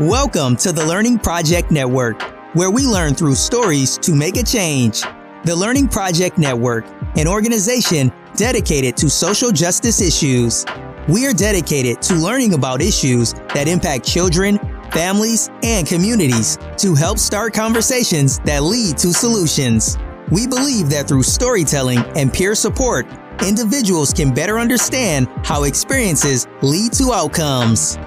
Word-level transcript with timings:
Welcome 0.00 0.54
to 0.58 0.70
the 0.70 0.86
Learning 0.86 1.18
Project 1.18 1.72
Network, 1.72 2.22
where 2.54 2.70
we 2.70 2.86
learn 2.86 3.14
through 3.14 3.34
stories 3.34 3.98
to 3.98 4.14
make 4.14 4.36
a 4.36 4.44
change. 4.44 5.02
The 5.42 5.56
Learning 5.56 5.88
Project 5.88 6.38
Network, 6.38 6.86
an 7.16 7.26
organization 7.26 8.12
dedicated 8.36 8.96
to 8.98 9.10
social 9.10 9.50
justice 9.50 10.00
issues. 10.00 10.64
We 11.08 11.26
are 11.26 11.32
dedicated 11.32 12.00
to 12.02 12.14
learning 12.14 12.54
about 12.54 12.80
issues 12.80 13.32
that 13.54 13.66
impact 13.66 14.06
children, 14.06 14.60
families, 14.92 15.50
and 15.64 15.84
communities 15.84 16.58
to 16.76 16.94
help 16.94 17.18
start 17.18 17.52
conversations 17.52 18.38
that 18.44 18.62
lead 18.62 18.98
to 18.98 19.12
solutions. 19.12 19.98
We 20.30 20.46
believe 20.46 20.90
that 20.90 21.08
through 21.08 21.24
storytelling 21.24 21.98
and 22.14 22.32
peer 22.32 22.54
support, 22.54 23.04
individuals 23.44 24.12
can 24.12 24.32
better 24.32 24.60
understand 24.60 25.26
how 25.42 25.64
experiences 25.64 26.46
lead 26.62 26.92
to 26.92 27.12
outcomes. 27.12 27.98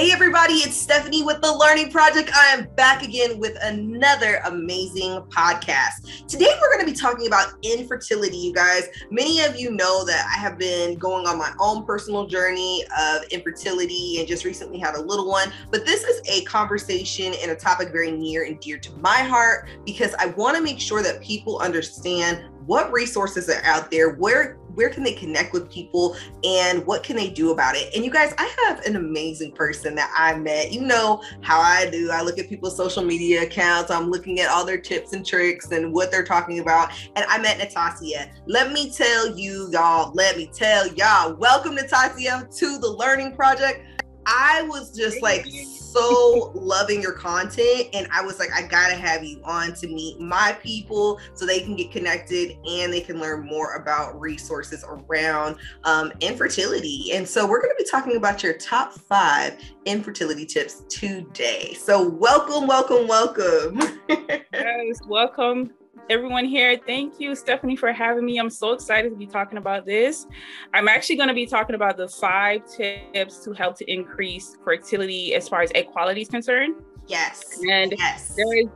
Hey, 0.00 0.12
everybody, 0.12 0.54
it's 0.54 0.78
Stephanie 0.78 1.22
with 1.22 1.42
the 1.42 1.52
Learning 1.54 1.90
Project. 1.90 2.30
I 2.34 2.46
am 2.54 2.68
back 2.74 3.02
again 3.02 3.38
with 3.38 3.54
another 3.60 4.40
amazing 4.46 5.20
podcast. 5.28 6.26
Today, 6.26 6.48
we're 6.58 6.72
going 6.72 6.86
to 6.86 6.90
be 6.90 6.98
talking 6.98 7.26
about 7.26 7.52
infertility, 7.62 8.38
you 8.38 8.54
guys. 8.54 8.88
Many 9.10 9.40
of 9.40 9.60
you 9.60 9.70
know 9.70 10.06
that 10.06 10.24
I 10.34 10.40
have 10.40 10.56
been 10.56 10.96
going 10.96 11.26
on 11.26 11.36
my 11.36 11.52
own 11.60 11.84
personal 11.84 12.26
journey 12.26 12.82
of 12.98 13.24
infertility 13.24 14.20
and 14.20 14.26
just 14.26 14.46
recently 14.46 14.78
had 14.78 14.94
a 14.94 15.02
little 15.02 15.28
one. 15.28 15.52
But 15.70 15.84
this 15.84 16.02
is 16.02 16.26
a 16.30 16.46
conversation 16.46 17.34
and 17.42 17.50
a 17.50 17.54
topic 17.54 17.92
very 17.92 18.10
near 18.10 18.44
and 18.44 18.58
dear 18.58 18.78
to 18.78 18.92
my 19.00 19.18
heart 19.18 19.68
because 19.84 20.14
I 20.18 20.28
want 20.28 20.56
to 20.56 20.62
make 20.62 20.80
sure 20.80 21.02
that 21.02 21.20
people 21.20 21.58
understand 21.58 22.42
what 22.64 22.90
resources 22.90 23.50
are 23.50 23.62
out 23.64 23.90
there 23.90 24.14
where 24.14 24.59
where 24.74 24.90
can 24.90 25.02
they 25.02 25.12
connect 25.12 25.52
with 25.52 25.70
people 25.70 26.16
and 26.44 26.86
what 26.86 27.02
can 27.02 27.16
they 27.16 27.30
do 27.30 27.50
about 27.50 27.76
it? 27.76 27.94
And 27.94 28.04
you 28.04 28.10
guys 28.10 28.34
i 28.38 28.54
have 28.66 28.84
an 28.86 28.96
amazing 28.96 29.52
person 29.52 29.94
that 29.96 30.12
i 30.16 30.36
met. 30.38 30.72
You 30.72 30.82
know 30.82 31.22
how 31.40 31.60
i 31.60 31.88
do. 31.90 32.10
I 32.10 32.22
look 32.22 32.38
at 32.38 32.48
people's 32.48 32.76
social 32.76 33.02
media 33.02 33.42
accounts. 33.42 33.90
I'm 33.90 34.10
looking 34.10 34.40
at 34.40 34.48
all 34.48 34.64
their 34.64 34.80
tips 34.80 35.12
and 35.12 35.26
tricks 35.26 35.70
and 35.70 35.92
what 35.92 36.10
they're 36.10 36.24
talking 36.24 36.60
about. 36.60 36.90
And 37.16 37.24
i 37.28 37.38
met 37.38 37.58
Nattassia. 37.58 38.32
Let 38.46 38.72
me 38.72 38.90
tell 38.90 39.36
you 39.36 39.68
y'all 39.70 40.12
let 40.14 40.36
me 40.36 40.50
tell 40.52 40.86
y'all. 40.88 41.34
Welcome 41.34 41.76
Nattassia 41.76 42.56
to 42.58 42.78
the 42.78 42.88
learning 42.88 43.34
project 43.34 43.84
i 44.26 44.62
was 44.62 44.96
just 44.96 45.22
like 45.22 45.46
so 45.46 46.52
loving 46.54 47.02
your 47.02 47.12
content 47.12 47.88
and 47.94 48.06
i 48.12 48.22
was 48.22 48.38
like 48.38 48.50
i 48.52 48.62
gotta 48.62 48.94
have 48.94 49.24
you 49.24 49.40
on 49.44 49.74
to 49.74 49.88
meet 49.88 50.20
my 50.20 50.56
people 50.62 51.18
so 51.34 51.44
they 51.44 51.60
can 51.60 51.74
get 51.74 51.90
connected 51.90 52.56
and 52.68 52.92
they 52.92 53.00
can 53.00 53.18
learn 53.18 53.44
more 53.44 53.74
about 53.74 54.18
resources 54.20 54.84
around 54.86 55.56
um, 55.84 56.12
infertility. 56.20 57.10
And 57.12 57.26
so 57.26 57.46
we're 57.46 57.60
going 57.60 57.74
to 57.76 57.82
be 57.82 57.88
talking 57.88 58.16
about 58.16 58.42
your 58.42 58.54
top 58.54 58.92
five 58.92 59.56
infertility 59.84 60.46
tips 60.46 60.84
today. 60.88 61.74
So 61.74 62.08
welcome 62.08 62.66
welcome 62.66 63.06
welcome. 63.06 63.80
Yes 64.52 65.00
welcome 65.06 65.72
everyone 66.10 66.44
here. 66.44 66.76
Thank 66.86 67.20
you, 67.20 67.36
Stephanie, 67.36 67.76
for 67.76 67.92
having 67.92 68.24
me. 68.24 68.38
I'm 68.38 68.50
so 68.50 68.72
excited 68.72 69.10
to 69.10 69.16
be 69.16 69.26
talking 69.26 69.58
about 69.58 69.86
this. 69.86 70.26
I'm 70.74 70.88
actually 70.88 71.16
going 71.16 71.28
to 71.28 71.34
be 71.34 71.46
talking 71.46 71.76
about 71.76 71.96
the 71.96 72.08
five 72.08 72.62
tips 72.66 73.44
to 73.44 73.52
help 73.52 73.78
to 73.78 73.90
increase 73.90 74.56
fertility 74.64 75.34
as 75.34 75.48
far 75.48 75.62
as 75.62 75.70
egg 75.74 75.86
quality 75.86 76.22
is 76.22 76.28
concerned. 76.28 76.82
Yes. 77.06 77.60
And 77.70 77.94
yes. 77.96 78.34
there 78.34 78.58
is 78.58 78.66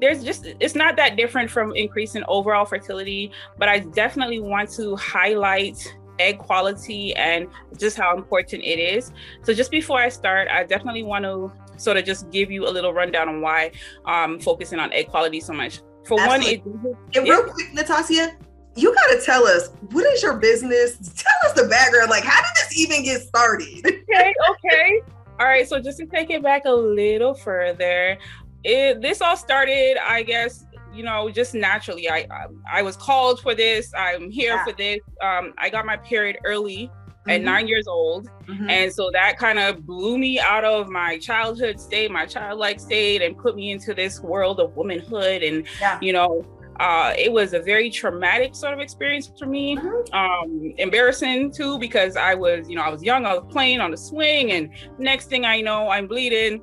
there's 0.00 0.22
just 0.22 0.46
it's 0.60 0.76
not 0.76 0.96
that 0.96 1.16
different 1.16 1.50
from 1.50 1.74
increasing 1.74 2.22
overall 2.26 2.64
fertility, 2.64 3.32
but 3.58 3.68
I 3.68 3.80
definitely 3.80 4.40
want 4.40 4.70
to 4.72 4.96
highlight 4.96 5.76
egg 6.18 6.38
quality 6.38 7.14
and 7.16 7.48
just 7.78 7.96
how 7.96 8.16
important 8.16 8.62
it 8.64 8.78
is. 8.78 9.12
So 9.42 9.52
just 9.52 9.70
before 9.70 9.98
I 9.98 10.08
start, 10.08 10.48
I 10.48 10.64
definitely 10.64 11.02
want 11.02 11.24
to 11.24 11.52
sort 11.76 11.96
of 11.96 12.04
just 12.04 12.30
give 12.30 12.50
you 12.50 12.66
a 12.66 12.70
little 12.70 12.92
rundown 12.92 13.28
on 13.28 13.40
why 13.40 13.72
I'm 14.04 14.40
focusing 14.40 14.78
on 14.78 14.92
egg 14.92 15.08
quality 15.08 15.40
so 15.40 15.52
much 15.52 15.80
for 16.08 16.18
Absolutely. 16.20 16.58
one, 16.70 16.96
it, 17.12 17.18
and 17.18 17.28
real 17.28 17.44
quick, 17.44 17.68
Nattassia, 17.72 18.34
you 18.74 18.94
got 18.94 19.18
to 19.18 19.20
tell 19.24 19.46
us 19.46 19.70
what 19.90 20.06
is 20.06 20.22
your 20.22 20.36
business? 20.36 20.96
Tell 21.14 21.50
us 21.50 21.60
the 21.60 21.68
background. 21.68 22.10
Like, 22.10 22.24
how 22.24 22.40
did 22.40 22.50
this 22.56 22.78
even 22.78 23.04
get 23.04 23.20
started? 23.20 23.84
okay, 23.86 24.34
okay. 24.50 25.02
All 25.38 25.46
right. 25.46 25.68
So 25.68 25.80
just 25.80 25.98
to 25.98 26.06
take 26.06 26.30
it 26.30 26.42
back 26.42 26.64
a 26.64 26.72
little 26.72 27.34
further, 27.34 28.16
it 28.64 29.00
this 29.00 29.20
all 29.20 29.36
started, 29.36 29.98
I 30.02 30.22
guess, 30.22 30.64
you 30.94 31.02
know, 31.02 31.28
just 31.28 31.54
naturally. 31.54 32.08
I 32.08 32.26
I, 32.30 32.46
I 32.72 32.82
was 32.82 32.96
called 32.96 33.40
for 33.40 33.54
this. 33.54 33.92
I'm 33.96 34.30
here 34.30 34.54
yeah. 34.54 34.64
for 34.64 34.72
this. 34.72 35.00
Um, 35.20 35.54
I 35.58 35.70
got 35.70 35.84
my 35.84 35.96
period 35.96 36.38
early 36.44 36.90
mm-hmm. 37.28 37.30
at 37.30 37.42
nine 37.42 37.68
years 37.68 37.86
old. 37.86 38.28
Mm-hmm. 38.46 38.70
And 38.70 38.92
so 38.92 39.10
that 39.12 39.38
kind 39.38 39.58
of 39.58 39.86
blew 39.86 40.18
me 40.18 40.40
out 40.40 40.64
of 40.64 40.88
my 40.88 41.18
childhood 41.18 41.80
state, 41.80 42.10
my 42.10 42.26
childlike 42.26 42.80
state, 42.80 43.22
and 43.22 43.36
put 43.36 43.56
me 43.56 43.70
into 43.70 43.94
this 43.94 44.20
world 44.20 44.60
of 44.60 44.76
womanhood. 44.76 45.42
And, 45.42 45.66
yeah. 45.80 45.98
you 46.00 46.12
know, 46.12 46.44
uh, 46.80 47.12
it 47.18 47.32
was 47.32 47.54
a 47.54 47.60
very 47.60 47.90
traumatic 47.90 48.54
sort 48.54 48.72
of 48.72 48.80
experience 48.80 49.30
for 49.38 49.46
me. 49.46 49.76
Mm-hmm. 49.76 50.14
Um, 50.14 50.74
embarrassing 50.78 51.52
too, 51.52 51.78
because 51.78 52.16
I 52.16 52.34
was, 52.34 52.68
you 52.68 52.76
know, 52.76 52.82
I 52.82 52.88
was 52.88 53.02
young, 53.02 53.26
I 53.26 53.34
was 53.34 53.44
playing 53.52 53.80
on 53.80 53.90
the 53.90 53.96
swing, 53.96 54.52
and 54.52 54.70
next 54.98 55.26
thing 55.26 55.44
I 55.44 55.60
know, 55.60 55.88
I'm 55.88 56.06
bleeding. 56.06 56.62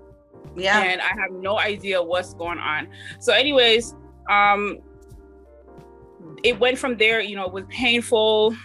Yeah. 0.56 0.80
And 0.80 1.02
I 1.02 1.10
have 1.10 1.32
no 1.32 1.60
idea 1.60 2.02
what's 2.02 2.34
going 2.34 2.60
on. 2.60 2.88
So, 3.20 3.34
anyways, 3.34 3.94
um, 4.30 4.80
it 6.44 6.58
went 6.60 6.78
from 6.78 6.96
there, 6.96 7.20
you 7.20 7.36
know, 7.36 7.46
it 7.46 7.52
was 7.52 7.66
painful 7.70 8.56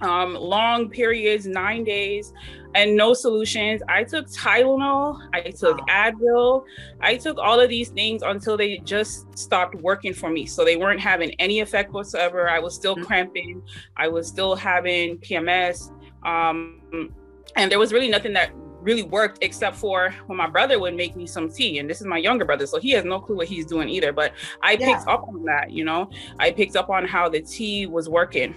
um, 0.00 0.34
long 0.34 0.88
periods, 0.88 1.46
nine 1.46 1.84
days, 1.84 2.32
and 2.74 2.96
no 2.96 3.14
solutions. 3.14 3.82
I 3.88 4.04
took 4.04 4.26
Tylenol, 4.28 5.20
I 5.32 5.42
took. 5.50 5.78
Advil, 5.88 6.64
I 7.00 7.16
took 7.16 7.38
all 7.38 7.60
of 7.60 7.68
these 7.68 7.88
things 7.88 8.22
until 8.22 8.56
they 8.56 8.78
just 8.78 9.36
stopped 9.36 9.74
working 9.76 10.14
for 10.14 10.30
me. 10.30 10.46
So 10.46 10.64
they 10.64 10.76
weren't 10.76 11.00
having 11.00 11.32
any 11.38 11.60
effect 11.60 11.92
whatsoever. 11.92 12.48
I 12.48 12.58
was 12.58 12.74
still 12.74 12.94
mm-hmm. 12.94 13.04
cramping, 13.04 13.62
I 13.96 14.08
was 14.08 14.26
still 14.28 14.54
having 14.54 15.18
PMS. 15.18 15.90
Um, 16.24 17.14
and 17.56 17.70
there 17.70 17.78
was 17.78 17.92
really 17.92 18.08
nothing 18.08 18.32
that 18.34 18.52
really 18.80 19.02
worked 19.02 19.38
except 19.42 19.76
for 19.76 20.14
when 20.26 20.38
my 20.38 20.48
brother 20.48 20.78
would 20.78 20.94
make 20.94 21.14
me 21.14 21.26
some 21.26 21.50
tea 21.50 21.78
and 21.78 21.90
this 21.90 22.00
is 22.00 22.06
my 22.06 22.16
younger 22.16 22.46
brother 22.46 22.66
so 22.66 22.78
he 22.78 22.90
has 22.90 23.04
no 23.04 23.20
clue 23.20 23.36
what 23.36 23.46
he's 23.46 23.66
doing 23.66 23.90
either 23.90 24.10
but 24.10 24.32
i 24.62 24.72
yeah. 24.72 24.86
picked 24.86 25.06
up 25.06 25.22
on 25.28 25.44
that 25.44 25.70
you 25.70 25.84
know 25.84 26.08
i 26.38 26.50
picked 26.50 26.76
up 26.76 26.88
on 26.88 27.06
how 27.06 27.28
the 27.28 27.40
tea 27.42 27.86
was 27.86 28.08
working 28.08 28.54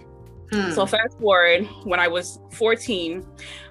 so 0.52 0.86
hmm. 0.86 0.90
fast 0.92 1.20
forward, 1.20 1.68
when 1.84 2.00
I 2.00 2.08
was 2.08 2.40
14, 2.52 3.26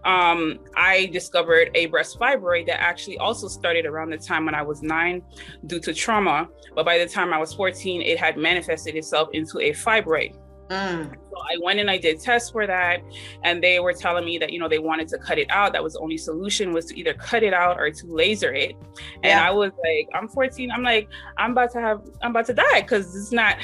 um, 0.04 0.58
I 0.76 1.06
discovered 1.06 1.70
a 1.74 1.86
breast 1.86 2.18
fibroid 2.18 2.66
that 2.66 2.80
actually 2.80 3.18
also 3.18 3.48
started 3.48 3.86
around 3.86 4.10
the 4.10 4.18
time 4.18 4.46
when 4.46 4.54
I 4.54 4.62
was 4.62 4.82
nine 4.82 5.22
due 5.66 5.80
to 5.80 5.94
trauma. 5.94 6.48
But 6.74 6.84
by 6.84 6.98
the 6.98 7.06
time 7.06 7.32
I 7.32 7.38
was 7.38 7.52
14, 7.54 8.02
it 8.02 8.18
had 8.18 8.36
manifested 8.36 8.96
itself 8.96 9.28
into 9.32 9.60
a 9.60 9.70
fibroid. 9.70 10.36
Mm. 10.72 11.10
So 11.30 11.36
I 11.38 11.58
went 11.62 11.80
and 11.80 11.90
I 11.90 11.98
did 11.98 12.20
tests 12.20 12.50
for 12.50 12.66
that, 12.66 13.00
and 13.44 13.62
they 13.62 13.78
were 13.78 13.92
telling 13.92 14.24
me 14.24 14.38
that 14.38 14.52
you 14.52 14.58
know 14.58 14.68
they 14.68 14.78
wanted 14.78 15.08
to 15.08 15.18
cut 15.18 15.38
it 15.38 15.50
out. 15.50 15.72
That 15.72 15.82
was 15.82 15.94
the 15.94 16.00
only 16.00 16.16
solution 16.16 16.72
was 16.72 16.86
to 16.86 16.98
either 16.98 17.14
cut 17.14 17.42
it 17.42 17.52
out 17.52 17.78
or 17.78 17.90
to 17.90 18.06
laser 18.06 18.52
it. 18.54 18.74
And 19.16 19.24
yeah. 19.24 19.46
I 19.46 19.50
was 19.50 19.72
like, 19.82 20.08
I'm 20.14 20.28
14. 20.28 20.70
I'm 20.70 20.82
like, 20.82 21.08
I'm 21.36 21.52
about 21.52 21.72
to 21.72 21.80
have, 21.80 22.00
I'm 22.22 22.30
about 22.30 22.46
to 22.46 22.54
die 22.54 22.80
because 22.80 23.14
it's 23.14 23.32
not, 23.32 23.58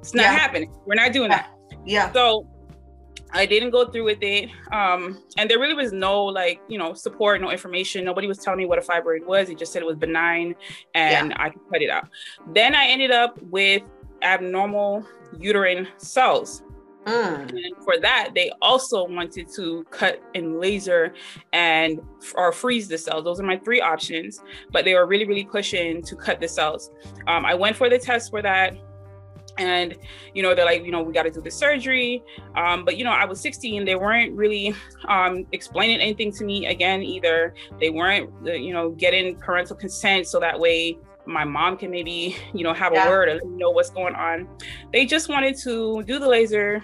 it's 0.00 0.14
not 0.14 0.24
yeah. 0.24 0.32
happening. 0.32 0.70
We're 0.84 0.96
not 0.96 1.12
doing 1.12 1.30
that. 1.30 1.50
Yeah. 1.86 2.12
So 2.12 2.46
I 3.32 3.46
didn't 3.46 3.70
go 3.70 3.86
through 3.86 4.04
with 4.04 4.22
it. 4.22 4.50
Um, 4.72 5.22
and 5.36 5.50
there 5.50 5.58
really 5.58 5.74
was 5.74 5.92
no 5.92 6.24
like, 6.24 6.60
you 6.68 6.78
know, 6.78 6.94
support, 6.94 7.40
no 7.40 7.50
information. 7.50 8.04
Nobody 8.04 8.26
was 8.26 8.38
telling 8.38 8.58
me 8.58 8.66
what 8.66 8.78
a 8.78 8.82
fibroid 8.82 9.24
was. 9.24 9.48
He 9.48 9.54
just 9.54 9.72
said 9.72 9.82
it 9.82 9.86
was 9.86 9.96
benign 9.96 10.54
and 10.94 11.30
yeah. 11.30 11.36
I 11.38 11.50
could 11.50 11.62
cut 11.70 11.82
it 11.82 11.90
out. 11.90 12.08
Then 12.52 12.74
I 12.74 12.86
ended 12.86 13.10
up 13.10 13.40
with 13.42 13.82
abnormal 14.22 15.06
uterine 15.38 15.88
cells. 15.96 16.62
Mm. 17.06 17.50
And 17.50 17.84
for 17.84 17.98
that, 17.98 18.32
they 18.34 18.52
also 18.60 19.06
wanted 19.08 19.48
to 19.54 19.84
cut 19.90 20.22
and 20.34 20.60
laser 20.60 21.14
and 21.52 22.00
or 22.34 22.52
freeze 22.52 22.88
the 22.88 22.98
cells. 22.98 23.24
Those 23.24 23.40
are 23.40 23.44
my 23.44 23.56
three 23.56 23.80
options, 23.80 24.42
but 24.70 24.84
they 24.84 24.94
were 24.94 25.06
really, 25.06 25.26
really 25.26 25.44
pushing 25.44 26.02
to 26.02 26.14
cut 26.14 26.40
the 26.40 26.48
cells. 26.48 26.90
Um, 27.26 27.46
I 27.46 27.54
went 27.54 27.76
for 27.76 27.88
the 27.88 27.98
test 27.98 28.30
for 28.30 28.42
that 28.42 28.76
and 29.60 29.96
you 30.34 30.42
know 30.42 30.54
they're 30.54 30.64
like 30.64 30.84
you 30.84 30.90
know 30.90 31.02
we 31.02 31.12
got 31.12 31.24
to 31.24 31.30
do 31.30 31.40
the 31.40 31.50
surgery. 31.50 32.22
Um, 32.56 32.84
but 32.84 32.96
you 32.96 33.04
know 33.04 33.12
i 33.12 33.24
was 33.24 33.40
16 33.40 33.84
they 33.84 33.94
weren't 33.94 34.32
really 34.36 34.74
um, 35.08 35.46
explaining 35.52 36.00
anything 36.00 36.32
to 36.32 36.44
me 36.44 36.66
again 36.66 37.02
either. 37.02 37.54
They 37.78 37.90
weren't 37.90 38.30
uh, 38.46 38.52
you 38.52 38.72
know 38.72 38.90
getting 38.90 39.36
parental 39.36 39.76
consent 39.76 40.26
so 40.26 40.40
that 40.40 40.58
way 40.58 40.98
my 41.26 41.44
mom 41.44 41.76
can 41.76 41.90
maybe 41.90 42.36
you 42.54 42.64
know 42.64 42.72
have 42.72 42.92
yeah. 42.92 43.06
a 43.06 43.10
word 43.10 43.28
or 43.28 43.40
know 43.46 43.70
what's 43.70 43.90
going 43.90 44.14
on. 44.14 44.48
They 44.92 45.06
just 45.06 45.28
wanted 45.28 45.56
to 45.58 46.02
do 46.04 46.18
the 46.18 46.28
laser 46.28 46.82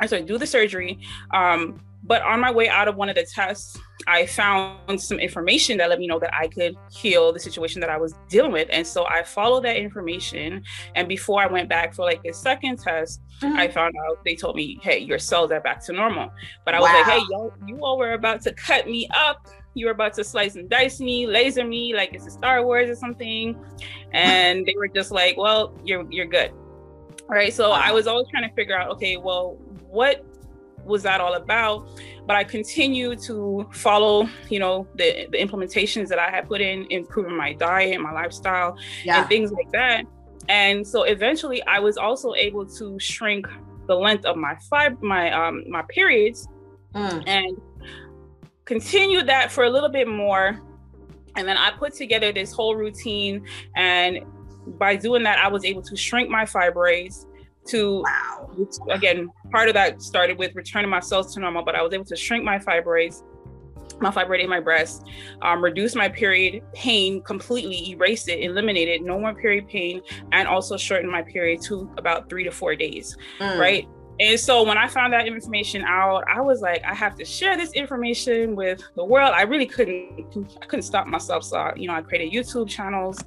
i 0.00 0.06
sorry 0.06 0.22
do 0.22 0.38
the 0.38 0.46
surgery. 0.46 0.98
Um, 1.32 1.80
but 2.10 2.22
on 2.22 2.40
my 2.40 2.50
way 2.50 2.68
out 2.68 2.88
of 2.88 2.96
one 2.96 3.08
of 3.08 3.14
the 3.14 3.22
tests, 3.22 3.78
I 4.08 4.26
found 4.26 5.00
some 5.00 5.20
information 5.20 5.78
that 5.78 5.88
let 5.90 6.00
me 6.00 6.08
know 6.08 6.18
that 6.18 6.34
I 6.34 6.48
could 6.48 6.74
heal 6.90 7.32
the 7.32 7.38
situation 7.38 7.80
that 7.82 7.88
I 7.88 7.98
was 7.98 8.16
dealing 8.28 8.50
with. 8.50 8.66
And 8.72 8.84
so 8.84 9.06
I 9.06 9.22
followed 9.22 9.62
that 9.62 9.76
information. 9.76 10.64
And 10.96 11.06
before 11.06 11.40
I 11.40 11.46
went 11.46 11.68
back 11.68 11.94
for 11.94 12.04
like 12.04 12.20
a 12.26 12.32
second 12.32 12.80
test, 12.80 13.20
mm-hmm. 13.40 13.56
I 13.56 13.68
found 13.68 13.94
out 14.08 14.24
they 14.24 14.34
told 14.34 14.56
me, 14.56 14.80
hey, 14.82 14.98
your 14.98 15.20
cells 15.20 15.52
are 15.52 15.60
back 15.60 15.84
to 15.84 15.92
normal. 15.92 16.32
But 16.64 16.74
I 16.74 16.80
was 16.80 16.90
like, 16.92 17.06
hey, 17.06 17.24
yo, 17.30 17.52
you 17.64 17.78
all 17.78 17.96
were 17.96 18.14
about 18.14 18.42
to 18.42 18.52
cut 18.54 18.88
me 18.88 19.08
up. 19.14 19.46
You 19.74 19.86
were 19.86 19.92
about 19.92 20.14
to 20.14 20.24
slice 20.24 20.56
and 20.56 20.68
dice 20.68 20.98
me, 20.98 21.28
laser 21.28 21.64
me, 21.64 21.94
like 21.94 22.12
it's 22.12 22.26
a 22.26 22.30
Star 22.32 22.64
Wars 22.64 22.90
or 22.90 22.96
something. 22.96 23.56
And 24.10 24.66
they 24.66 24.74
were 24.76 24.88
just 24.88 25.12
like, 25.12 25.36
well, 25.36 25.78
you're 25.84 26.10
you're 26.10 26.26
good. 26.26 26.50
Right. 27.28 27.54
So 27.54 27.70
I 27.70 27.92
was 27.92 28.08
always 28.08 28.26
trying 28.32 28.48
to 28.48 28.54
figure 28.56 28.76
out, 28.76 28.90
okay, 28.90 29.16
well, 29.16 29.58
what 29.88 30.26
was 30.84 31.02
that 31.02 31.20
all 31.20 31.34
about? 31.34 31.88
But 32.26 32.36
I 32.36 32.44
continue 32.44 33.16
to 33.16 33.68
follow, 33.72 34.28
you 34.48 34.58
know, 34.58 34.86
the, 34.94 35.26
the 35.30 35.38
implementations 35.38 36.08
that 36.08 36.18
I 36.18 36.30
had 36.30 36.48
put 36.48 36.60
in, 36.60 36.86
improving 36.90 37.36
my 37.36 37.52
diet, 37.54 38.00
my 38.00 38.12
lifestyle, 38.12 38.76
yeah. 39.04 39.20
and 39.20 39.28
things 39.28 39.50
like 39.52 39.70
that. 39.72 40.04
And 40.48 40.86
so 40.86 41.04
eventually 41.04 41.62
I 41.64 41.80
was 41.80 41.96
also 41.96 42.34
able 42.34 42.66
to 42.66 42.98
shrink 42.98 43.46
the 43.86 43.94
length 43.94 44.24
of 44.24 44.36
my 44.36 44.56
fib- 44.70 45.02
my 45.02 45.32
um 45.32 45.64
my 45.68 45.82
periods 45.88 46.48
mm. 46.94 47.24
and 47.26 47.60
continue 48.64 49.22
that 49.22 49.50
for 49.50 49.64
a 49.64 49.70
little 49.70 49.88
bit 49.88 50.06
more. 50.06 50.60
And 51.36 51.46
then 51.46 51.56
I 51.56 51.70
put 51.70 51.94
together 51.94 52.32
this 52.32 52.52
whole 52.52 52.76
routine 52.76 53.46
and 53.76 54.20
by 54.78 54.96
doing 54.96 55.22
that, 55.24 55.38
I 55.38 55.48
was 55.48 55.64
able 55.64 55.82
to 55.82 55.96
shrink 55.96 56.28
my 56.28 56.44
fibroids 56.44 57.26
to 57.70 58.02
wow. 58.02 58.50
again 58.90 59.28
part 59.50 59.68
of 59.68 59.74
that 59.74 60.02
started 60.02 60.38
with 60.38 60.54
returning 60.54 60.90
my 60.90 61.00
cells 61.00 61.34
to 61.34 61.40
normal 61.40 61.62
but 61.64 61.74
i 61.74 61.82
was 61.82 61.92
able 61.92 62.04
to 62.04 62.16
shrink 62.16 62.44
my 62.44 62.58
fibroids 62.58 63.22
my 64.00 64.10
fibroid 64.10 64.42
in 64.42 64.48
my 64.48 64.60
breast 64.60 65.06
um, 65.42 65.62
reduce 65.62 65.94
my 65.94 66.08
period 66.08 66.62
pain 66.72 67.22
completely 67.22 67.90
erase 67.90 68.28
it 68.28 68.40
eliminate 68.40 68.88
it 68.88 69.02
no 69.02 69.18
more 69.18 69.34
period 69.34 69.68
pain 69.68 70.00
and 70.32 70.48
also 70.48 70.76
shorten 70.76 71.10
my 71.10 71.22
period 71.22 71.60
to 71.60 71.90
about 71.98 72.28
three 72.28 72.44
to 72.44 72.50
four 72.50 72.74
days 72.74 73.16
mm. 73.38 73.58
right 73.58 73.86
and 74.20 74.38
so 74.38 74.62
when 74.62 74.76
I 74.76 74.86
found 74.86 75.14
that 75.14 75.26
information 75.26 75.82
out, 75.82 76.24
I 76.28 76.42
was 76.42 76.60
like, 76.60 76.84
I 76.84 76.94
have 76.94 77.16
to 77.16 77.24
share 77.24 77.56
this 77.56 77.72
information 77.72 78.54
with 78.54 78.82
the 78.94 79.02
world. 79.02 79.32
I 79.34 79.42
really 79.42 79.64
couldn't, 79.64 80.26
I 80.60 80.66
couldn't 80.66 80.82
stop 80.82 81.06
myself. 81.06 81.42
So, 81.42 81.72
you 81.74 81.88
know, 81.88 81.94
I 81.94 82.02
created 82.02 82.30
YouTube 82.30 82.68
channels, 82.68 83.18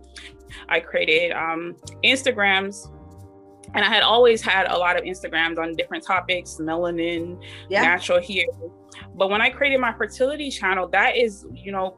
I 0.69 0.79
created 0.79 1.31
um, 1.31 1.75
Instagrams, 2.03 2.91
and 3.73 3.83
I 3.83 3.89
had 3.89 4.03
always 4.03 4.41
had 4.41 4.67
a 4.71 4.77
lot 4.77 4.97
of 4.97 5.03
Instagrams 5.03 5.57
on 5.57 5.75
different 5.75 6.05
topics, 6.05 6.57
melanin, 6.59 7.41
yeah. 7.69 7.81
natural 7.81 8.21
hair. 8.21 8.45
But 9.15 9.29
when 9.29 9.41
I 9.41 9.49
created 9.49 9.79
my 9.79 9.93
fertility 9.93 10.49
channel, 10.49 10.87
that 10.89 11.17
is, 11.17 11.45
you 11.53 11.71
know, 11.71 11.97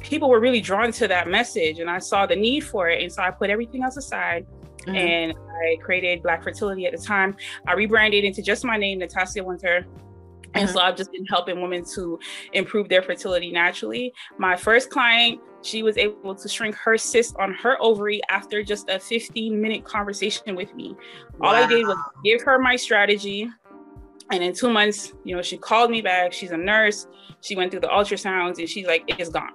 people 0.00 0.30
were 0.30 0.40
really 0.40 0.60
drawn 0.60 0.92
to 0.92 1.08
that 1.08 1.28
message 1.28 1.78
and 1.78 1.90
I 1.90 1.98
saw 1.98 2.26
the 2.26 2.36
need 2.36 2.60
for 2.60 2.88
it. 2.88 3.02
And 3.02 3.12
so 3.12 3.22
I 3.22 3.30
put 3.30 3.50
everything 3.50 3.82
else 3.82 3.96
aside 3.96 4.46
mm-hmm. 4.82 4.94
and 4.94 5.34
I 5.62 5.76
created 5.82 6.22
Black 6.22 6.42
Fertility 6.42 6.86
at 6.86 6.92
the 6.92 7.04
time. 7.04 7.36
I 7.66 7.74
rebranded 7.74 8.24
into 8.24 8.42
just 8.42 8.64
my 8.64 8.76
name, 8.76 9.00
Nattassia 9.00 9.44
Wynter. 9.44 9.84
And 10.54 10.66
mm-hmm. 10.66 10.74
so 10.74 10.80
I've 10.80 10.96
just 10.96 11.12
been 11.12 11.26
helping 11.26 11.60
women 11.60 11.84
to 11.94 12.18
improve 12.52 12.88
their 12.88 13.02
fertility 13.02 13.52
naturally. 13.52 14.12
My 14.38 14.56
first 14.56 14.90
client, 14.90 15.40
she 15.62 15.82
was 15.82 15.96
able 15.96 16.34
to 16.34 16.48
shrink 16.48 16.74
her 16.76 16.96
cyst 16.96 17.36
on 17.36 17.52
her 17.54 17.76
ovary 17.80 18.20
after 18.30 18.62
just 18.62 18.88
a 18.88 18.98
15 18.98 19.60
minute 19.60 19.84
conversation 19.84 20.54
with 20.56 20.74
me. 20.74 20.96
Wow. 21.38 21.48
All 21.48 21.54
I 21.54 21.66
did 21.66 21.86
was 21.86 21.98
give 22.24 22.42
her 22.42 22.58
my 22.58 22.76
strategy. 22.76 23.48
And 24.32 24.44
in 24.44 24.54
two 24.54 24.70
months, 24.70 25.12
you 25.24 25.34
know, 25.34 25.42
she 25.42 25.56
called 25.56 25.90
me 25.90 26.00
back. 26.02 26.32
She's 26.32 26.52
a 26.52 26.56
nurse. 26.56 27.08
She 27.40 27.56
went 27.56 27.72
through 27.72 27.80
the 27.80 27.88
ultrasounds 27.88 28.58
and 28.58 28.68
she's 28.68 28.86
like, 28.86 29.02
it's 29.08 29.28
gone. 29.28 29.52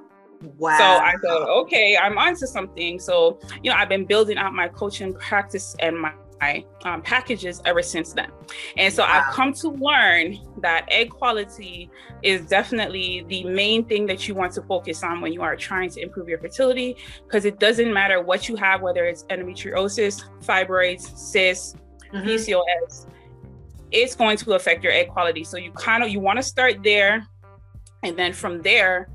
Wow. 0.57 0.77
So 0.77 0.83
I 0.83 1.13
thought, 1.21 1.49
okay, 1.61 1.97
I'm 1.97 2.17
onto 2.17 2.45
something. 2.45 2.99
So, 2.99 3.39
you 3.63 3.71
know, 3.71 3.77
I've 3.77 3.89
been 3.89 4.05
building 4.05 4.37
out 4.37 4.53
my 4.53 4.67
coaching 4.67 5.13
practice 5.13 5.75
and 5.79 5.97
my 5.97 6.13
my 6.41 6.65
um, 6.83 7.01
packages 7.01 7.61
ever 7.65 7.81
since 7.81 8.13
then. 8.13 8.29
And 8.77 8.93
so 8.93 9.03
wow. 9.03 9.23
I've 9.27 9.33
come 9.33 9.53
to 9.53 9.69
learn 9.69 10.37
that 10.61 10.85
egg 10.89 11.09
quality 11.09 11.89
is 12.23 12.45
definitely 12.45 13.25
the 13.27 13.43
main 13.45 13.85
thing 13.85 14.05
that 14.07 14.27
you 14.27 14.35
want 14.35 14.53
to 14.53 14.61
focus 14.61 15.03
on 15.03 15.21
when 15.21 15.33
you 15.33 15.41
are 15.41 15.55
trying 15.55 15.89
to 15.91 16.01
improve 16.01 16.27
your 16.27 16.39
fertility, 16.39 16.97
because 17.25 17.45
it 17.45 17.59
doesn't 17.59 17.93
matter 17.93 18.21
what 18.21 18.49
you 18.49 18.55
have, 18.55 18.81
whether 18.81 19.05
it's 19.05 19.23
endometriosis, 19.25 20.23
fibroids, 20.43 21.17
cysts, 21.17 21.75
mm-hmm. 22.13 22.27
PCOS, 22.27 23.07
it's 23.91 24.15
going 24.15 24.37
to 24.37 24.53
affect 24.53 24.83
your 24.83 24.93
egg 24.93 25.09
quality. 25.09 25.43
So 25.43 25.57
you 25.57 25.71
kind 25.71 26.03
of 26.03 26.09
you 26.09 26.19
want 26.19 26.37
to 26.37 26.43
start 26.43 26.83
there, 26.83 27.25
and 28.03 28.17
then 28.17 28.33
from 28.33 28.61
there 28.61 29.09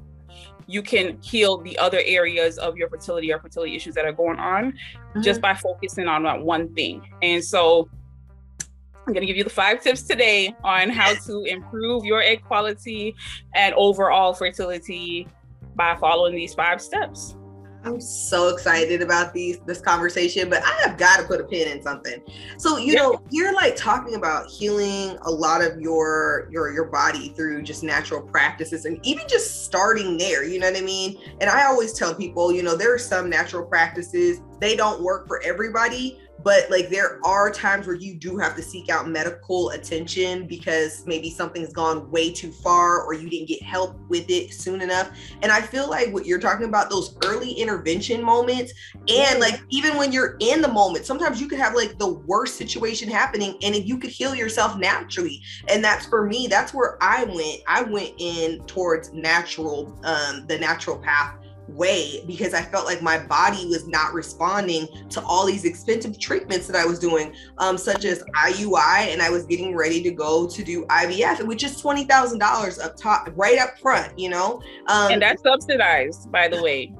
you 0.71 0.83
can 0.83 1.21
heal 1.21 1.59
the 1.59 1.77
other 1.79 2.01
areas 2.05 2.57
of 2.59 2.77
your 2.77 2.89
fertility 2.89 3.33
or 3.33 3.41
fertility 3.41 3.75
issues 3.75 3.95
that 3.95 4.05
are 4.05 4.13
going 4.13 4.39
on 4.39 4.73
mm-hmm. 4.73 5.21
just 5.21 5.41
by 5.41 5.53
focusing 5.53 6.07
on 6.07 6.23
that 6.23 6.41
one 6.41 6.73
thing. 6.75 7.03
And 7.23 7.45
so 7.45 7.89
I'm 8.61 9.13
going 9.13 9.23
to 9.23 9.27
give 9.27 9.37
you 9.37 9.43
the 9.43 9.51
five 9.51 9.83
tips 9.83 10.03
today 10.03 10.55
on 10.63 10.89
how 10.91 11.15
to 11.27 11.43
improve 11.45 12.05
your 12.05 12.23
egg 12.23 12.45
quality 12.45 13.17
and 13.55 13.75
overall 13.75 14.33
fertility 14.33 15.27
by 15.75 15.97
following 15.97 16.37
these 16.37 16.55
five 16.55 16.81
steps. 16.81 17.35
I'm 17.85 18.01
so 18.01 18.49
excited 18.49 19.01
about 19.01 19.33
these 19.33 19.59
this 19.67 19.81
conversation, 19.81 20.51
but 20.51 20.63
I 20.63 20.81
have 20.87 20.99
got 20.99 21.19
to 21.19 21.27
put 21.27 21.41
a 21.41 21.45
pin 21.45 21.69
in 21.69 21.83
something. 21.83 22.23
So 22.59 22.77
you 22.77 22.93
yeah. 22.93 23.01
know, 23.01 23.23
you're 23.31 23.55
like 23.55 23.77
talking 23.77 24.15
about 24.15 24.51
healing 24.51 25.17
a 25.23 25.31
lot 25.31 25.63
of 25.63 25.81
your 25.81 26.49
your 26.51 26.73
your 26.73 26.85
body 26.87 27.31
through 27.31 27.63
just 27.63 27.83
natural 27.83 28.21
practices, 28.23 28.85
and 28.85 29.05
even 29.05 29.27
just 29.29 29.65
starting 29.65 30.19
there. 30.19 30.45
You 30.45 30.61
know 30.61 30.71
what 30.71 30.79
I 30.79 30.85
mean? 30.85 31.19
And 31.41 31.49
I 31.49 31.65
always 31.65 31.93
tell 31.93 32.15
people, 32.15 32.53
you 32.53 32.63
know, 32.63 32.77
there 32.77 32.95
are 32.95 32.99
some 32.99 33.31
natural 33.31 33.65
practices 33.65 34.41
they 34.61 34.77
don't 34.77 35.03
work 35.03 35.27
for 35.27 35.43
everybody, 35.43 36.21
but 36.43 36.71
like 36.71 36.89
there 36.89 37.21
are 37.25 37.51
times 37.51 37.87
where 37.87 37.97
you 37.97 38.15
do 38.15 38.37
have 38.39 38.57
to 38.57 38.63
seek 38.63 38.89
out 38.89 39.09
medical 39.09 39.71
attention 39.71 40.47
because 40.47 41.05
maybe 41.07 41.31
something's 41.31 41.73
gone 41.73 42.11
way 42.11 42.33
too 42.33 42.51
far 42.51 43.03
or 43.03 43.15
you 43.15 43.29
didn't 43.29 43.49
get 43.49 43.63
help 43.63 43.99
with 44.09 44.29
it 44.29 44.53
soon 44.53 44.81
enough. 44.81 45.11
And 45.43 45.51
i 45.53 45.61
feel 45.61 45.89
like 45.89 46.13
what 46.13 46.27
you're 46.27 46.41
talking 46.41 46.67
about 46.67 46.91
those 46.91 47.17
early 47.25 47.53
intervention 47.53 48.23
moments 48.23 48.73
and 49.09 49.41
like 49.41 49.61
even 49.71 49.97
when 49.97 50.13
you're 50.13 50.37
in 50.41 50.61
the 50.61 50.69
moment 50.69 51.07
sometimes 51.07 51.41
you 51.41 51.49
could 51.49 51.59
have 51.59 51.75
like 51.75 51.99
the 51.99 52.09
worst 52.09 52.57
situation 52.57 53.09
happening 53.09 53.57
and 53.63 53.75
if 53.75 53.87
you 53.87 53.99
could 53.99 54.11
heal 54.11 54.35
yourself 54.35 54.79
naturally. 54.79 55.43
And 55.69 55.83
that's 55.83 56.07
for 56.07 56.27
me 56.27 56.47
that's 56.49 56.73
where 56.75 57.03
i 57.03 57.25
went. 57.25 57.61
I 57.67 57.83
went 57.83 58.15
in 58.19 58.61
towards 58.67 59.13
natural 59.13 59.99
um 60.05 60.47
the 60.47 60.59
natural 60.59 60.99
path 60.99 61.37
way 61.75 62.23
because 62.27 62.55
I 62.55 62.63
felt 62.63 62.87
like 62.87 63.03
my 63.03 63.19
body 63.19 63.67
was 63.67 63.87
not 63.87 64.13
responding 64.13 64.89
to 65.11 65.21
all 65.23 65.47
these 65.47 65.65
expensive 65.65 66.19
treatments 66.19 66.67
that 66.67 66.77
I 66.77 66.85
was 66.85 66.99
doing, 66.99 67.35
um, 67.59 67.77
such 67.79 68.05
as 68.05 68.23
IUI, 68.37 69.13
and 69.13 69.23
I 69.23 69.31
was 69.31 69.47
getting 69.47 69.75
ready 69.75 70.03
to 70.03 70.11
go 70.11 70.47
to 70.49 70.65
do 70.65 70.85
IVF, 70.87 71.47
which 71.47 71.65
is 71.65 71.81
twenty 71.81 72.05
thousand 72.05 72.39
dollars 72.39 72.79
up 72.79 72.97
top, 72.97 73.29
right 73.35 73.59
up 73.59 73.79
front, 73.79 74.19
you 74.19 74.29
know. 74.29 74.63
Um, 74.87 75.13
and 75.13 75.23
that's 75.23 75.43
subsidized, 75.43 76.31
by 76.31 76.49
the 76.49 76.63
way. 76.63 76.93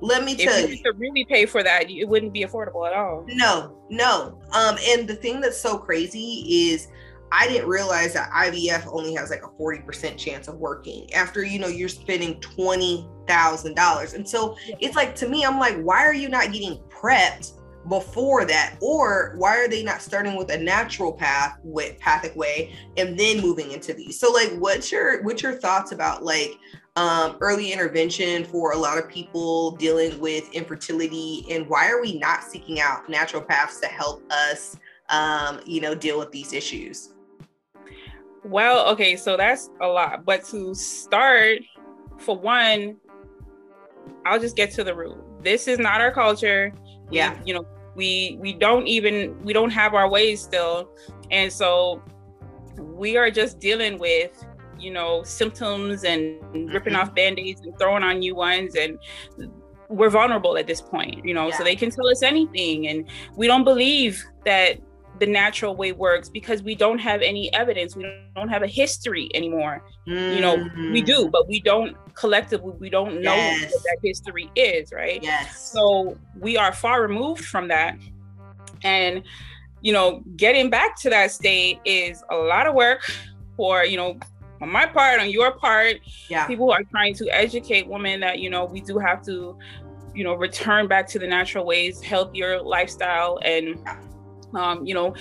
Let 0.00 0.24
me 0.24 0.36
tell 0.36 0.52
if 0.52 0.70
you, 0.70 0.76
you 0.76 0.82
to 0.82 0.92
really 0.92 1.24
pay 1.24 1.46
for 1.46 1.62
that, 1.62 1.90
it 1.90 2.04
wouldn't 2.04 2.32
be 2.32 2.44
affordable 2.44 2.86
at 2.86 2.92
all. 2.92 3.24
No, 3.28 3.78
no. 3.88 4.38
Um, 4.52 4.76
and 4.86 5.08
the 5.08 5.14
thing 5.14 5.40
that's 5.40 5.58
so 5.58 5.78
crazy 5.78 6.44
is 6.46 6.88
I 7.32 7.48
didn't 7.48 7.68
realize 7.68 8.12
that 8.14 8.30
IVF 8.30 8.86
only 8.86 9.14
has 9.14 9.30
like 9.30 9.42
a 9.42 9.48
40% 9.48 10.16
chance 10.16 10.48
of 10.48 10.56
working 10.56 11.12
after, 11.14 11.44
you 11.44 11.58
know, 11.58 11.66
you're 11.66 11.88
spending 11.88 12.40
$20,000. 12.40 14.14
And 14.14 14.28
so 14.28 14.56
it's 14.80 14.96
like, 14.96 15.14
to 15.16 15.28
me, 15.28 15.44
I'm 15.44 15.58
like, 15.58 15.80
why 15.80 16.04
are 16.04 16.14
you 16.14 16.28
not 16.28 16.52
getting 16.52 16.78
prepped 16.88 17.58
before 17.88 18.44
that? 18.44 18.76
Or 18.80 19.34
why 19.36 19.58
are 19.58 19.68
they 19.68 19.82
not 19.82 20.00
starting 20.00 20.36
with 20.36 20.50
a 20.50 20.58
natural 20.58 21.12
path 21.12 21.58
with 21.64 21.98
pathic 21.98 22.36
way 22.36 22.74
and 22.96 23.18
then 23.18 23.40
moving 23.40 23.72
into 23.72 23.94
these? 23.94 24.18
So 24.18 24.30
like, 24.30 24.52
what's 24.58 24.92
your, 24.92 25.22
what's 25.22 25.42
your 25.42 25.54
thoughts 25.54 25.92
about 25.92 26.22
like, 26.24 26.52
um, 26.96 27.36
early 27.40 27.72
intervention 27.72 28.44
for 28.44 28.72
a 28.72 28.76
lot 28.76 28.98
of 28.98 29.08
people 29.08 29.72
dealing 29.72 30.18
with 30.20 30.48
infertility 30.52 31.44
and 31.50 31.68
why 31.68 31.90
are 31.90 32.00
we 32.00 32.18
not 32.18 32.44
seeking 32.44 32.80
out 32.80 33.08
natural 33.08 33.42
paths 33.42 33.80
to 33.80 33.86
help 33.86 34.22
us 34.30 34.76
um, 35.08 35.60
you 35.66 35.80
know 35.80 35.94
deal 35.94 36.20
with 36.20 36.30
these 36.30 36.52
issues 36.52 37.13
well, 38.44 38.86
okay, 38.92 39.16
so 39.16 39.36
that's 39.36 39.70
a 39.80 39.86
lot. 39.86 40.24
But 40.24 40.44
to 40.46 40.74
start, 40.74 41.60
for 42.18 42.36
one, 42.36 42.96
I'll 44.26 44.40
just 44.40 44.56
get 44.56 44.70
to 44.72 44.84
the 44.84 44.94
root. 44.94 45.16
This 45.42 45.66
is 45.68 45.78
not 45.78 46.00
our 46.00 46.12
culture. 46.12 46.72
Yeah. 47.10 47.38
We, 47.40 47.46
you 47.46 47.54
know, 47.54 47.66
we 47.94 48.38
we 48.40 48.52
don't 48.52 48.86
even 48.86 49.42
we 49.44 49.52
don't 49.52 49.70
have 49.70 49.94
our 49.94 50.08
ways 50.08 50.42
still. 50.42 50.90
And 51.30 51.52
so 51.52 52.02
we 52.78 53.16
are 53.16 53.30
just 53.30 53.58
dealing 53.58 53.98
with 53.98 54.44
you 54.78 54.90
know 54.90 55.22
symptoms 55.22 56.04
and 56.04 56.42
ripping 56.72 56.92
mm-hmm. 56.92 57.02
off 57.02 57.14
band-aids 57.14 57.60
and 57.62 57.78
throwing 57.78 58.02
on 58.02 58.18
new 58.18 58.34
ones 58.34 58.74
and 58.74 58.98
we're 59.88 60.10
vulnerable 60.10 60.56
at 60.56 60.66
this 60.66 60.80
point 60.80 61.24
you 61.24 61.32
know 61.32 61.48
yeah. 61.48 61.56
so 61.56 61.62
they 61.62 61.76
can 61.76 61.90
tell 61.90 62.08
us 62.08 62.22
anything 62.22 62.88
and 62.88 63.08
we 63.36 63.46
don't 63.46 63.64
believe 63.64 64.24
that 64.44 64.78
the 65.18 65.26
natural 65.26 65.76
way 65.76 65.92
works 65.92 66.28
because 66.28 66.62
we 66.62 66.74
don't 66.74 66.98
have 66.98 67.22
any 67.22 67.52
evidence. 67.54 67.94
We 67.94 68.06
don't 68.34 68.48
have 68.48 68.62
a 68.62 68.66
history 68.66 69.30
anymore. 69.34 69.82
Mm-hmm. 70.06 70.34
you 70.34 70.40
know 70.42 70.56
we 70.92 71.00
do 71.00 71.20
mm-hmm. 71.20 71.30
but 71.30 71.48
we 71.48 71.60
don't 71.60 71.96
collectively 72.12 72.74
we 72.78 72.90
don't 72.90 73.22
know 73.22 73.34
yes. 73.34 73.72
what 73.72 73.82
that 73.84 73.98
history 74.02 74.50
is 74.54 74.92
right? 74.92 75.22
Yes. 75.22 75.72
So 75.72 76.18
we 76.38 76.56
are 76.56 76.72
far 76.72 77.00
removed 77.00 77.44
from 77.44 77.68
that. 77.68 77.96
And 78.82 79.22
you 79.80 79.92
know 79.92 80.22
getting 80.36 80.68
back 80.68 81.00
to 81.00 81.10
that 81.10 81.30
state 81.30 81.78
is 81.84 82.22
a 82.30 82.36
lot 82.36 82.66
of 82.66 82.74
work 82.74 83.10
for 83.56 83.84
you 83.84 83.96
know 83.96 84.18
on 84.60 84.70
my 84.70 84.86
part 84.86 85.20
on 85.20 85.30
your 85.30 85.52
part. 85.52 85.96
Yeah. 86.28 86.46
People 86.46 86.70
are 86.70 86.82
trying 86.90 87.14
to 87.14 87.28
educate 87.30 87.86
women 87.86 88.20
that 88.20 88.40
you 88.40 88.50
know 88.50 88.64
we 88.66 88.80
do 88.80 88.98
have 88.98 89.24
to 89.24 89.56
you 90.14 90.24
know 90.24 90.34
return 90.34 90.86
back 90.86 91.08
to 91.08 91.18
the 91.18 91.26
natural 91.26 91.64
ways 91.64 92.02
healthier 92.02 92.60
lifestyle 92.60 93.38
and 93.42 93.78
um, 94.56 94.84
you 94.84 94.94
know 94.94 95.14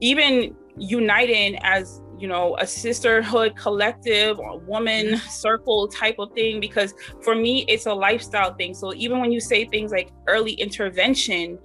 even 0.00 0.54
uniting 0.76 1.56
as 1.62 2.00
you 2.18 2.28
know 2.28 2.56
a 2.58 2.66
sisterhood 2.66 3.56
collective 3.56 4.38
or 4.38 4.58
woman 4.60 5.06
mm-hmm. 5.06 5.28
circle 5.28 5.88
type 5.88 6.16
of 6.18 6.32
thing 6.32 6.60
because 6.60 6.94
for 7.20 7.34
me 7.34 7.64
it's 7.68 7.86
a 7.86 7.92
lifestyle 7.92 8.54
thing 8.54 8.74
so 8.74 8.94
even 8.94 9.20
when 9.20 9.32
you 9.32 9.40
say 9.40 9.64
things 9.64 9.90
like 9.90 10.10
early 10.28 10.52
intervention 10.52 11.58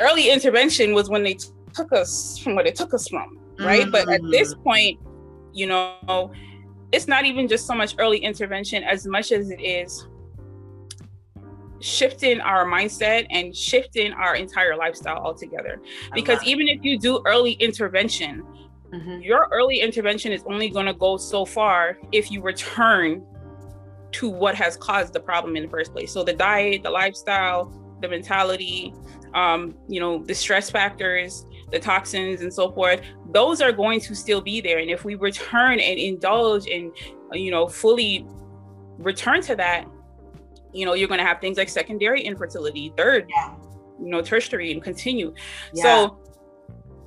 early 0.00 0.30
intervention 0.30 0.92
was 0.92 1.08
when 1.08 1.22
they 1.22 1.34
t- 1.34 1.48
took 1.74 1.92
us 1.92 2.38
from 2.38 2.54
where 2.54 2.64
they 2.64 2.70
took 2.70 2.92
us 2.92 3.08
from 3.08 3.38
right 3.58 3.82
mm-hmm. 3.82 3.90
but 3.90 4.08
at 4.10 4.20
this 4.30 4.52
mm-hmm. 4.52 4.62
point 4.64 5.00
you 5.52 5.66
know 5.66 6.30
it's 6.92 7.08
not 7.08 7.24
even 7.24 7.48
just 7.48 7.66
so 7.66 7.74
much 7.74 7.94
early 7.98 8.18
intervention 8.18 8.82
as 8.82 9.06
much 9.06 9.32
as 9.32 9.50
it 9.50 9.60
is 9.60 10.06
shifting 11.80 12.40
our 12.40 12.64
mindset 12.64 13.26
and 13.30 13.54
shifting 13.54 14.12
our 14.12 14.34
entire 14.34 14.76
lifestyle 14.76 15.18
altogether. 15.18 15.80
Because 16.14 16.42
even 16.44 16.68
if 16.68 16.82
you 16.82 16.98
do 16.98 17.22
early 17.24 17.52
intervention, 17.52 18.42
mm-hmm. 18.92 19.20
your 19.20 19.48
early 19.52 19.80
intervention 19.80 20.32
is 20.32 20.42
only 20.46 20.68
going 20.68 20.86
to 20.86 20.94
go 20.94 21.16
so 21.16 21.44
far 21.44 21.98
if 22.12 22.30
you 22.30 22.42
return 22.42 23.24
to 24.10 24.28
what 24.28 24.54
has 24.54 24.76
caused 24.76 25.12
the 25.12 25.20
problem 25.20 25.56
in 25.56 25.62
the 25.62 25.68
first 25.68 25.92
place. 25.92 26.12
So 26.12 26.24
the 26.24 26.32
diet, 26.32 26.82
the 26.82 26.90
lifestyle, 26.90 27.72
the 28.00 28.08
mentality, 28.08 28.94
um, 29.34 29.74
you 29.88 30.00
know, 30.00 30.24
the 30.24 30.34
stress 30.34 30.70
factors, 30.70 31.46
the 31.70 31.78
toxins 31.78 32.40
and 32.40 32.52
so 32.52 32.72
forth, 32.72 33.02
those 33.32 33.60
are 33.60 33.72
going 33.72 34.00
to 34.00 34.14
still 34.14 34.40
be 34.40 34.60
there. 34.60 34.78
And 34.78 34.90
if 34.90 35.04
we 35.04 35.14
return 35.14 35.78
and 35.80 35.98
indulge 35.98 36.66
and, 36.68 36.90
you 37.32 37.50
know, 37.50 37.68
fully 37.68 38.26
return 38.96 39.42
to 39.42 39.56
that, 39.56 39.86
you 40.72 40.84
know 40.84 40.94
you're 40.94 41.08
going 41.08 41.18
to 41.18 41.24
have 41.24 41.40
things 41.40 41.56
like 41.56 41.68
secondary 41.68 42.22
infertility 42.22 42.92
third 42.96 43.26
yeah. 43.28 43.54
you 44.00 44.10
know 44.10 44.20
tertiary 44.20 44.72
and 44.72 44.82
continue 44.82 45.32
yeah. 45.72 45.82
so 45.82 46.18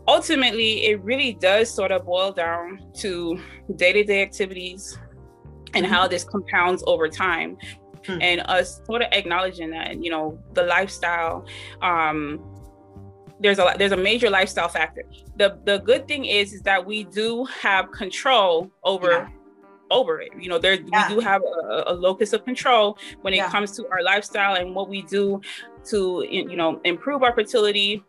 ultimately 0.08 0.86
it 0.86 1.02
really 1.04 1.34
does 1.34 1.70
sort 1.70 1.92
of 1.92 2.06
boil 2.06 2.32
down 2.32 2.80
to 2.94 3.40
day-to-day 3.76 4.22
activities 4.22 4.98
and 5.74 5.86
mm-hmm. 5.86 5.94
how 5.94 6.08
this 6.08 6.24
compounds 6.24 6.84
over 6.88 7.08
time 7.08 7.58
mm-hmm. 8.04 8.22
and 8.22 8.42
us 8.46 8.82
sort 8.86 9.02
of 9.02 9.08
acknowledging 9.12 9.70
that 9.70 10.04
you 10.04 10.10
know 10.10 10.38
the 10.54 10.64
lifestyle 10.64 11.46
um 11.82 12.40
there's 13.40 13.58
a 13.58 13.74
there's 13.78 13.92
a 13.92 13.98
major 13.98 14.30
lifestyle 14.30 14.68
factor 14.68 15.04
the 15.38 15.60
the 15.66 15.80
good 15.80 16.08
thing 16.08 16.26
is 16.26 16.54
is 16.54 16.62
that 16.62 16.84
we 16.86 17.04
do 17.06 17.46
have 17.46 17.92
control 17.92 18.72
over 18.84 19.12
yeah 19.12 19.28
over 19.92 20.22
it. 20.22 20.32
You 20.40 20.50
know, 20.50 20.58
there 20.58 20.74
yeah. 20.74 21.10
we 21.10 21.16
do 21.16 21.20
have 21.22 21.42
a, 21.44 21.84
a, 21.88 21.94
locus 21.94 22.34
of 22.34 22.44
control 22.46 22.98
when 23.22 23.34
it 23.34 23.38
yeah. 23.38 23.50
comes 23.50 23.72
to 23.78 23.88
our 23.90 24.02
lifestyle 24.02 24.56
and 24.56 24.74
what 24.74 24.90
we 24.90 25.04
do 25.04 25.42
to 25.86 26.26
you 26.30 26.56
know 26.56 26.80
improve 26.84 27.24
our 27.24 27.34
fertility 27.34 28.04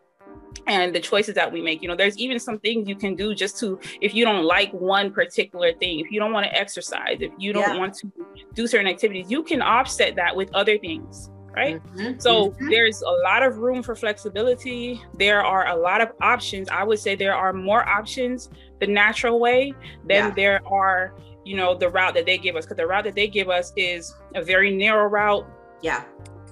and 0.67 0.95
the 0.95 1.01
choices 1.01 1.35
that 1.35 1.51
we 1.51 1.61
make. 1.61 1.83
You 1.83 1.89
know, 1.89 1.97
there's 1.97 2.17
even 2.19 2.39
some 2.39 2.59
things 2.59 2.89
you 2.89 2.97
can 2.97 3.15
do 3.15 3.35
just 3.35 3.59
to 3.61 3.79
if 4.01 4.15
you 4.15 4.25
don't 4.25 4.45
like 4.45 4.73
one 4.73 5.13
particular 5.13 5.73
thing, 5.73 6.01
if 6.01 6.11
you 6.11 6.21
don't 6.21 6.33
want 6.33 6.47
to 6.47 6.55
exercise, 6.55 7.19
if 7.21 7.33
you 7.39 7.53
don't 7.53 7.75
yeah. 7.75 7.79
want 7.79 7.95
to 7.95 8.13
do 8.55 8.67
certain 8.67 8.87
activities, 8.87 9.31
you 9.31 9.43
can 9.43 9.61
offset 9.61 10.15
that 10.17 10.35
with 10.35 10.53
other 10.55 10.79
things 10.79 11.31
right? 11.55 11.85
Mm-hmm. 11.85 12.19
So 12.19 12.51
mm-hmm. 12.51 12.71
there's 12.71 13.03
a 13.03 13.11
lot 13.25 13.43
of 13.43 13.59
room 13.59 13.83
for 13.83 13.95
flexibility. 13.95 15.03
There 15.19 15.45
are 15.45 15.69
a 15.69 15.77
lot 15.77 16.01
of 16.01 16.13
options. 16.21 16.69
I 16.69 16.83
would 16.83 16.99
say 16.99 17.15
there 17.15 17.35
are 17.35 17.53
more 17.53 17.87
options 17.89 18.51
the 18.81 18.87
natural 18.87 19.39
way 19.39 19.75
than 20.09 20.29
yeah. 20.29 20.31
there 20.31 20.67
are 20.67 21.15
you 21.45 21.57
know 21.57 21.75
the 21.75 21.89
route 21.89 22.15
that 22.15 22.27
they 22.27 22.39
give 22.39 22.57
us 22.57 22.65
because 22.65 22.77
the 22.77 22.87
route 22.87 23.05
that 23.05 23.15
they 23.15 23.29
give 23.29 23.49
us 23.49 23.73
is 23.77 24.15
a 24.35 24.43
very 24.43 24.71
narrow 24.75 25.07
route. 25.07 25.47
Yeah. 25.83 26.05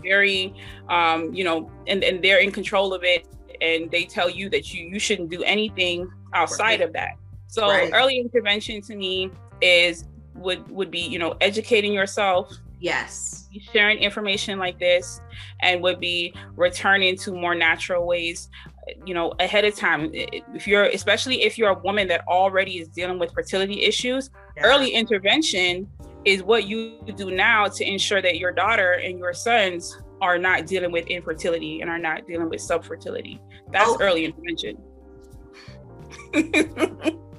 Very 0.03 0.55
um 0.89 1.33
you 1.35 1.45
know 1.45 1.71
and 1.87 2.03
and 2.03 2.23
they're 2.23 2.39
in 2.39 2.51
control 2.51 2.93
of 2.93 3.05
it 3.05 3.27
and 3.61 3.91
they 3.91 4.05
tell 4.05 4.31
you 4.31 4.49
that 4.51 4.73
you 4.73 4.87
you 4.87 4.99
shouldn't 4.99 5.31
do 5.31 5.43
anything 5.43 6.11
outside 6.35 6.81
right. 6.81 6.81
of 6.83 6.93
that. 6.95 7.11
So 7.47 7.69
right. 7.69 7.91
early 7.95 8.19
intervention 8.19 8.81
to 8.83 8.97
me 8.97 9.31
is 9.61 10.05
would 10.35 10.69
would 10.71 10.91
be 10.91 11.01
you 11.01 11.19
know 11.19 11.37
educating 11.41 11.93
yourself. 11.93 12.53
Yes. 12.79 13.49
Sharing 13.73 13.99
information 13.99 14.59
like 14.59 14.79
this 14.79 15.21
and 15.61 15.83
would 15.83 16.01
be 16.01 16.33
returning 16.57 17.17
to 17.19 17.33
more 17.33 17.55
natural 17.55 18.07
ways 18.07 18.49
you 19.05 19.15
know 19.15 19.33
ahead 19.39 19.65
of 19.65 19.75
time. 19.75 20.11
If 20.13 20.67
you're 20.67 20.85
especially 20.85 21.43
if 21.43 21.59
you're 21.59 21.71
a 21.71 21.79
woman 21.79 22.09
that 22.09 22.27
already 22.27 22.79
is 22.79 22.89
dealing 22.89 23.19
with 23.19 23.33
fertility 23.33 23.83
issues 23.83 24.31
yeah. 24.57 24.63
early 24.65 24.91
intervention 24.91 25.89
is 26.25 26.43
what 26.43 26.67
you 26.67 27.01
do 27.17 27.31
now 27.31 27.67
to 27.67 27.85
ensure 27.85 28.21
that 28.21 28.39
your 28.39 28.53
daughter 28.53 28.93
and 28.93 29.19
your 29.19 29.33
sons 29.33 29.99
are 30.21 30.39
not 30.39 30.67
dealing 30.67 30.93
with 30.93 31.07
infertility 31.07 31.81
and 31.81 31.91
are 31.91 31.99
not 31.99 32.27
dealing 32.27 32.49
with 32.49 32.61
subfertility 32.61 33.41
that's 33.73 33.91
oh. 33.91 33.99
early 34.01 34.25
intervention 34.25 34.77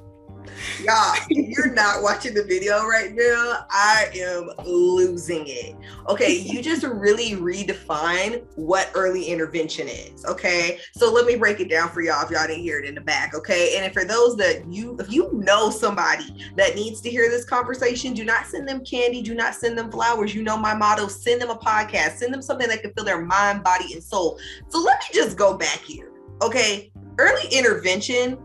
Y'all, 0.83 1.15
if 1.29 1.49
you're 1.49 1.73
not 1.73 2.01
watching 2.01 2.33
the 2.33 2.43
video 2.43 2.85
right 2.85 3.13
now, 3.13 3.65
I 3.69 4.09
am 4.15 4.49
losing 4.65 5.43
it. 5.47 5.75
Okay, 6.07 6.39
you 6.39 6.61
just 6.61 6.83
really 6.83 7.31
redefine 7.31 8.43
what 8.55 8.89
early 8.95 9.25
intervention 9.25 9.87
is. 9.87 10.25
Okay, 10.25 10.79
so 10.93 11.11
let 11.11 11.25
me 11.25 11.35
break 11.35 11.59
it 11.59 11.69
down 11.69 11.89
for 11.89 12.01
y'all 12.01 12.23
if 12.23 12.31
y'all 12.31 12.47
didn't 12.47 12.63
hear 12.63 12.79
it 12.79 12.85
in 12.85 12.95
the 12.95 13.01
back. 13.01 13.35
Okay, 13.35 13.77
and 13.77 13.93
for 13.93 14.03
those 14.03 14.35
that 14.37 14.65
you, 14.71 14.97
if 14.99 15.11
you 15.11 15.29
know 15.33 15.69
somebody 15.69 16.51
that 16.55 16.75
needs 16.75 17.01
to 17.01 17.09
hear 17.09 17.29
this 17.29 17.45
conversation, 17.45 18.13
do 18.13 18.25
not 18.25 18.45
send 18.47 18.67
them 18.67 18.83
candy, 18.83 19.21
do 19.21 19.35
not 19.35 19.55
send 19.55 19.77
them 19.77 19.91
flowers. 19.91 20.33
You 20.33 20.43
know 20.43 20.57
my 20.57 20.75
motto 20.75 21.07
send 21.07 21.41
them 21.41 21.49
a 21.49 21.55
podcast, 21.55 22.17
send 22.17 22.33
them 22.33 22.41
something 22.41 22.67
that 22.67 22.81
can 22.81 22.93
fill 22.93 23.05
their 23.05 23.23
mind, 23.23 23.63
body, 23.63 23.93
and 23.93 24.03
soul. 24.03 24.39
So 24.69 24.81
let 24.81 24.99
me 24.99 25.05
just 25.13 25.37
go 25.37 25.57
back 25.57 25.79
here. 25.79 26.11
Okay, 26.41 26.91
early 27.19 27.47
intervention 27.51 28.37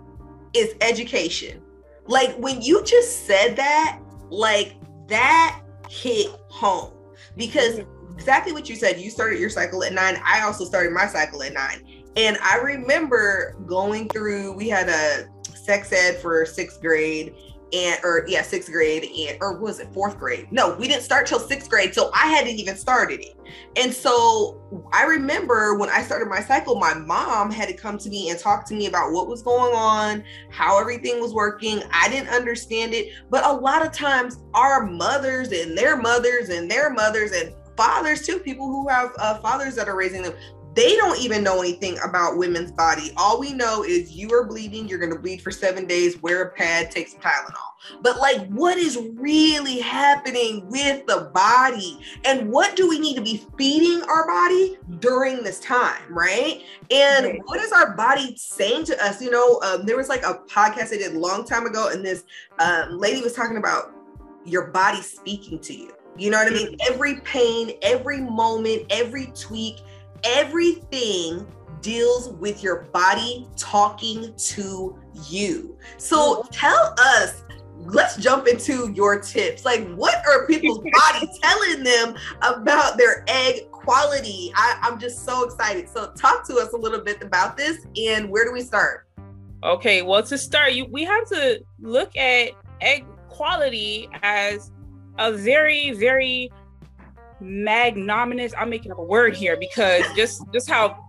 is 0.54 0.75
education 0.80 1.62
like 2.08 2.36
when 2.36 2.62
you 2.62 2.84
just 2.84 3.26
said 3.26 3.56
that, 3.56 4.00
like 4.30 4.76
that 5.08 5.62
hit 5.88 6.28
home 6.48 6.92
because 7.36 7.76
mm-hmm. 7.76 8.14
exactly 8.14 8.52
what 8.52 8.68
you 8.68 8.76
said. 8.76 9.00
You 9.00 9.10
started 9.10 9.38
your 9.38 9.50
cycle 9.50 9.82
at 9.84 9.92
nine. 9.92 10.20
I 10.25 10.42
also 10.42 10.64
started 10.64 10.92
my 10.92 11.06
cycle 11.06 11.42
at 11.42 11.52
nine. 11.52 11.82
And 12.16 12.38
I 12.42 12.56
remember 12.58 13.56
going 13.66 14.08
through, 14.08 14.52
we 14.54 14.68
had 14.68 14.88
a 14.88 15.28
sex 15.54 15.92
ed 15.92 16.16
for 16.18 16.46
sixth 16.46 16.80
grade 16.80 17.34
and 17.73 17.99
or 18.04 18.25
yeah 18.28 18.42
sixth 18.42 18.70
grade 18.70 19.04
and 19.04 19.38
or 19.40 19.58
was 19.58 19.80
it 19.80 19.92
fourth 19.92 20.18
grade? 20.18 20.46
No 20.50 20.76
we 20.76 20.87
didn't 20.87 21.02
start 21.02 21.26
till 21.26 21.40
sixth 21.40 21.68
grade 21.68 21.94
so 21.94 22.11
i 22.14 22.26
hadn't 22.26 22.56
even 22.56 22.76
started 22.76 23.20
it. 23.20 23.35
And 23.76 23.92
so 23.92 24.61
i 24.92 25.04
remember 25.04 25.76
when 25.76 25.90
i 25.90 26.02
started 26.02 26.28
my 26.28 26.40
cycle 26.40 26.76
my 26.76 26.94
mom 26.94 27.50
had 27.50 27.68
to 27.68 27.75
come 27.75 27.99
to 27.99 28.08
me 28.08 28.30
and 28.30 28.38
talk 28.38 28.66
to 28.66 28.75
me 28.75 28.87
about 28.87 29.12
what 29.12 29.28
was 29.28 29.42
going 29.42 29.75
on 29.75 30.23
how 30.50 30.80
everything 30.80 31.20
was 31.20 31.35
working. 31.35 31.82
I 31.92 32.08
didn't 32.08 32.28
understand 32.28 32.94
it 32.94 33.12
but 33.30 33.44
a 33.44 33.52
lot 33.52 33.85
of 33.85 33.92
times 33.92 34.42
our 34.54 34.87
mothers 34.87 35.50
and 35.52 35.76
their 35.76 35.96
mothers 35.96 36.50
and 36.50 36.70
their 36.70 36.90
mothers 36.90 37.32
and 37.32 37.52
fathers 37.76 38.26
too 38.26 38.38
people 38.38 38.66
who 38.66 38.88
have 38.88 39.12
uh, 39.18 39.38
fathers 39.40 39.75
that 39.75 39.88
are 39.88 39.96
raising 39.96 40.23
them 40.23 40.32
they 40.76 40.95
don't 40.95 41.18
even 41.18 41.42
know 41.42 41.61
anything 41.61 41.99
about 42.04 42.37
women's 42.37 42.71
body. 42.71 43.11
All 43.16 43.40
we 43.40 43.54
know 43.54 43.83
is 43.83 44.12
you 44.12 44.30
are 44.35 44.45
bleeding, 44.45 44.87
you're 44.87 44.99
going 44.99 45.12
to 45.12 45.18
bleed 45.18 45.40
for 45.40 45.50
seven 45.50 45.87
days, 45.87 46.23
wear 46.23 46.42
a 46.42 46.50
pad, 46.50 46.90
take 46.90 47.09
some 47.09 47.21
Tylenol. 47.21 48.02
But, 48.02 48.18
like, 48.18 48.47
what 48.49 48.76
is 48.76 48.99
really 49.14 49.80
happening 49.80 50.68
with 50.68 51.06
the 51.06 51.30
body? 51.33 51.99
And 52.25 52.52
what 52.52 52.76
do 52.76 52.88
we 52.88 52.99
need 52.99 53.16
to 53.16 53.23
be 53.23 53.45
feeding 53.56 54.02
our 54.02 54.26
body 54.26 54.76
during 54.99 55.42
this 55.42 55.61
time, 55.61 56.02
right? 56.11 56.62
And 56.90 57.40
what 57.45 57.59
is 57.61 57.73
our 57.73 57.97
body 57.97 58.37
saying 58.37 58.85
to 58.87 59.04
us? 59.04 59.23
You 59.23 59.30
know, 59.30 59.61
um, 59.62 59.87
there 59.87 59.97
was 59.97 60.09
like 60.09 60.25
a 60.25 60.40
podcast 60.47 60.92
I 60.92 60.99
did 60.99 61.14
a 61.14 61.18
long 61.18 61.47
time 61.47 61.64
ago, 61.64 61.88
and 61.88 62.04
this 62.04 62.25
um, 62.59 62.99
lady 62.99 63.23
was 63.23 63.33
talking 63.33 63.56
about 63.56 63.92
your 64.45 64.66
body 64.66 65.00
speaking 65.00 65.59
to 65.61 65.75
you. 65.75 65.92
You 66.18 66.30
know 66.30 66.38
what 66.38 66.52
I 66.52 66.54
mean? 66.54 66.68
Mm-hmm. 66.68 66.92
Every 66.92 67.21
pain, 67.21 67.73
every 67.83 68.21
moment, 68.21 68.85
every 68.90 69.33
tweak, 69.35 69.76
everything 70.26 71.47
deals 71.80 72.30
with 72.30 72.62
your 72.62 72.83
body 72.92 73.49
talking 73.56 74.35
to 74.37 74.99
you. 75.28 75.78
So 75.99 76.47
tell 76.50 76.95
us 76.99 77.45
let's 77.78 78.16
jump 78.16 78.47
into 78.47 78.92
your 78.92 79.21
tips. 79.21 79.64
Like, 79.64 79.87
what 79.95 80.16
are 80.26 80.47
people's 80.47 80.78
bodies 81.12 81.38
telling 81.42 81.83
them 81.83 82.16
about 82.42 82.99
their 82.99 83.25
egg 83.28 83.71
quality? 83.71 84.52
I, 84.54 84.78
I'm 84.83 84.99
just 84.99 85.25
so 85.25 85.45
excited. 85.45 85.88
So, 85.88 86.12
talk 86.16 86.47
to 86.49 86.56
us 86.56 86.73
a 86.73 86.76
little 86.76 87.00
bit 87.00 87.23
about 87.23 87.56
this 87.56 87.87
and 87.97 88.30
where 88.30 88.45
do 88.45 88.52
we 88.52 88.62
start? 88.62 89.09
Okay, 89.62 90.02
well, 90.02 90.23
to 90.23 90.38
start, 90.38 90.73
you 90.73 90.87
we 90.90 91.04
have 91.04 91.28
to 91.28 91.61
look 91.80 92.16
at 92.16 92.50
egg 92.80 93.04
quality 93.28 94.09
as 94.23 94.71
a 95.18 95.33
very, 95.33 95.92
very 95.92 96.50
magnanimous. 97.40 98.52
I'm 98.57 98.71
making 98.71 98.93
up 98.93 98.99
a 98.99 99.05
word 99.05 99.37
here 99.37 99.57
because 99.57 100.05
just 100.14 100.43
just 100.52 100.69
how 100.71 101.05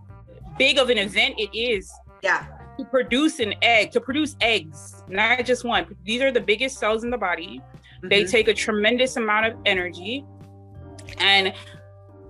big 0.58 0.78
of 0.78 0.90
an 0.90 0.98
event 0.98 1.34
it 1.38 1.56
is. 1.56 1.90
Yeah. 2.22 2.46
To 2.78 2.84
produce 2.84 3.40
an 3.40 3.54
egg, 3.62 3.90
to 3.92 4.00
produce 4.00 4.36
eggs, 4.40 5.02
not 5.08 5.44
just 5.44 5.64
one. 5.64 5.86
These 6.04 6.22
are 6.22 6.30
the 6.30 6.40
biggest 6.40 6.78
cells 6.78 7.04
in 7.04 7.10
the 7.10 7.18
body. 7.18 7.60
Mm-hmm. 7.98 8.08
They 8.08 8.24
take 8.24 8.48
a 8.48 8.54
tremendous 8.54 9.16
amount 9.16 9.46
of 9.46 9.58
energy. 9.66 10.24
And 11.18 11.52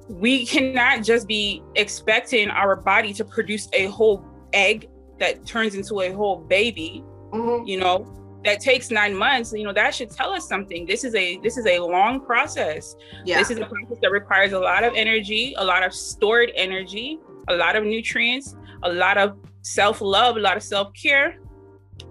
we 0.08 0.46
cannot 0.46 1.02
just 1.02 1.26
be 1.28 1.62
expecting 1.74 2.48
our 2.48 2.76
body 2.76 3.12
to 3.14 3.24
produce 3.24 3.68
a 3.72 3.86
whole 3.86 4.24
egg 4.52 4.88
that 5.18 5.44
turns 5.44 5.74
into 5.74 6.00
a 6.00 6.12
whole 6.12 6.36
baby. 6.36 7.04
Mm-hmm. 7.32 7.66
You 7.66 7.80
know, 7.80 8.06
that 8.44 8.60
takes 8.60 8.90
nine 8.90 9.14
months 9.16 9.52
you 9.52 9.64
know 9.64 9.72
that 9.72 9.94
should 9.94 10.10
tell 10.10 10.30
us 10.30 10.48
something. 10.48 10.86
This 10.86 11.04
is 11.04 11.14
a 11.14 11.38
this 11.38 11.56
is 11.56 11.66
a 11.66 11.78
long 11.78 12.24
process. 12.24 12.96
Yeah. 13.24 13.38
this 13.38 13.50
is 13.50 13.58
a 13.58 13.66
process 13.66 13.98
that 14.02 14.10
requires 14.10 14.52
a 14.52 14.58
lot 14.58 14.84
of 14.84 14.92
energy 14.96 15.54
a 15.58 15.64
lot 15.64 15.82
of 15.82 15.92
stored 15.92 16.52
energy 16.54 17.18
a 17.48 17.54
lot 17.54 17.76
of 17.76 17.84
nutrients 17.84 18.56
a 18.82 18.92
lot 18.92 19.18
of 19.18 19.38
self-love 19.62 20.36
a 20.36 20.40
lot 20.40 20.56
of 20.56 20.62
self-care. 20.62 21.38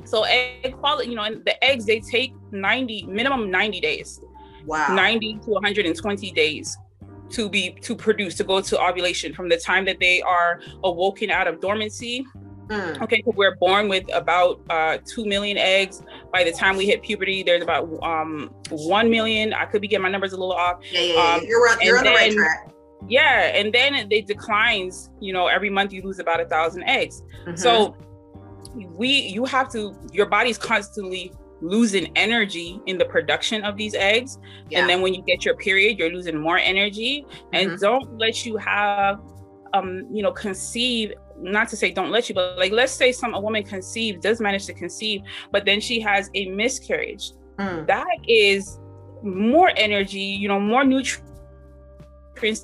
So 0.04 0.24
egg 0.24 0.76
quality 0.80 1.10
you 1.10 1.16
know 1.16 1.24
and 1.24 1.44
the 1.46 1.62
eggs 1.64 1.86
they 1.86 2.00
take 2.00 2.34
90 2.52 3.08
minimum 3.08 3.50
90 3.50 3.80
days. 3.80 4.22
Wow. 4.66 4.94
90 4.94 5.40
to 5.46 5.52
120 5.52 6.32
days 6.32 6.78
to 7.30 7.50
be 7.50 7.72
to 7.82 7.96
produce 7.96 8.36
to 8.36 8.44
go 8.44 8.62
to 8.62 8.82
ovulation 8.82 9.34
from 9.34 9.50
the 9.50 9.58
time 9.58 9.86
that 9.86 10.00
they 10.00 10.22
are 10.22 10.62
awoken 10.84 11.30
out 11.30 11.48
of 11.48 11.60
dormancy 11.62 12.26
Mm. 12.68 13.02
Okay, 13.02 13.22
so 13.24 13.32
we're 13.36 13.56
born 13.56 13.88
with 13.88 14.04
about 14.14 14.62
uh, 14.70 14.98
two 15.06 15.26
million 15.26 15.58
eggs. 15.58 16.02
By 16.34 16.44
the 16.44 16.52
time 16.52 16.76
we 16.76 16.86
hit 16.86 17.02
puberty, 17.02 17.44
there's 17.44 17.64
about 17.64 17.88
um, 18.04 18.54
one 18.70 19.10
million. 19.10 19.54
I 19.54 19.66
could 19.66 19.82
be 19.82 19.88
getting 19.88 20.04
my 20.04 20.10
numbers 20.10 20.34
a 20.34 20.38
little 20.38 20.54
off. 20.54 20.80
Yeah, 20.92 21.02
yeah, 21.02 21.14
yeah. 21.14 21.36
Um, 21.36 21.44
you're, 21.46 21.64
right, 21.64 21.78
you're 21.82 21.98
on 21.98 22.04
then, 22.04 22.14
the 22.14 22.18
right 22.18 22.34
track. 22.34 22.72
Yeah, 23.08 23.56
and 23.56 23.74
then 23.74 23.96
it 24.12 24.28
declines. 24.28 25.12
You 25.20 25.34
know, 25.34 25.48
every 25.48 25.70
month 25.70 25.94
you 25.94 26.02
lose 26.02 26.20
about 26.20 26.42
a 26.42 26.46
thousand 26.46 26.84
eggs. 26.84 27.24
Mm-hmm. 27.46 27.56
So 27.56 27.96
we, 28.76 29.10
you 29.10 29.46
have 29.46 29.72
to. 29.72 29.96
Your 30.12 30.26
body's 30.26 30.58
constantly 30.58 31.32
losing 31.62 32.16
energy 32.16 32.80
in 32.86 32.98
the 32.98 33.06
production 33.06 33.64
of 33.64 33.78
these 33.78 33.96
eggs, 33.96 34.40
yeah. 34.70 34.80
and 34.80 34.90
then 34.90 35.02
when 35.02 35.14
you 35.14 35.22
get 35.22 35.46
your 35.46 35.56
period, 35.56 35.98
you're 35.98 36.12
losing 36.12 36.38
more 36.38 36.58
energy. 36.58 37.26
And 37.54 37.70
mm-hmm. 37.70 37.82
don't 37.82 38.18
let 38.18 38.46
you 38.46 38.58
have 38.58 39.22
um, 39.74 40.08
you 40.12 40.24
know, 40.24 40.32
conceive 40.32 41.14
not 41.40 41.70
to 41.70 41.78
say 41.78 41.92
don't 41.92 42.12
let 42.12 42.30
you, 42.30 42.36
but 42.36 42.58
like 42.58 42.72
let's 42.72 42.92
say 42.92 43.12
some 43.12 43.34
a 43.34 43.40
woman 43.40 43.64
conceives, 43.64 44.20
does 44.22 44.40
manage 44.40 44.66
to 44.66 44.74
conceive, 44.74 45.22
but 45.52 45.66
then 45.66 45.80
she 45.80 46.00
has 46.00 46.30
a 46.34 46.50
miscarriage. 46.50 47.32
Mm. 47.58 47.88
That 47.88 48.18
is 48.28 48.80
more 49.24 49.72
energy, 49.76 50.20
you 50.20 50.48
know, 50.48 50.60
more 50.60 50.84
nutrients 50.84 51.24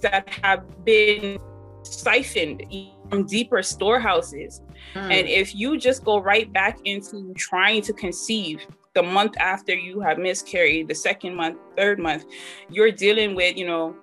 that 0.02 0.30
have 0.44 0.86
been 0.86 1.40
siphoned 1.84 2.64
from 3.10 3.26
deeper 3.26 3.62
storehouses. 3.62 4.62
Mm. 4.96 5.12
And 5.12 5.28
if 5.28 5.56
you 5.56 5.78
just 5.78 6.04
go 6.04 6.20
right 6.20 6.52
back 6.52 6.80
into 6.86 7.34
trying 7.36 7.82
to 7.84 7.94
conceive 7.94 8.66
the 8.94 9.04
month 9.04 9.36
after 9.40 9.74
you 9.74 10.00
have 10.02 10.20
miscarried, 10.20 10.88
the 10.88 10.96
second 10.96 11.36
month, 11.36 11.58
third 11.76 12.00
month, 12.00 12.26
you're 12.70 12.92
dealing 12.92 13.36
with, 13.36 13.58
you 13.58 13.66
know, 13.66 13.96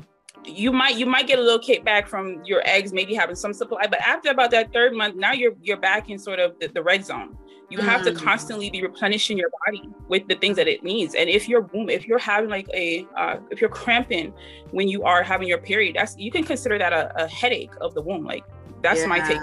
you 0.44 0.73
might 0.73 0.97
you 0.97 1.06
might 1.06 1.26
get 1.26 1.38
a 1.38 1.42
little 1.42 1.59
kickback 1.59 2.06
from 2.06 2.42
your 2.44 2.62
eggs 2.64 2.92
maybe 2.92 3.14
having 3.14 3.37
some 3.37 3.52
supply 3.52 3.87
but 3.87 4.00
after 4.00 4.30
about 4.30 4.50
that 4.50 4.73
third 4.73 4.94
month 4.94 5.16
now 5.16 5.32
you're 5.32 5.52
you're 5.62 5.76
back 5.76 6.09
in 6.09 6.18
sort 6.18 6.38
of 6.38 6.59
the, 6.61 6.68
the 6.68 6.82
red 6.82 7.04
zone 7.04 7.37
you 7.68 7.78
mm. 7.78 7.82
have 7.82 8.02
to 8.02 8.11
mm. 8.11 8.16
constantly 8.16 8.70
be 8.70 8.82
replenishing 8.82 9.37
your 9.37 9.50
body 9.66 9.88
with 10.09 10.26
the 10.28 10.35
things 10.37 10.56
that 10.56 10.66
it 10.66 10.82
needs 10.82 11.14
and 11.14 11.28
if 11.28 11.49
you're 11.49 11.68
if 11.75 12.06
you're 12.06 12.18
having 12.18 12.49
like 12.49 12.68
a 12.73 13.06
uh, 13.16 13.37
if 13.50 13.61
you're 13.61 13.70
cramping 13.70 14.32
when 14.70 14.88
you 14.88 15.02
are 15.02 15.23
having 15.23 15.47
your 15.47 15.59
period 15.59 15.97
that's 15.97 16.16
you 16.16 16.30
can 16.30 16.44
consider 16.44 16.78
that 16.78 16.92
a, 16.92 17.25
a 17.25 17.28
headache 17.28 17.73
of 17.80 17.95
the 17.95 18.00
womb 18.00 18.25
like 18.25 18.45
that's 18.82 19.00
yeah. 19.00 19.06
my 19.06 19.21
take 19.21 19.41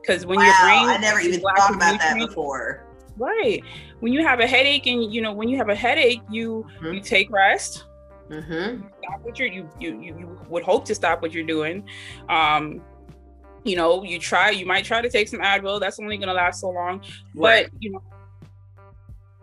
because 0.00 0.24
when 0.24 0.38
wow, 0.38 0.44
your 0.44 0.54
brain 0.62 0.88
i 0.88 0.96
never 0.96 1.20
even 1.20 1.40
thought 1.40 1.74
about 1.74 1.98
that 1.98 2.16
before 2.16 2.84
right 3.18 3.62
when 4.00 4.12
you 4.12 4.22
have 4.22 4.40
a 4.40 4.46
headache 4.46 4.86
and 4.86 5.12
you 5.12 5.20
know 5.20 5.32
when 5.32 5.48
you 5.48 5.56
have 5.56 5.68
a 5.68 5.74
headache 5.74 6.22
you 6.30 6.66
mm-hmm. 6.76 6.94
you 6.94 7.00
take 7.00 7.30
rest 7.30 7.84
Mm-hmm. 8.30 8.86
Stop 8.98 9.20
what 9.22 9.38
you're 9.38 9.48
you, 9.48 9.68
you 9.78 10.00
you 10.02 10.38
would 10.48 10.62
hope 10.62 10.84
to 10.86 10.94
stop 10.94 11.22
what 11.22 11.32
you're 11.32 11.46
doing. 11.46 11.88
Um, 12.28 12.82
you 13.64 13.76
know, 13.76 14.04
you 14.04 14.18
try, 14.18 14.50
you 14.50 14.64
might 14.64 14.84
try 14.84 15.00
to 15.00 15.10
take 15.10 15.28
some 15.28 15.40
Advil. 15.40 15.80
That's 15.80 15.98
only 15.98 16.16
gonna 16.16 16.34
last 16.34 16.60
so 16.60 16.70
long. 16.70 17.02
Right. 17.34 17.68
But 17.70 17.82
you 17.82 17.92
know, 17.92 18.02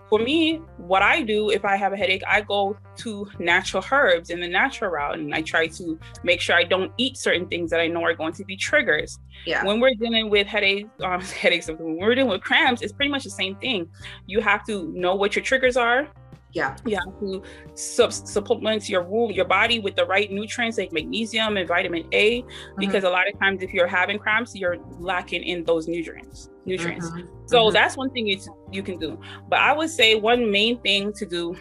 for 0.10 0.20
me, 0.20 0.58
what 0.78 1.02
I 1.02 1.22
do 1.22 1.50
if 1.50 1.66
I 1.66 1.76
have 1.76 1.92
a 1.92 1.98
headache, 1.98 2.24
I 2.28 2.42
go 2.42 2.78
to 2.98 3.30
natural 3.40 3.84
herbs 3.92 4.30
in 4.30 4.40
the 4.40 4.48
natural 4.48 4.92
route, 4.92 5.18
and 5.18 5.34
I 5.34 5.42
try 5.42 5.68
to 5.68 6.00
make 6.24 6.40
sure 6.40 6.56
I 6.56 6.64
don't 6.64 6.92
eat 6.98 7.18
certain 7.18 7.48
things 7.48 7.72
that 7.72 7.80
I 7.80 7.88
know 7.88 8.04
are 8.04 8.14
going 8.14 8.34
to 8.34 8.46
be 8.46 8.56
triggers. 8.56 9.18
Yeah. 9.46 9.66
When 9.66 9.80
we're 9.80 9.96
dealing 9.96 10.30
with 10.30 10.46
headaches, 10.56 10.90
um, 11.04 11.22
headaches, 11.22 11.68
when 11.68 11.98
we're 11.98 12.16
dealing 12.16 12.30
with 12.30 12.42
cramps, 12.42 12.82
it's 12.82 12.94
pretty 12.94 13.12
much 13.12 13.24
the 13.24 13.30
same 13.30 13.56
thing. 13.56 13.90
You 14.28 14.40
have 14.42 14.66
to 14.68 14.92
know 14.94 15.16
what 15.16 15.36
your 15.36 15.44
triggers 15.44 15.78
are 15.78 16.08
yeah. 16.54 16.76
Yeah. 16.86 17.00
to 17.20 17.44
sub- 17.74 18.14
supplement 18.14 18.88
your 18.88 19.04
womb, 19.04 19.32
your 19.32 19.46
body 19.46 19.80
with 19.80 19.96
the 19.96 20.06
right 20.06 20.32
nutrients 20.32 20.78
like 20.78 20.92
magnesium 20.92 21.58
and 21.58 21.68
vitamin 21.68 22.08
A, 22.12 22.42
mm-hmm. 22.42 22.80
because 22.80 23.04
a 23.04 23.10
lot 23.10 23.28
of 23.28 23.40
times 23.40 23.64
if 23.64 23.74
you're 23.74 23.88
having 23.88 24.20
cramps, 24.20 24.56
you're 24.56 24.78
lacking 25.00 25.44
in 25.44 25.64
those 25.64 25.88
nutrients. 25.88 26.50
Nutrients. 26.66 27.10
Mm-hmm. 27.10 27.48
So 27.48 27.66
mm-hmm. 27.66 27.74
that's 27.74 27.98
one 27.98 28.12
thing 28.12 28.28
you 28.28 28.40
you 28.72 28.84
can 28.84 29.00
do. 29.00 29.20
But 29.50 29.60
I 29.60 29.74
would 29.74 29.90
say 29.90 30.16
one 30.16 30.50
main 30.52 30.80
thing 30.82 31.12
to 31.14 31.26
do, 31.26 31.56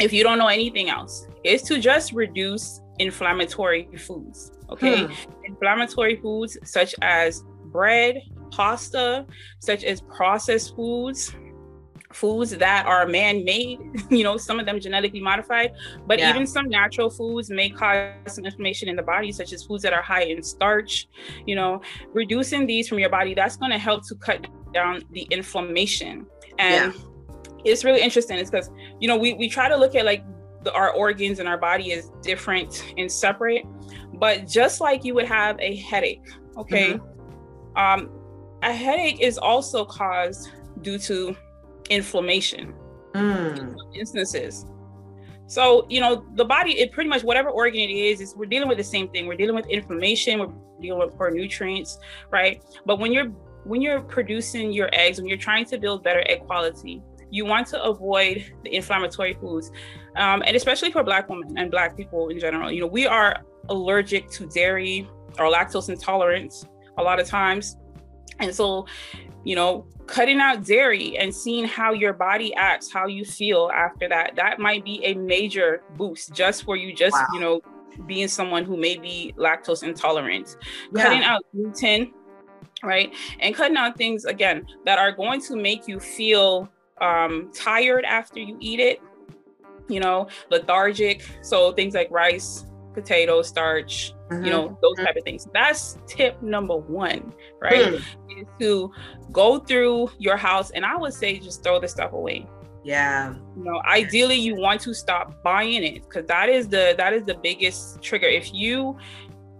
if 0.00 0.12
you 0.12 0.22
don't 0.22 0.38
know 0.38 0.48
anything 0.48 0.88
else, 0.88 1.28
is 1.44 1.62
to 1.62 1.78
just 1.78 2.12
reduce 2.12 2.80
inflammatory 2.98 3.88
foods. 3.98 4.52
Okay, 4.70 5.04
hmm. 5.04 5.12
inflammatory 5.44 6.16
foods 6.16 6.58
such 6.64 6.94
as 7.02 7.44
bread, 7.66 8.16
pasta, 8.50 9.26
such 9.60 9.84
as 9.84 10.00
processed 10.00 10.74
foods 10.74 11.34
foods 12.16 12.56
that 12.56 12.86
are 12.86 13.06
man-made 13.06 13.78
you 14.10 14.24
know 14.24 14.36
some 14.38 14.58
of 14.58 14.64
them 14.64 14.80
genetically 14.80 15.20
modified 15.20 15.72
but 16.06 16.18
yeah. 16.18 16.30
even 16.30 16.46
some 16.46 16.66
natural 16.68 17.10
foods 17.10 17.50
may 17.50 17.68
cause 17.68 18.10
some 18.26 18.44
inflammation 18.46 18.88
in 18.88 18.96
the 18.96 19.02
body 19.02 19.30
such 19.30 19.52
as 19.52 19.62
foods 19.62 19.82
that 19.82 19.92
are 19.92 20.02
high 20.02 20.22
in 20.22 20.42
starch 20.42 21.08
you 21.46 21.54
know 21.54 21.80
reducing 22.14 22.66
these 22.66 22.88
from 22.88 22.98
your 22.98 23.10
body 23.10 23.34
that's 23.34 23.56
going 23.56 23.70
to 23.70 23.78
help 23.78 24.06
to 24.06 24.14
cut 24.14 24.46
down 24.72 25.02
the 25.12 25.22
inflammation 25.30 26.24
and 26.58 26.94
yeah. 26.94 27.00
it's 27.66 27.84
really 27.84 28.00
interesting 28.00 28.38
it's 28.38 28.50
because 28.50 28.70
you 28.98 29.06
know 29.06 29.16
we, 29.16 29.34
we 29.34 29.46
try 29.48 29.68
to 29.68 29.76
look 29.76 29.94
at 29.94 30.06
like 30.06 30.24
the, 30.62 30.72
our 30.72 30.92
organs 30.92 31.38
and 31.38 31.46
our 31.46 31.58
body 31.58 31.92
is 31.92 32.10
different 32.22 32.82
and 32.96 33.12
separate 33.12 33.64
but 34.14 34.48
just 34.48 34.80
like 34.80 35.04
you 35.04 35.12
would 35.12 35.26
have 35.26 35.60
a 35.60 35.76
headache 35.76 36.26
okay 36.56 36.94
mm-hmm. 36.94 37.78
um 37.78 38.10
a 38.62 38.72
headache 38.72 39.20
is 39.20 39.36
also 39.36 39.84
caused 39.84 40.48
due 40.80 40.98
to 40.98 41.36
inflammation 41.90 42.74
mm. 43.14 43.76
instances. 43.94 44.66
So, 45.48 45.86
you 45.88 46.00
know, 46.00 46.26
the 46.34 46.44
body, 46.44 46.72
it 46.80 46.90
pretty 46.92 47.08
much 47.08 47.22
whatever 47.22 47.50
organ 47.50 47.80
it 47.80 47.92
is, 47.92 48.20
is 48.20 48.34
we're 48.36 48.46
dealing 48.46 48.68
with 48.68 48.78
the 48.78 48.84
same 48.84 49.08
thing. 49.08 49.26
We're 49.26 49.36
dealing 49.36 49.54
with 49.54 49.66
inflammation, 49.66 50.40
we're 50.40 50.52
dealing 50.80 50.98
with 50.98 51.16
poor 51.16 51.30
nutrients, 51.30 51.98
right? 52.30 52.62
But 52.84 52.98
when 52.98 53.12
you're 53.12 53.30
when 53.64 53.82
you're 53.82 54.00
producing 54.00 54.72
your 54.72 54.88
eggs, 54.92 55.18
when 55.18 55.28
you're 55.28 55.38
trying 55.38 55.64
to 55.66 55.78
build 55.78 56.04
better 56.04 56.22
egg 56.28 56.46
quality, 56.46 57.02
you 57.30 57.44
want 57.44 57.66
to 57.68 57.82
avoid 57.82 58.44
the 58.62 58.74
inflammatory 58.74 59.34
foods. 59.34 59.70
Um, 60.14 60.42
and 60.46 60.56
especially 60.56 60.92
for 60.92 61.02
black 61.02 61.28
women 61.28 61.58
and 61.58 61.70
black 61.70 61.96
people 61.96 62.28
in 62.28 62.38
general, 62.38 62.70
you 62.70 62.80
know, 62.80 62.86
we 62.86 63.06
are 63.06 63.36
allergic 63.68 64.30
to 64.30 64.46
dairy 64.46 65.08
or 65.38 65.50
lactose 65.50 65.88
intolerance 65.88 66.64
a 66.98 67.02
lot 67.02 67.18
of 67.18 67.26
times. 67.26 67.76
And 68.38 68.54
so, 68.54 68.86
you 69.46 69.54
know, 69.54 69.86
cutting 70.06 70.40
out 70.40 70.64
dairy 70.64 71.16
and 71.16 71.32
seeing 71.32 71.64
how 71.64 71.92
your 71.92 72.12
body 72.12 72.52
acts, 72.54 72.92
how 72.92 73.06
you 73.06 73.24
feel 73.24 73.70
after 73.72 74.08
that, 74.08 74.34
that 74.34 74.58
might 74.58 74.84
be 74.84 75.00
a 75.04 75.14
major 75.14 75.82
boost 75.96 76.32
just 76.32 76.64
for 76.64 76.74
you, 76.74 76.92
just, 76.92 77.14
wow. 77.14 77.26
you 77.32 77.38
know, 77.38 77.60
being 78.06 78.26
someone 78.26 78.64
who 78.64 78.76
may 78.76 78.96
be 78.96 79.32
lactose 79.36 79.84
intolerant. 79.84 80.56
Yeah. 80.92 81.02
Cutting 81.02 81.22
out 81.22 81.44
gluten, 81.52 82.12
right? 82.82 83.14
And 83.38 83.54
cutting 83.54 83.76
out 83.76 83.96
things, 83.96 84.24
again, 84.24 84.66
that 84.84 84.98
are 84.98 85.12
going 85.12 85.40
to 85.42 85.54
make 85.54 85.86
you 85.86 86.00
feel 86.00 86.68
um, 87.00 87.50
tired 87.54 88.04
after 88.04 88.40
you 88.40 88.56
eat 88.58 88.80
it, 88.80 89.00
you 89.88 90.00
know, 90.00 90.26
lethargic. 90.50 91.24
So 91.42 91.70
things 91.72 91.94
like 91.94 92.10
rice, 92.10 92.66
potato 92.94 93.42
starch, 93.42 94.12
mm-hmm. 94.28 94.44
you 94.44 94.50
know, 94.50 94.76
those 94.82 94.96
mm-hmm. 94.96 95.04
type 95.04 95.16
of 95.16 95.22
things. 95.22 95.46
That's 95.54 95.98
tip 96.08 96.42
number 96.42 96.76
one, 96.76 97.32
right? 97.60 97.94
Mm. 97.94 98.02
Is 98.36 98.46
to 98.60 98.92
go 99.32 99.58
through 99.58 100.10
your 100.18 100.36
house 100.36 100.70
and 100.70 100.84
I 100.84 100.96
would 100.96 101.14
say 101.14 101.38
just 101.38 101.62
throw 101.62 101.80
the 101.80 101.88
stuff 101.88 102.12
away. 102.12 102.46
Yeah. 102.84 103.34
You 103.56 103.64
know, 103.64 103.82
ideally 103.84 104.36
you 104.36 104.54
want 104.54 104.80
to 104.82 104.94
stop 104.94 105.42
buying 105.42 105.82
it 105.82 106.04
because 106.04 106.26
that 106.26 106.48
is 106.48 106.68
the 106.68 106.94
that 106.96 107.12
is 107.12 107.24
the 107.24 107.34
biggest 107.34 108.00
trigger. 108.00 108.28
If 108.28 108.54
you 108.54 108.96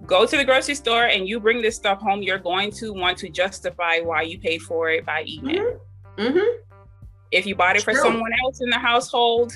go 0.06 0.26
to 0.26 0.36
the 0.36 0.44
grocery 0.44 0.76
store 0.76 1.06
and 1.06 1.28
you 1.28 1.40
bring 1.40 1.60
this 1.60 1.74
stuff 1.74 2.00
home, 2.00 2.22
you're 2.22 2.38
going 2.38 2.70
to 2.72 2.92
want 2.92 3.18
to 3.18 3.28
justify 3.28 3.98
why 3.98 4.22
you 4.22 4.38
paid 4.38 4.62
for 4.62 4.90
it 4.90 5.04
by 5.04 5.22
eating 5.22 5.56
mm-hmm. 5.56 6.20
it. 6.20 6.32
Mm-hmm. 6.32 6.62
If 7.32 7.46
you 7.46 7.56
bought 7.56 7.76
it 7.76 7.82
for 7.82 7.92
True. 7.92 8.02
someone 8.02 8.30
else 8.44 8.60
in 8.60 8.70
the 8.70 8.78
household 8.78 9.52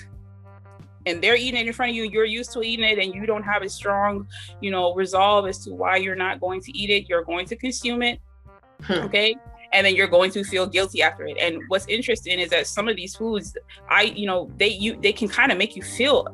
and 1.06 1.22
they're 1.22 1.36
eating 1.36 1.60
it 1.60 1.66
in 1.66 1.72
front 1.72 1.90
of 1.90 1.96
you, 1.96 2.04
you're 2.04 2.24
used 2.24 2.52
to 2.52 2.62
eating 2.62 2.84
it 2.84 2.98
and 2.98 3.14
you 3.14 3.24
don't 3.24 3.44
have 3.44 3.62
a 3.62 3.68
strong, 3.68 4.26
you 4.60 4.70
know, 4.70 4.94
resolve 4.94 5.46
as 5.46 5.58
to 5.64 5.70
why 5.72 5.96
you're 5.96 6.16
not 6.16 6.40
going 6.40 6.60
to 6.62 6.76
eat 6.76 6.90
it, 6.90 7.08
you're 7.08 7.24
going 7.24 7.46
to 7.46 7.56
consume 7.56 8.02
it. 8.02 8.20
Hmm. 8.84 9.04
Okay? 9.04 9.36
And 9.72 9.86
then 9.86 9.94
you're 9.94 10.08
going 10.08 10.32
to 10.32 10.42
feel 10.42 10.66
guilty 10.66 11.02
after 11.02 11.26
it. 11.26 11.36
And 11.38 11.62
what's 11.68 11.86
interesting 11.86 12.40
is 12.40 12.50
that 12.50 12.66
some 12.66 12.88
of 12.88 12.96
these 12.96 13.14
foods 13.14 13.56
i 13.88 14.02
you 14.02 14.26
know 14.26 14.50
they 14.56 14.68
you 14.68 14.96
they 15.00 15.12
can 15.12 15.28
kind 15.28 15.52
of 15.52 15.58
make 15.58 15.76
you 15.76 15.82
feel 15.82 16.26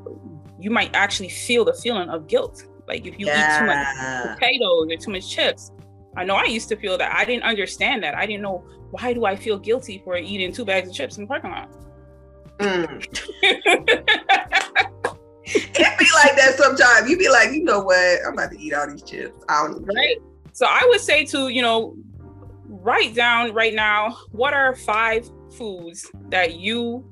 you 0.58 0.70
might 0.70 0.94
actually 0.94 1.28
feel 1.28 1.64
the 1.64 1.74
feeling 1.74 2.08
of 2.08 2.26
guilt. 2.26 2.64
Like 2.88 3.06
if 3.06 3.18
you 3.18 3.26
yeah. 3.26 3.56
eat 3.56 3.58
too 3.58 3.66
much 3.66 4.38
potatoes 4.38 4.88
or 4.90 4.96
too 4.96 5.10
much 5.12 5.28
chips. 5.28 5.72
I 6.16 6.24
know 6.24 6.34
i 6.34 6.44
used 6.44 6.68
to 6.70 6.76
feel 6.76 6.96
that. 6.96 7.14
I 7.14 7.24
didn't 7.26 7.42
understand 7.42 8.02
that. 8.02 8.14
I 8.14 8.24
didn't 8.24 8.42
know 8.42 8.64
why 8.90 9.12
do 9.12 9.26
i 9.26 9.36
feel 9.36 9.58
guilty 9.58 10.00
for 10.04 10.16
eating 10.16 10.52
two 10.52 10.64
bags 10.64 10.88
of 10.88 10.94
chips 10.94 11.18
in 11.18 11.24
the 11.24 11.28
parking 11.28 11.50
lot? 11.50 11.70
Mm. 12.58 13.04
it 15.46 15.98
be 15.98 16.06
like 16.14 16.36
that 16.36 16.54
sometimes. 16.56 17.10
You 17.10 17.18
be 17.18 17.28
like 17.28 17.52
you 17.52 17.64
know 17.64 17.80
what? 17.80 18.20
I'm 18.26 18.32
about 18.32 18.50
to 18.52 18.58
eat 18.58 18.72
all 18.72 18.88
these 18.90 19.02
chips. 19.02 19.44
I 19.48 19.66
don't 19.66 19.84
right. 19.84 20.16
So 20.52 20.66
i 20.66 20.82
would 20.88 21.02
say 21.02 21.24
to 21.26 21.48
you 21.48 21.60
know 21.60 21.94
write 22.68 23.14
down 23.14 23.52
right 23.52 23.74
now 23.74 24.16
what 24.32 24.52
are 24.54 24.74
five 24.74 25.28
foods 25.56 26.10
that 26.28 26.56
you 26.58 27.08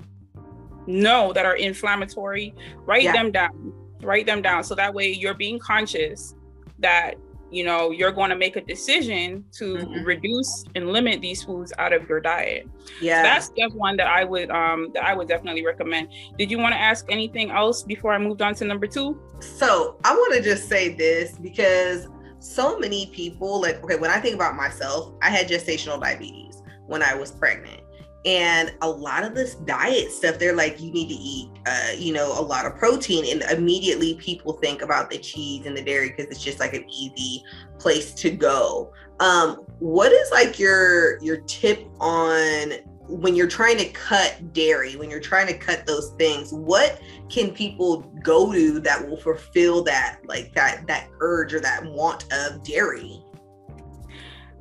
know 0.86 1.32
that 1.32 1.46
are 1.46 1.56
inflammatory? 1.56 2.54
Write 2.84 3.04
yeah. 3.04 3.12
them 3.12 3.32
down. 3.32 3.72
Write 4.02 4.26
them 4.26 4.42
down. 4.42 4.64
So 4.64 4.74
that 4.74 4.92
way 4.92 5.10
you're 5.12 5.34
being 5.34 5.58
conscious 5.58 6.34
that 6.78 7.14
you 7.50 7.64
know 7.64 7.92
you're 7.92 8.10
going 8.10 8.30
to 8.30 8.36
make 8.36 8.56
a 8.56 8.60
decision 8.60 9.44
to 9.52 9.76
mm-hmm. 9.76 10.04
reduce 10.04 10.64
and 10.74 10.92
limit 10.92 11.20
these 11.20 11.44
foods 11.44 11.72
out 11.78 11.92
of 11.92 12.08
your 12.08 12.20
diet. 12.20 12.68
Yeah. 13.00 13.18
so 13.18 13.22
that's 13.22 13.46
step 13.46 13.70
one 13.72 13.96
that 13.96 14.08
i 14.08 14.24
would 14.24 14.50
um 14.50 14.90
that 14.94 15.04
i 15.04 15.14
would 15.14 15.28
definitely 15.28 15.64
recommend. 15.64 16.08
Did 16.36 16.50
you 16.50 16.58
want 16.58 16.74
to 16.74 16.80
ask 16.80 17.06
anything 17.08 17.50
else 17.50 17.82
before 17.82 18.12
i 18.12 18.18
moved 18.18 18.42
on 18.42 18.54
to 18.56 18.64
number 18.64 18.86
two? 18.86 19.20
So 19.40 19.98
i 20.04 20.12
want 20.12 20.34
to 20.34 20.42
just 20.42 20.68
say 20.68 20.94
this 20.94 21.38
because 21.38 22.08
so 22.44 22.78
many 22.78 23.06
people 23.06 23.60
like 23.60 23.82
okay 23.82 23.96
when 23.96 24.10
i 24.10 24.20
think 24.20 24.34
about 24.34 24.54
myself 24.54 25.12
i 25.22 25.30
had 25.30 25.48
gestational 25.48 25.98
diabetes 25.98 26.62
when 26.86 27.02
i 27.02 27.14
was 27.14 27.30
pregnant. 27.30 27.80
And 28.26 28.72
a 28.80 28.88
lot 28.88 29.22
of 29.22 29.34
this 29.34 29.54
diet 29.54 30.10
stuff 30.10 30.38
they're 30.38 30.56
like 30.56 30.80
you 30.80 30.90
need 30.90 31.08
to 31.08 31.14
eat 31.14 31.50
uh, 31.66 31.90
you 31.96 32.12
know 32.12 32.38
a 32.38 32.40
lot 32.40 32.64
of 32.64 32.76
protein. 32.76 33.26
And 33.30 33.42
immediately 33.50 34.14
people 34.14 34.54
think 34.54 34.80
about 34.80 35.10
the 35.10 35.18
cheese 35.18 35.66
and 35.66 35.76
the 35.76 35.82
dairy 35.82 36.08
because 36.08 36.26
it's 36.26 36.42
just 36.42 36.58
like 36.58 36.72
an 36.72 36.88
easy 36.90 37.44
place 37.78 38.14
to 38.14 38.30
go. 38.30 38.92
Um, 39.20 39.64
what 39.78 40.10
is 40.10 40.30
like 40.30 40.58
your 40.58 41.22
your 41.22 41.38
tip 41.42 41.86
on 42.00 42.72
when 43.08 43.36
you're 43.36 43.48
trying 43.48 43.76
to 43.78 43.88
cut 43.90 44.52
dairy, 44.52 44.96
when 44.96 45.10
you're 45.10 45.20
trying 45.20 45.46
to 45.46 45.56
cut 45.56 45.86
those 45.86 46.10
things, 46.18 46.52
what 46.52 47.00
can 47.28 47.50
people 47.50 48.00
go 48.22 48.52
to 48.52 48.80
that 48.80 49.08
will 49.08 49.18
fulfill 49.18 49.82
that 49.84 50.20
like 50.24 50.54
that 50.54 50.86
that 50.86 51.08
urge 51.20 51.52
or 51.52 51.60
that 51.60 51.84
want 51.84 52.24
of 52.32 52.62
dairy? 52.62 53.22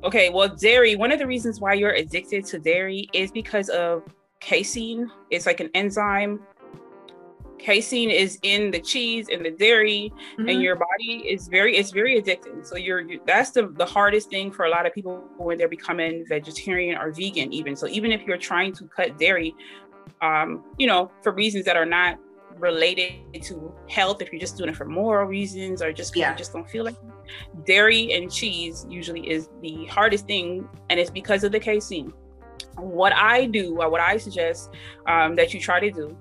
Okay, 0.02 0.28
well, 0.28 0.48
dairy, 0.48 0.96
one 0.96 1.10
of 1.10 1.18
the 1.18 1.26
reasons 1.26 1.60
why 1.60 1.72
you're 1.72 1.92
addicted 1.92 2.44
to 2.46 2.58
dairy 2.58 3.08
is 3.14 3.32
because 3.32 3.70
of 3.70 4.02
casein. 4.40 5.10
It's 5.30 5.46
like 5.46 5.60
an 5.60 5.70
enzyme 5.72 6.40
casein 7.64 8.10
is 8.10 8.38
in 8.42 8.70
the 8.70 8.80
cheese 8.80 9.28
and 9.32 9.44
the 9.44 9.50
dairy 9.50 10.12
mm-hmm. 10.32 10.48
and 10.48 10.60
your 10.60 10.76
body 10.76 11.24
is 11.26 11.48
very 11.48 11.76
it's 11.76 11.90
very 11.90 12.20
addicting 12.20 12.64
so 12.64 12.76
you're 12.76 13.00
you, 13.00 13.18
that's 13.26 13.50
the 13.52 13.68
the 13.78 13.86
hardest 13.86 14.28
thing 14.28 14.52
for 14.52 14.66
a 14.66 14.70
lot 14.70 14.84
of 14.84 14.92
people 14.92 15.24
when 15.38 15.56
they're 15.56 15.68
becoming 15.68 16.24
vegetarian 16.28 16.96
or 16.98 17.10
vegan 17.10 17.50
even 17.52 17.74
so 17.74 17.86
even 17.88 18.12
if 18.12 18.22
you're 18.26 18.36
trying 18.36 18.70
to 18.72 18.84
cut 18.88 19.18
dairy 19.18 19.54
um 20.20 20.62
you 20.76 20.86
know 20.86 21.10
for 21.22 21.32
reasons 21.32 21.64
that 21.64 21.76
are 21.76 21.86
not 21.86 22.18
related 22.58 23.42
to 23.42 23.74
health 23.88 24.20
if 24.20 24.30
you're 24.30 24.40
just 24.40 24.56
doing 24.58 24.68
it 24.68 24.76
for 24.76 24.84
moral 24.84 25.26
reasons 25.26 25.80
or 25.80 25.90
just 25.92 26.14
yeah. 26.14 26.30
you 26.30 26.36
just 26.36 26.52
don't 26.52 26.68
feel 26.68 26.84
like 26.84 26.94
it. 26.94 27.64
dairy 27.64 28.12
and 28.12 28.30
cheese 28.30 28.86
usually 28.90 29.28
is 29.28 29.48
the 29.62 29.86
hardest 29.86 30.26
thing 30.26 30.68
and 30.90 31.00
it's 31.00 31.10
because 31.10 31.42
of 31.44 31.50
the 31.50 31.58
casein 31.58 32.12
what 32.76 33.12
i 33.14 33.46
do 33.46 33.80
or 33.80 33.88
what 33.90 34.00
i 34.00 34.16
suggest 34.18 34.70
um, 35.06 35.34
that 35.34 35.54
you 35.54 35.58
try 35.58 35.80
to 35.80 35.90
do 35.90 36.16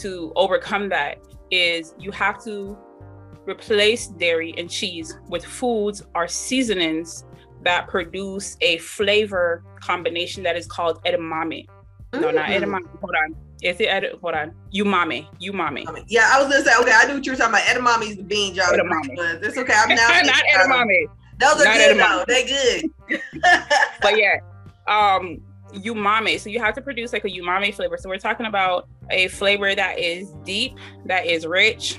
to 0.00 0.32
overcome 0.36 0.88
that 0.90 1.18
is 1.50 1.94
you 1.98 2.10
have 2.12 2.42
to 2.44 2.76
replace 3.46 4.06
dairy 4.08 4.54
and 4.56 4.70
cheese 4.70 5.18
with 5.28 5.44
foods 5.44 6.02
or 6.14 6.28
seasonings 6.28 7.24
that 7.62 7.88
produce 7.88 8.56
a 8.60 8.78
flavor 8.78 9.62
combination 9.80 10.42
that 10.42 10.56
is 10.56 10.66
called 10.66 11.02
edamame. 11.04 11.66
Mm. 12.12 12.20
No, 12.20 12.30
not 12.30 12.48
mm. 12.48 12.60
edamame. 12.60 12.86
Hold 13.00 13.14
on. 13.24 13.36
Is 13.62 13.78
it 13.78 13.86
ed- 13.86 14.12
hold 14.22 14.34
on? 14.34 14.54
Umami. 14.74 15.26
Umami. 15.42 16.04
Yeah, 16.08 16.30
I 16.32 16.42
was 16.42 16.50
gonna 16.50 16.64
say, 16.64 16.72
okay, 16.80 16.92
I 16.94 17.06
knew 17.06 17.14
what 17.14 17.26
you 17.26 17.32
were 17.32 17.36
talking 17.36 17.54
about. 17.54 17.64
Edamame 17.64 18.10
is 18.10 18.16
the 18.16 18.22
bean 18.22 18.54
jar. 18.54 18.72
Edamame. 18.72 19.42
It's 19.42 19.58
okay. 19.58 19.74
I'm 19.74 19.88
now 19.88 20.08
not 20.24 20.42
edamame. 20.54 21.06
Those 21.38 21.60
are 21.60 21.64
not 21.64 21.76
good 21.76 21.96
edamame. 21.96 21.98
though. 21.98 22.24
They 22.26 22.46
good. 22.46 23.22
but 24.00 24.18
yeah. 24.18 24.38
Um 24.88 25.42
umami. 25.72 26.38
So 26.38 26.50
you 26.50 26.60
have 26.60 26.74
to 26.74 26.80
produce 26.80 27.12
like 27.12 27.24
a 27.24 27.28
umami 27.28 27.74
flavor. 27.74 27.96
So 27.96 28.08
we're 28.08 28.18
talking 28.18 28.46
about 28.46 28.88
a 29.10 29.28
flavor 29.28 29.74
that 29.74 29.98
is 29.98 30.32
deep, 30.44 30.78
that 31.06 31.26
is 31.26 31.46
rich, 31.46 31.98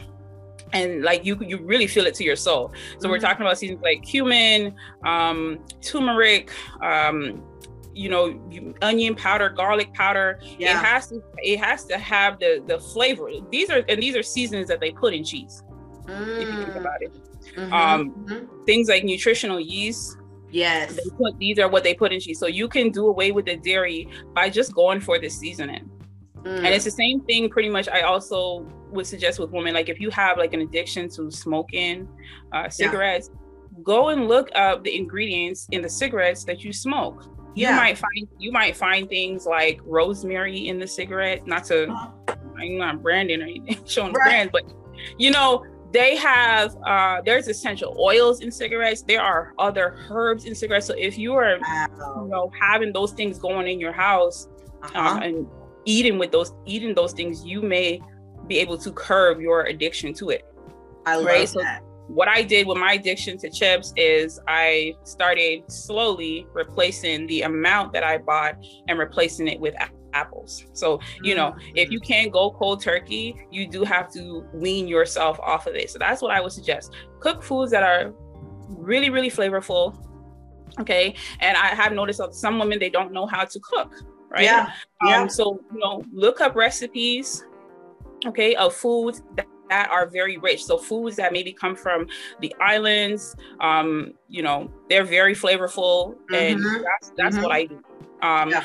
and 0.74 1.04
like 1.04 1.26
you 1.26 1.38
you 1.42 1.58
really 1.58 1.88
feel 1.88 2.06
it 2.06 2.16
to 2.16 2.24
your 2.24 2.36
soul. 2.36 2.72
So 2.72 2.76
mm-hmm. 2.76 3.10
we're 3.10 3.20
talking 3.20 3.46
about 3.46 3.58
seasons 3.58 3.82
like 3.82 4.04
cumin, 4.04 4.76
um, 5.06 5.60
turmeric, 5.82 6.52
um, 6.82 7.44
you 7.94 8.10
know, 8.10 8.40
onion 8.82 9.16
powder, 9.16 9.50
garlic 9.50 9.94
powder. 9.94 10.40
Yeah. 10.58 10.72
It 10.72 10.86
has 10.86 11.08
to 11.08 11.22
it 11.38 11.60
has 11.60 11.86
to 11.86 11.98
have 11.98 12.40
the 12.40 12.64
the 12.68 12.80
flavor. 12.80 13.30
These 13.50 13.70
are 13.70 13.84
and 13.90 14.02
these 14.02 14.16
are 14.16 14.24
seasons 14.24 14.68
that 14.68 14.80
they 14.80 14.92
put 14.92 15.14
in 15.14 15.24
cheese. 15.24 15.64
Mm. 16.06 16.42
If 16.42 16.48
you 16.48 16.58
think 16.58 16.70
mm. 16.70 16.80
about 16.80 17.02
it. 17.02 17.14
Mm-hmm. 17.56 17.74
Um, 17.74 18.12
mm-hmm. 18.12 18.66
things 18.66 18.88
like 18.88 19.04
nutritional 19.04 19.60
yeast 19.60 20.16
Yes. 20.52 20.96
They 20.96 21.10
put 21.18 21.38
these 21.40 21.60
are 21.60 21.70
what 21.70 21.84
they 21.84 21.94
put 21.94 22.12
in 22.12 22.20
cheese. 22.20 22.40
So 22.40 22.48
you 22.48 22.68
can 22.68 22.92
do 22.92 23.08
away 23.08 23.32
with 23.32 23.46
the 23.46 23.58
dairy 23.58 24.08
by 24.34 24.50
just 24.50 24.74
going 24.74 25.00
for 25.00 25.20
the 25.20 25.30
seasoning. 25.30 25.90
Mm. 26.44 26.58
And 26.58 26.68
it's 26.68 26.86
the 26.86 26.92
same 26.92 27.22
thing 27.22 27.50
pretty 27.50 27.70
much 27.70 27.88
I 27.88 28.02
also 28.02 28.66
would 28.90 29.08
suggest 29.08 29.40
with 29.40 29.52
women 29.52 29.74
like 29.74 29.90
if 29.90 30.00
you 30.00 30.10
have 30.10 30.38
like 30.38 30.54
an 30.54 30.62
addiction 30.62 31.08
to 31.10 31.32
smoking 31.32 32.08
uh, 32.52 32.70
cigarettes, 32.70 33.30
yeah. 33.32 33.84
go 33.84 34.10
and 34.10 34.28
look 34.28 34.50
up 34.56 34.84
the 34.84 34.96
ingredients 34.96 35.68
in 35.72 35.82
the 35.82 35.90
cigarettes 35.90 36.44
that 36.46 36.64
you 36.64 36.74
smoke. 36.74 37.26
You 37.54 37.68
yeah. 37.68 37.76
might 37.76 37.98
find 37.98 38.28
you 38.40 38.52
might 38.52 38.76
find 38.78 39.10
things 39.10 39.46
like 39.46 39.80
rosemary 39.84 40.68
in 40.68 40.80
the 40.80 40.88
cigarette, 40.88 41.46
not 41.46 41.66
to 41.66 41.90
uh-huh. 41.90 42.36
I'm 42.60 42.78
not 42.78 43.02
branding 43.02 43.42
or 43.42 43.46
anything, 43.46 43.78
showing 43.86 44.14
right. 44.14 44.26
brands, 44.26 44.52
but 44.52 44.64
you 45.18 45.32
know, 45.32 45.66
they 45.92 46.16
have 46.16 46.76
uh 46.86 47.22
there's 47.26 47.48
essential 47.48 47.96
oils 48.00 48.42
in 48.42 48.52
cigarettes 48.52 49.02
there 49.02 49.22
are 49.22 49.54
other 49.60 49.98
herbs 50.10 50.46
in 50.46 50.56
cigarettes 50.56 50.88
so 50.88 50.94
if 50.98 51.18
you 51.18 51.34
are 51.34 51.60
wow. 51.60 52.22
you 52.24 52.30
know 52.30 52.52
having 52.60 52.94
those 52.94 53.12
things 53.12 53.38
going 53.38 53.68
in 53.68 53.80
your 53.80 53.92
house 53.92 54.48
uh-huh. 54.84 55.00
um, 55.00 55.22
and 55.22 55.48
eating 55.86 56.18
with 56.18 56.32
those 56.32 56.54
eating 56.66 56.94
those 56.94 57.14
things 57.14 57.46
you 57.46 57.62
may 57.62 58.02
be 58.48 58.58
able 58.60 58.78
to 58.78 58.92
curb 58.92 59.40
your 59.40 59.64
addiction 59.64 60.14
to 60.14 60.30
it 60.30 60.46
I 61.06 61.16
love 61.16 61.26
right? 61.26 61.50
so 61.50 61.60
that. 61.60 61.82
what 62.08 62.28
i 62.28 62.42
did 62.42 62.68
with 62.68 62.78
my 62.78 62.94
addiction 62.94 63.38
to 63.40 63.50
chips 63.50 63.94
is 63.98 64.40
i 64.48 64.94
started 65.04 65.70
slowly 65.70 66.48
replacing 66.54 67.28
the 67.28 67.42
amount 67.42 67.92
that 67.94 68.04
i 68.04 68.18
bought 68.18 68.56
and 68.88 68.98
replacing 68.98 69.48
it 69.48 69.60
with 69.60 69.76
apples. 70.14 70.66
So, 70.74 71.00
you 71.24 71.36
know, 71.36 71.56
if 71.76 71.92
you 71.92 72.00
mm. 72.00 72.08
can't 72.08 72.32
go 72.32 72.52
cold 72.52 72.82
turkey, 72.82 73.36
you 73.52 73.68
do 73.68 73.84
have 73.84 74.12
to 74.14 74.46
wean 74.54 74.88
yourself 74.88 75.40
off 75.40 75.68
of 75.68 75.76
it. 75.76 75.90
So 75.90 76.00
that's 76.00 76.22
what 76.22 76.32
I 76.32 76.42
would 76.42 76.52
suggest. 76.52 76.94
Cook 77.20 77.44
foods 77.44 77.72
that 77.72 77.84
are 77.84 78.14
really, 78.68 79.10
really 79.10 79.30
flavorful. 79.30 79.96
Okay. 80.80 81.16
And 81.40 81.58
I 81.58 81.68
have 81.68 81.94
noticed 81.94 82.20
that 82.20 82.34
some 82.34 82.60
women, 82.60 82.80
they 82.80 82.90
don't 82.90 83.12
know 83.12 83.26
how 83.26 83.46
to 83.46 83.60
cook. 83.60 83.94
Right. 84.30 84.44
Yeah. 84.44 84.72
Um, 85.06 85.30
So, 85.30 85.60
you 85.74 85.80
know, 85.80 86.04
look 86.14 86.40
up 86.40 86.56
recipes, 86.56 87.44
okay, 88.26 88.56
of 88.56 88.74
foods 88.74 89.24
that 89.36 89.48
that 89.70 89.90
are 89.90 90.06
very 90.06 90.38
rich. 90.38 90.66
So 90.66 90.78
foods 90.78 91.16
that 91.16 91.32
maybe 91.32 91.54
come 91.54 91.76
from 91.78 92.08
the 92.42 92.54
islands, 92.60 93.36
um, 93.62 94.14
you 94.28 94.44
know, 94.44 94.70
they're 94.90 95.06
very 95.06 95.34
flavorful, 95.34 96.16
mm-hmm. 96.30 96.34
and 96.36 96.86
that's 96.86 97.12
that's 97.16 97.36
mm-hmm. 97.38 97.44
what 97.44 97.52
I 97.54 97.66
do. 97.66 97.82
Um, 98.22 98.50
yeah 98.50 98.64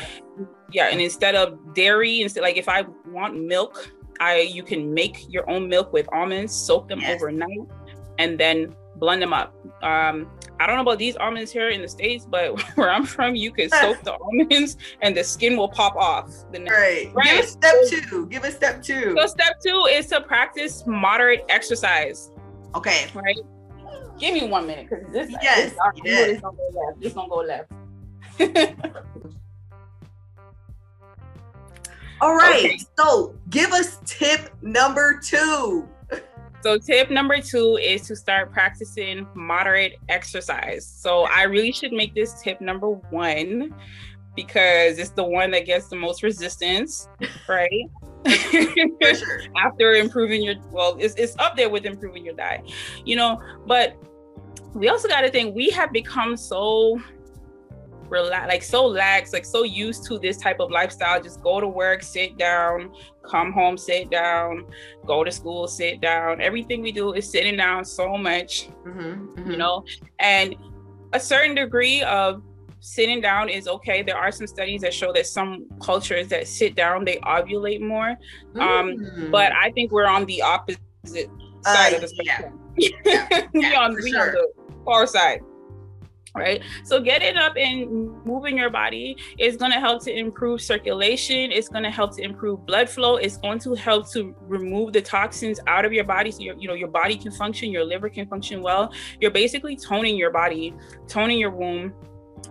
yeah 0.73 0.89
and 0.91 1.01
instead 1.01 1.35
of 1.35 1.75
dairy 1.75 2.21
instead 2.21 2.43
like 2.43 2.57
if 2.57 2.69
i 2.69 2.85
want 3.09 3.41
milk 3.41 3.93
i 4.21 4.41
you 4.41 4.63
can 4.63 4.93
make 4.93 5.25
your 5.33 5.49
own 5.49 5.69
milk 5.69 5.93
with 5.93 6.09
almonds 6.13 6.55
soak 6.55 6.89
them 6.89 7.01
yes. 7.01 7.21
overnight 7.21 7.61
and 8.19 8.39
then 8.39 8.75
blend 8.97 9.21
them 9.21 9.33
up 9.33 9.55
um, 9.83 10.27
I 10.59 10.67
don't 10.67 10.77
know 10.77 10.83
about 10.83 10.99
these 10.99 11.17
almonds 11.17 11.53
here 11.53 11.69
in 11.69 11.83
the 11.83 11.89
States, 11.89 12.25
but 12.25 12.59
where 12.77 12.91
I'm 12.91 13.05
from, 13.05 13.37
you 13.37 13.53
can 13.53 13.69
soak 13.81 14.03
the 14.03 14.15
almonds 14.15 14.77
and 15.03 15.17
the 15.17 15.23
skin 15.23 15.57
will 15.57 15.69
pop 15.69 15.97
off. 15.97 16.31
The 16.53 16.61
next, 16.61 16.77
right. 16.77 17.15
right. 17.15 17.27
Give 17.27 17.45
us 17.45 17.53
step 17.53 17.75
two. 17.89 18.27
Give 18.27 18.45
us 18.45 18.57
step 18.57 18.83
two. 18.83 19.15
So 19.19 19.27
step 19.27 19.61
two 19.65 19.87
is 19.91 20.07
to 20.07 20.21
practice 20.21 20.85
moderate 20.87 21.45
exercise. 21.49 22.31
Okay. 22.75 23.07
Right. 23.15 23.37
Give 24.19 24.33
me 24.33 24.49
one 24.49 24.67
minute 24.67 24.89
because 24.89 25.13
this, 25.13 25.31
yes, 25.43 25.73
this, 25.73 25.79
yes. 26.05 26.27
this 26.27 26.41
don't 26.41 26.57
go 26.57 26.81
left. 26.81 27.01
This 27.01 27.13
don't 27.13 27.29
go 27.29 27.37
left. 27.37 27.71
All 32.21 32.35
right. 32.35 32.65
Okay. 32.65 32.79
So 32.99 33.35
give 33.51 33.73
us 33.73 33.99
tip 34.05 34.55
number 34.63 35.21
two. 35.23 35.89
So, 36.63 36.79
tip 36.79 37.11
number 37.11 37.41
two 37.41 37.79
is 37.81 38.03
to 38.09 38.17
start 38.17 38.53
practicing 38.53 39.27
moderate 39.35 39.99
exercise. 40.09 40.85
So, 40.85 41.29
I 41.29 41.45
really 41.45 41.71
should 41.71 41.93
make 41.93 42.13
this 42.13 42.43
tip 42.43 42.61
number 42.61 42.91
one 42.91 43.73
because 44.35 44.99
it's 44.99 45.11
the 45.11 45.23
one 45.23 45.51
that 45.53 45.65
gets 45.65 45.89
the 45.89 45.97
most 45.97 46.23
resistance, 46.23 47.09
right? 47.49 47.71
sure. 48.27 49.43
After 49.57 49.93
improving 49.93 50.43
your, 50.43 50.57
well, 50.71 50.97
it's, 50.99 51.15
it's 51.15 51.37
up 51.39 51.57
there 51.57 51.71
with 51.71 51.87
improving 51.87 52.25
your 52.25 52.35
diet, 52.35 52.71
you 53.05 53.17
know, 53.17 53.41
but 53.67 53.97
we 54.75 54.89
also 54.89 55.09
got 55.09 55.23
to 55.23 55.31
think 55.31 55.55
we 55.55 55.71
have 55.71 55.93
become 55.93 56.37
so 56.37 57.01
relax, 58.09 58.49
like 58.49 58.63
so 58.63 58.87
lax, 58.87 59.33
like 59.33 59.45
so 59.45 59.63
used 59.63 60.05
to 60.07 60.19
this 60.19 60.37
type 60.37 60.61
of 60.61 60.71
lifestyle. 60.71 61.21
Just 61.21 61.43
go 61.43 61.61
to 61.61 61.69
work, 61.69 62.03
sit 62.03 62.39
down, 62.39 62.93
come 63.25 63.53
home, 63.53 63.77
sit 63.77 64.11
down, 64.11 64.67
go 65.05 65.25
to 65.25 65.31
school, 65.31 65.69
sit 65.69 66.01
down. 66.01 66.41
Everything 66.41 66.83
we 66.83 66.93
do 66.93 67.13
is 67.13 67.31
sitting 67.31 67.57
down 67.57 67.85
so 67.85 68.17
much, 68.17 68.69
mm-hmm, 68.85 69.01
mm-hmm. 69.01 69.51
you 69.51 69.57
know, 69.57 69.85
and 70.19 70.57
a 71.13 71.21
certain 71.21 71.55
degree 71.55 72.03
of 72.03 72.43
sitting 72.81 73.21
down 73.21 73.49
is 73.49 73.67
okay. 73.67 74.03
There 74.03 74.17
are 74.17 74.31
some 74.31 74.47
studies 74.47 74.83
that 74.83 74.95
show 74.95 75.13
that 75.13 75.27
some 75.27 75.67
cultures 75.81 76.29
that 76.29 76.47
sit 76.47 76.75
down, 76.75 77.05
they 77.05 77.17
ovulate 77.19 77.81
more. 77.81 78.11
Um, 78.55 78.61
mm. 78.61 79.25
Um, 79.25 79.31
but 79.31 79.53
I 79.53 79.71
think 79.73 79.93
we're 79.93 80.07
on 80.07 80.25
the 80.27 80.43
opposite 80.43 80.81
side 81.63 81.93
uh, 81.93 81.97
of 81.97 82.03
the 82.03 82.09
spectrum. 82.09 82.61
Yeah. 82.79 82.91
yeah. 83.07 83.47
we 83.55 83.75
on, 83.75 83.97
sure. 84.07 84.21
on 84.21 84.33
the 84.33 84.53
far 84.85 85.07
side 85.07 85.41
right? 86.37 86.63
So 86.85 87.01
getting 87.01 87.37
up 87.37 87.57
and 87.57 88.25
moving 88.25 88.57
your 88.59 88.71
body 88.71 89.17
is 89.39 89.57
going 89.57 89.73
to 89.73 89.81
help 89.81 90.05
to 90.05 90.17
improve 90.17 90.61
circulation. 90.61 91.51
It's 91.51 91.69
going 91.69 91.85
to 91.85 91.91
help 91.91 92.15
to 92.17 92.23
improve 92.23 92.67
blood 92.67 92.89
flow. 92.89 93.17
It's 93.17 93.39
going 93.39 93.59
to 93.61 93.75
help 93.75 94.11
to 94.13 94.35
remove 94.43 94.93
the 94.93 95.03
toxins 95.03 95.59
out 95.67 95.85
of 95.85 95.93
your 95.93 96.05
body, 96.05 96.31
so 96.31 96.41
your, 96.41 96.57
you 96.57 96.69
know 96.69 96.75
your 96.75 96.89
body 96.89 97.17
can 97.17 97.33
function, 97.33 97.71
your 97.71 97.85
liver 97.85 98.09
can 98.09 98.27
function 98.29 98.63
well. 98.63 98.93
You're 99.21 99.31
basically 99.31 99.77
toning 99.77 100.17
your 100.17 100.31
body, 100.31 100.75
toning 101.09 101.39
your 101.39 101.51
womb, 101.51 101.93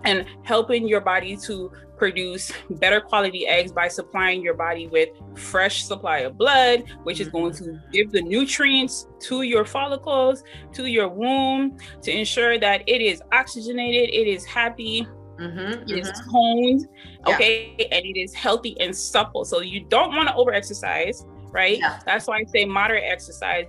and 0.06 0.24
helping 0.44 0.88
your 0.88 1.00
body 1.00 1.36
to 1.36 1.70
produce 1.96 2.52
better 2.70 3.00
quality 3.00 3.46
eggs 3.46 3.72
by 3.72 3.88
supplying 3.88 4.42
your 4.42 4.54
body 4.54 4.86
with 4.86 5.08
fresh 5.34 5.84
supply 5.84 6.18
of 6.18 6.36
blood 6.36 6.84
which 7.04 7.20
is 7.20 7.28
going 7.28 7.52
to 7.52 7.64
mm-hmm. 7.64 7.90
give 7.90 8.12
the 8.12 8.20
nutrients 8.20 9.08
to 9.18 9.42
your 9.42 9.64
follicles 9.64 10.44
to 10.72 10.86
your 10.86 11.08
womb 11.08 11.76
to 12.02 12.10
ensure 12.10 12.58
that 12.58 12.82
it 12.86 13.00
is 13.00 13.22
oxygenated 13.32 14.08
it 14.10 14.28
is 14.28 14.44
happy 14.44 15.06
Mm-hmm, 15.38 15.58
it 15.58 15.86
mm-hmm. 15.86 15.98
is 15.98 16.10
toned, 16.32 16.88
okay, 17.26 17.74
yeah. 17.78 17.86
and 17.92 18.06
it 18.06 18.18
is 18.18 18.32
healthy 18.32 18.74
and 18.80 18.96
supple. 18.96 19.44
So 19.44 19.60
you 19.60 19.84
don't 19.84 20.14
want 20.16 20.28
to 20.28 20.34
over 20.34 20.50
exercise, 20.50 21.26
right? 21.50 21.78
Yeah. 21.78 22.00
That's 22.06 22.26
why 22.26 22.38
I 22.38 22.44
say 22.44 22.64
moderate 22.64 23.04
exercise 23.04 23.66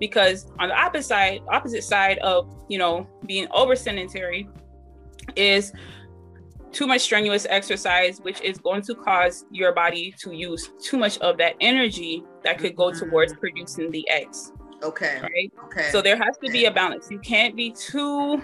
because 0.00 0.50
on 0.58 0.70
the 0.70 0.74
opposite 0.74 1.06
side, 1.06 1.40
opposite 1.48 1.84
side 1.84 2.18
of 2.18 2.52
you 2.68 2.78
know 2.78 3.06
being 3.24 3.46
over 3.52 3.76
sedentary 3.76 4.48
is 5.34 5.72
too 6.72 6.86
much 6.86 7.00
strenuous 7.00 7.46
exercise, 7.48 8.20
which 8.20 8.40
is 8.42 8.58
going 8.58 8.82
to 8.82 8.94
cause 8.94 9.46
your 9.50 9.72
body 9.72 10.14
to 10.18 10.32
use 10.32 10.70
too 10.78 10.98
much 10.98 11.18
of 11.18 11.38
that 11.38 11.54
energy 11.60 12.22
that 12.44 12.58
could 12.58 12.76
go 12.76 12.92
towards 12.92 13.32
mm. 13.32 13.40
producing 13.40 13.90
the 13.90 14.08
eggs. 14.10 14.52
Okay. 14.82 15.20
Right. 15.22 15.52
Okay. 15.64 15.88
So 15.90 16.02
there 16.02 16.16
has 16.16 16.36
to 16.44 16.50
be 16.50 16.66
a 16.66 16.70
balance. 16.70 17.10
You 17.10 17.18
can't 17.18 17.56
be 17.56 17.72
too 17.72 18.42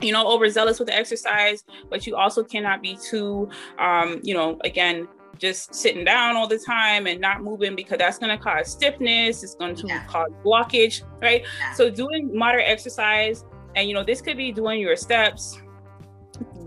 you 0.00 0.12
know 0.12 0.26
overzealous 0.26 0.78
with 0.78 0.88
the 0.88 0.96
exercise 0.96 1.62
but 1.90 2.06
you 2.06 2.16
also 2.16 2.42
cannot 2.42 2.80
be 2.80 2.96
too 2.96 3.46
um 3.78 4.18
you 4.22 4.32
know 4.32 4.58
again 4.64 5.06
just 5.36 5.74
sitting 5.74 6.04
down 6.06 6.36
all 6.36 6.46
the 6.46 6.58
time 6.58 7.06
and 7.06 7.20
not 7.20 7.42
moving 7.42 7.76
because 7.76 7.98
that's 7.98 8.18
going 8.18 8.34
to 8.34 8.42
cause 8.42 8.72
stiffness 8.72 9.42
it's 9.42 9.54
going 9.56 9.74
to 9.74 9.86
yeah. 9.86 10.02
cause 10.06 10.30
blockage 10.42 11.02
right 11.20 11.44
yeah. 11.58 11.74
so 11.74 11.90
doing 11.90 12.34
moderate 12.36 12.66
exercise 12.66 13.44
and 13.76 13.86
you 13.86 13.94
know 13.94 14.02
this 14.02 14.22
could 14.22 14.38
be 14.38 14.50
doing 14.50 14.80
your 14.80 14.96
steps 14.96 15.60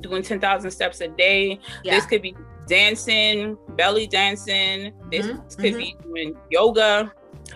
doing 0.02 0.24
10,000 0.24 0.72
steps 0.72 1.02
a 1.02 1.08
day. 1.08 1.60
Yeah. 1.84 1.96
This 1.96 2.06
could 2.06 2.22
be 2.22 2.36
dancing, 2.68 3.58
belly 3.70 4.08
dancing. 4.08 4.94
This 5.12 5.26
mm-hmm. 5.26 5.62
could 5.62 5.74
mm-hmm. 5.74 5.78
be 5.78 5.96
doing 6.04 6.38
yoga. 6.50 7.12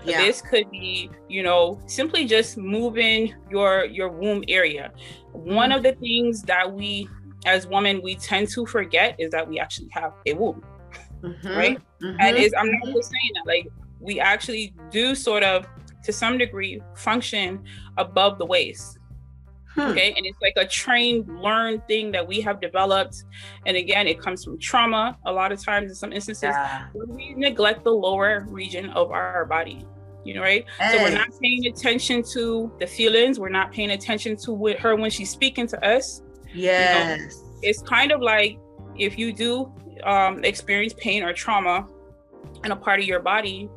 Yeah. 0.06 0.22
This 0.22 0.42
could 0.42 0.70
be, 0.72 1.10
you 1.28 1.44
know, 1.44 1.80
simply 1.86 2.26
just 2.26 2.58
moving 2.58 3.34
your 3.50 3.86
your 3.86 4.10
womb 4.10 4.44
area. 4.48 4.92
Mm-hmm. 5.36 5.54
One 5.54 5.72
of 5.72 5.84
the 5.84 5.94
things 5.94 6.42
that 6.44 6.72
we 6.72 7.08
as 7.46 7.68
women 7.68 8.02
we 8.02 8.16
tend 8.16 8.50
to 8.50 8.66
forget 8.66 9.16
is 9.20 9.32
that 9.32 9.48
we 9.48 9.60
actually 9.60 9.90
have 9.92 10.14
a 10.26 10.34
womb. 10.34 10.64
Mm-hmm. 11.22 11.48
Right? 11.50 11.80
And 12.02 12.18
mm-hmm. 12.18 12.38
is 12.38 12.54
I'm 12.58 12.72
not 12.72 12.94
just 12.94 13.12
saying 13.12 13.32
that 13.36 13.46
like 13.46 13.68
we 14.00 14.20
actually 14.20 14.74
do 14.90 15.14
sort 15.14 15.44
of 15.44 15.68
to 16.04 16.12
some 16.12 16.38
degree 16.38 16.82
function 16.96 17.64
above 17.98 18.40
the 18.40 18.46
waist 18.46 18.98
Hmm. 19.76 19.82
Okay. 19.82 20.14
And 20.16 20.26
it's 20.26 20.42
like 20.42 20.54
a 20.58 20.68
trained, 20.68 21.28
learned 21.42 21.88
thing 21.88 22.12
that 22.12 22.28
we 22.28 22.42
have 22.42 22.60
developed. 22.60 23.24
And 23.66 23.78
again, 23.78 24.08
it 24.08 24.20
comes 24.20 24.44
from 24.44 24.60
trauma 24.60 25.18
a 25.26 25.32
lot 25.32 25.52
of 25.52 25.64
times 25.64 25.90
in 25.90 25.96
some 25.96 26.12
instances. 26.12 26.44
Yeah. 26.44 26.88
We 26.94 27.34
neglect 27.36 27.84
the 27.84 27.92
lower 27.92 28.46
region 28.50 28.90
of 28.92 29.12
our 29.12 29.46
body. 29.46 29.86
You 30.24 30.36
know, 30.36 30.42
right? 30.42 30.66
Hey. 30.78 30.98
So 30.98 31.04
we're 31.04 31.16
not 31.16 31.30
paying 31.42 31.66
attention 31.66 32.24
to 32.34 32.72
the 32.80 32.86
feelings. 32.86 33.40
We're 33.40 33.50
not 33.50 33.72
paying 33.72 33.92
attention 33.92 34.36
to 34.38 34.76
her 34.80 34.96
when 34.96 35.10
she's 35.10 35.32
speaking 35.32 35.68
to 35.68 35.86
us. 35.86 36.22
Yes. 36.54 37.20
You 37.20 37.28
know, 37.28 37.60
it's 37.64 37.82
kind 37.82 38.12
of 38.12 38.22
like 38.22 38.60
if 38.98 39.18
you 39.18 39.34
do 39.34 39.72
um, 40.04 40.44
experience 40.44 40.94
pain 40.98 41.24
or 41.24 41.34
trauma 41.34 41.88
in 42.64 42.72
a 42.72 42.76
part 42.76 43.00
of 43.00 43.06
your 43.06 43.20
body, 43.20 43.70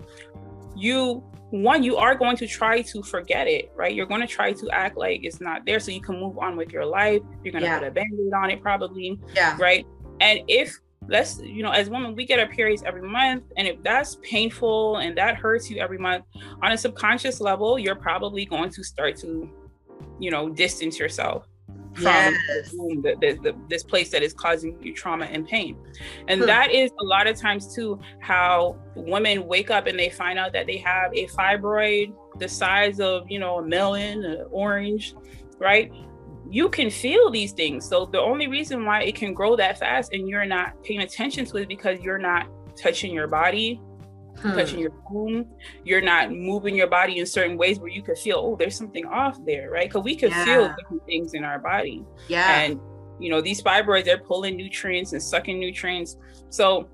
you 0.76 1.22
one 1.62 1.84
you 1.84 1.96
are 1.96 2.14
going 2.16 2.36
to 2.36 2.46
try 2.48 2.82
to 2.82 3.02
forget 3.02 3.46
it 3.46 3.70
right? 3.76 3.94
You're 3.94 4.06
going 4.06 4.20
to 4.20 4.26
try 4.26 4.52
to 4.52 4.70
act 4.70 4.96
like 4.96 5.20
it's 5.22 5.40
not 5.40 5.64
there 5.64 5.78
so 5.78 5.92
you 5.92 6.00
can 6.00 6.18
move 6.18 6.38
on 6.38 6.56
with 6.56 6.72
your 6.72 6.84
life. 6.84 7.22
You're 7.42 7.52
going 7.52 7.62
to 7.62 7.68
yeah. 7.68 7.78
put 7.78 7.88
a 7.88 7.90
band-aid 7.92 8.32
on 8.32 8.50
it 8.50 8.60
probably 8.60 9.20
yeah. 9.34 9.56
right? 9.60 9.86
And 10.20 10.40
if 10.48 10.76
let's 11.06 11.38
you 11.40 11.62
know 11.62 11.70
as 11.70 11.90
women 11.90 12.16
we 12.16 12.24
get 12.24 12.38
our 12.40 12.46
periods 12.46 12.82
every 12.86 13.06
month 13.06 13.44
and 13.58 13.68
if 13.68 13.82
that's 13.82 14.16
painful 14.22 14.96
and 14.96 15.16
that 15.18 15.36
hurts 15.36 15.70
you 15.70 15.76
every 15.78 15.98
month 15.98 16.24
on 16.62 16.72
a 16.72 16.78
subconscious 16.78 17.42
level 17.42 17.78
you're 17.78 17.94
probably 17.94 18.46
going 18.46 18.70
to 18.70 18.82
start 18.82 19.14
to 19.14 19.50
you 20.18 20.30
know 20.30 20.48
distance 20.48 20.98
yourself 20.98 21.46
from 21.94 22.04
yes. 22.04 22.70
the, 22.70 23.16
the, 23.20 23.38
the, 23.42 23.56
this 23.68 23.82
place 23.82 24.10
that 24.10 24.22
is 24.22 24.32
causing 24.32 24.76
you 24.82 24.92
trauma 24.92 25.26
and 25.26 25.46
pain. 25.46 25.76
And 26.28 26.40
hmm. 26.40 26.46
that 26.46 26.72
is 26.72 26.90
a 27.00 27.04
lot 27.04 27.26
of 27.26 27.36
times 27.36 27.74
too 27.74 28.00
how 28.20 28.76
women 28.96 29.46
wake 29.46 29.70
up 29.70 29.86
and 29.86 29.98
they 29.98 30.10
find 30.10 30.38
out 30.38 30.52
that 30.52 30.66
they 30.66 30.78
have 30.78 31.12
a 31.14 31.26
fibroid 31.28 32.12
the 32.38 32.48
size 32.48 33.00
of, 33.00 33.30
you 33.30 33.38
know, 33.38 33.58
a 33.58 33.62
melon, 33.62 34.24
an 34.24 34.46
orange, 34.50 35.14
right? 35.58 35.92
You 36.50 36.68
can 36.68 36.90
feel 36.90 37.30
these 37.30 37.52
things. 37.52 37.88
So 37.88 38.06
the 38.06 38.20
only 38.20 38.48
reason 38.48 38.84
why 38.84 39.02
it 39.02 39.14
can 39.14 39.34
grow 39.34 39.56
that 39.56 39.78
fast 39.78 40.12
and 40.12 40.28
you're 40.28 40.44
not 40.44 40.82
paying 40.82 41.00
attention 41.00 41.44
to 41.46 41.58
it 41.58 41.68
because 41.68 42.00
you're 42.00 42.18
not 42.18 42.48
touching 42.76 43.12
your 43.14 43.28
body 43.28 43.80
hmm. 44.38 44.52
touching 44.52 44.80
your 44.80 44.92
womb. 45.10 45.46
You're 45.84 46.00
not 46.00 46.32
moving 46.32 46.74
your 46.74 46.86
body 46.86 47.18
in 47.18 47.26
certain 47.26 47.56
ways 47.56 47.78
where 47.78 47.90
you 47.90 48.02
could 48.02 48.18
feel, 48.18 48.38
oh, 48.38 48.56
there's 48.56 48.76
something 48.76 49.06
off 49.06 49.38
there, 49.44 49.70
right? 49.70 49.88
Because 49.88 50.04
we 50.04 50.16
can 50.16 50.30
yeah. 50.30 50.44
feel 50.44 50.74
different 50.78 51.04
things 51.06 51.34
in 51.34 51.44
our 51.44 51.58
body. 51.58 52.04
Yeah. 52.28 52.60
And 52.60 52.80
you 53.20 53.30
know, 53.30 53.40
these 53.40 53.62
fibroids, 53.62 54.04
they're 54.04 54.18
pulling 54.18 54.56
nutrients 54.56 55.12
and 55.12 55.22
sucking 55.22 55.58
nutrients. 55.58 56.16
So 56.50 56.88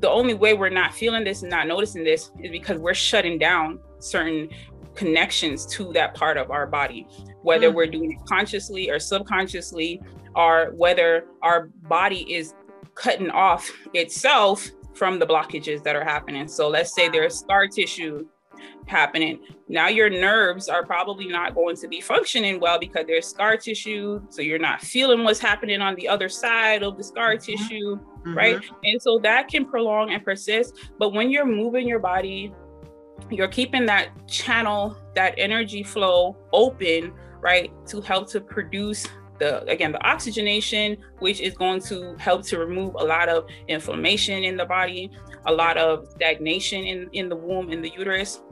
the 0.00 0.08
only 0.08 0.34
way 0.34 0.54
we're 0.54 0.70
not 0.70 0.94
feeling 0.94 1.24
this 1.24 1.42
and 1.42 1.50
not 1.50 1.66
noticing 1.66 2.04
this 2.04 2.30
is 2.40 2.50
because 2.50 2.78
we're 2.78 2.94
shutting 2.94 3.38
down 3.38 3.78
certain 3.98 4.48
connections 4.94 5.66
to 5.66 5.92
that 5.92 6.14
part 6.14 6.36
of 6.36 6.50
our 6.50 6.66
body, 6.66 7.06
whether 7.42 7.70
mm. 7.70 7.74
we're 7.74 7.86
doing 7.86 8.12
it 8.12 8.18
consciously 8.26 8.90
or 8.90 8.98
subconsciously, 8.98 10.00
or 10.34 10.72
whether 10.76 11.26
our 11.42 11.68
body 11.82 12.32
is 12.32 12.54
cutting 12.94 13.30
off 13.30 13.70
itself 13.94 14.68
from 15.00 15.18
the 15.18 15.26
blockages 15.26 15.82
that 15.82 15.96
are 15.96 16.04
happening. 16.04 16.46
So 16.46 16.68
let's 16.68 16.94
say 16.94 17.08
there's 17.08 17.38
scar 17.38 17.66
tissue 17.66 18.26
happening. 18.84 19.40
Now 19.66 19.88
your 19.88 20.10
nerves 20.10 20.68
are 20.68 20.84
probably 20.84 21.26
not 21.26 21.54
going 21.54 21.76
to 21.76 21.88
be 21.88 22.02
functioning 22.02 22.60
well 22.60 22.78
because 22.78 23.06
there's 23.06 23.26
scar 23.26 23.56
tissue. 23.56 24.20
So 24.28 24.42
you're 24.42 24.58
not 24.58 24.82
feeling 24.82 25.24
what's 25.24 25.40
happening 25.40 25.80
on 25.80 25.94
the 25.94 26.06
other 26.06 26.28
side 26.28 26.82
of 26.82 26.98
the 26.98 27.02
scar 27.02 27.36
mm-hmm. 27.36 27.50
tissue, 27.50 27.96
mm-hmm. 27.96 28.36
right? 28.36 28.62
And 28.84 29.00
so 29.00 29.18
that 29.20 29.48
can 29.48 29.64
prolong 29.64 30.10
and 30.10 30.22
persist. 30.22 30.76
But 30.98 31.14
when 31.14 31.30
you're 31.30 31.46
moving 31.46 31.88
your 31.88 32.00
body, 32.00 32.52
you're 33.30 33.48
keeping 33.48 33.86
that 33.86 34.28
channel, 34.28 34.98
that 35.14 35.32
energy 35.38 35.82
flow 35.82 36.36
open 36.52 37.14
right, 37.40 37.72
to 37.86 38.00
help 38.00 38.28
to 38.30 38.40
produce 38.40 39.06
the 39.40 39.64
again 39.64 39.90
the 39.90 40.02
oxygenation 40.06 40.96
which 41.18 41.40
is 41.40 41.54
going 41.54 41.80
to 41.80 42.14
help 42.18 42.44
to 42.46 42.58
remove 42.58 42.94
a 42.94 43.04
lot 43.04 43.28
of 43.28 43.46
inflammation 43.66 44.44
in 44.44 44.56
the 44.56 44.64
body 44.64 45.10
a 45.46 45.52
lot 45.52 45.76
of 45.76 46.06
stagnation 46.12 46.84
in 46.84 47.08
in 47.12 47.28
the 47.28 47.36
womb 47.36 47.70
in 47.72 47.82
the 47.82 47.90
uterus 47.96 48.42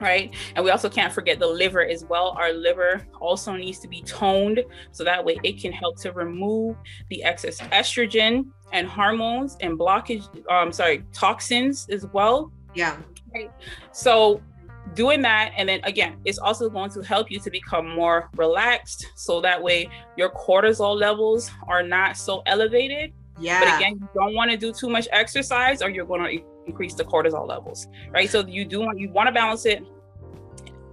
right? 0.00 0.34
And 0.56 0.64
we 0.64 0.72
also 0.72 0.88
can't 0.88 1.12
forget 1.12 1.38
the 1.38 1.46
liver 1.46 1.84
as 1.84 2.04
well. 2.04 2.34
Our 2.36 2.52
liver 2.52 3.06
also 3.20 3.52
needs 3.52 3.78
to 3.80 3.88
be 3.88 4.02
toned 4.02 4.60
so 4.90 5.04
that 5.04 5.24
way 5.24 5.38
it 5.44 5.60
can 5.60 5.72
help 5.72 6.00
to 6.00 6.12
remove 6.12 6.76
the 7.10 7.22
excess 7.22 7.60
estrogen 7.60 8.46
and 8.72 8.88
hormones 8.88 9.56
and 9.60 9.78
blockage 9.78 10.26
um 10.50 10.72
sorry 10.72 11.04
toxins 11.12 11.86
as 11.90 12.06
well. 12.12 12.52
Yeah. 12.74 12.96
Right? 13.32 13.50
So 13.92 14.42
doing 14.92 15.22
that. 15.22 15.52
And 15.56 15.68
then 15.68 15.80
again 15.84 16.18
it's 16.24 16.38
also 16.38 16.68
going 16.68 16.90
to 16.90 17.00
help 17.02 17.30
you 17.30 17.40
to 17.40 17.50
become 17.50 17.88
more 17.94 18.28
relaxed. 18.36 19.06
So 19.16 19.40
that 19.40 19.62
way 19.62 19.88
your 20.16 20.30
cortisol 20.30 20.98
levels 20.98 21.50
are 21.68 21.82
not 21.82 22.16
so 22.16 22.42
elevated. 22.46 23.12
Yeah. 23.40 23.58
but 23.58 23.76
again 23.76 23.98
you 24.00 24.08
don't 24.14 24.34
want 24.34 24.52
to 24.52 24.56
do 24.56 24.72
too 24.72 24.88
much 24.88 25.08
exercise 25.10 25.82
or 25.82 25.90
you're 25.90 26.06
going 26.06 26.22
to 26.22 26.44
increase 26.66 26.94
the 26.94 27.04
cortisol 27.04 27.48
levels 27.48 27.88
right? 28.12 28.30
So 28.30 28.46
you 28.46 28.64
do 28.64 28.80
want 28.80 28.98
you 28.98 29.10
want 29.10 29.26
to 29.26 29.32
balance 29.32 29.66
it. 29.66 29.82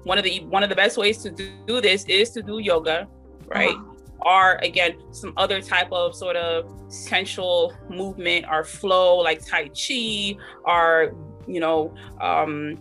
One 0.03 0.17
of 0.17 0.23
the 0.23 0.39
one 0.45 0.63
of 0.63 0.69
the 0.69 0.75
best 0.75 0.97
ways 0.97 1.19
to 1.19 1.29
do 1.29 1.81
this 1.81 2.05
is 2.05 2.31
to 2.31 2.41
do 2.41 2.57
yoga 2.59 3.07
right? 3.47 3.75
Uh-huh. 3.75 4.31
or 4.31 4.55
again 4.63 4.95
some 5.11 5.33
other 5.37 5.61
type 5.61 5.91
of 5.91 6.15
sort 6.15 6.35
of 6.35 6.71
sensual 6.87 7.73
movement 7.89 8.45
or 8.49 8.63
flow 8.63 9.17
like 9.17 9.45
tai 9.45 9.69
chi 9.69 10.35
or 10.65 11.13
you 11.47 11.59
know 11.59 11.93
um 12.21 12.77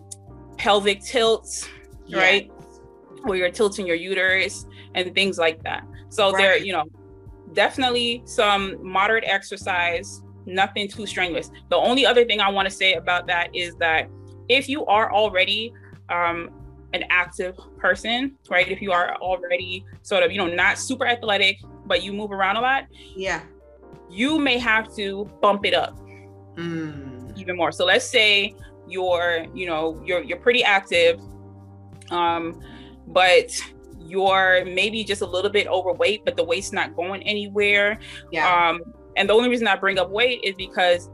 pelvic 0.60 1.02
tilts, 1.02 1.66
yes. 2.06 2.18
right? 2.18 2.52
Where 3.22 3.38
you're 3.38 3.50
tilting 3.50 3.86
your 3.86 3.96
uterus 3.96 4.66
and 4.94 5.14
things 5.14 5.38
like 5.38 5.62
that. 5.62 5.86
So 6.10 6.32
right. 6.32 6.38
there, 6.38 6.56
you 6.58 6.74
know, 6.74 6.84
definitely 7.54 8.22
some 8.26 8.76
moderate 8.86 9.24
exercise, 9.26 10.22
nothing 10.44 10.86
too 10.86 11.06
strenuous. 11.06 11.50
The 11.70 11.76
only 11.76 12.04
other 12.04 12.26
thing 12.26 12.40
I 12.40 12.50
want 12.50 12.68
to 12.68 12.74
say 12.74 12.92
about 12.92 13.26
that 13.28 13.54
is 13.54 13.74
that 13.76 14.10
if 14.50 14.68
you 14.68 14.84
are 14.84 15.10
already 15.10 15.72
um, 16.10 16.50
an 16.92 17.04
active 17.08 17.56
person, 17.78 18.36
right? 18.50 18.68
If 18.68 18.82
you 18.82 18.92
are 18.92 19.16
already 19.16 19.86
sort 20.02 20.22
of, 20.24 20.30
you 20.30 20.36
know, 20.36 20.46
not 20.46 20.76
super 20.76 21.06
athletic, 21.06 21.56
but 21.86 22.02
you 22.02 22.12
move 22.12 22.32
around 22.32 22.56
a 22.56 22.60
lot, 22.60 22.84
yeah, 23.16 23.40
you 24.10 24.38
may 24.38 24.58
have 24.58 24.94
to 24.96 25.24
bump 25.40 25.64
it 25.64 25.72
up 25.72 25.98
mm. 26.56 27.38
even 27.38 27.56
more. 27.56 27.72
So 27.72 27.86
let's 27.86 28.04
say 28.04 28.54
you're 28.90 29.46
you 29.54 29.66
know 29.66 30.00
you're 30.04 30.22
you're 30.22 30.38
pretty 30.38 30.62
active 30.62 31.20
um 32.10 32.60
but 33.08 33.50
you're 33.98 34.64
maybe 34.64 35.04
just 35.04 35.22
a 35.22 35.26
little 35.26 35.50
bit 35.50 35.66
overweight 35.66 36.24
but 36.24 36.36
the 36.36 36.44
weight's 36.44 36.72
not 36.72 36.94
going 36.96 37.22
anywhere 37.22 37.98
yeah. 38.32 38.68
um 38.68 38.80
and 39.16 39.28
the 39.28 39.32
only 39.32 39.48
reason 39.48 39.66
i 39.66 39.76
bring 39.76 39.98
up 39.98 40.10
weight 40.10 40.40
is 40.42 40.54
because 40.56 41.10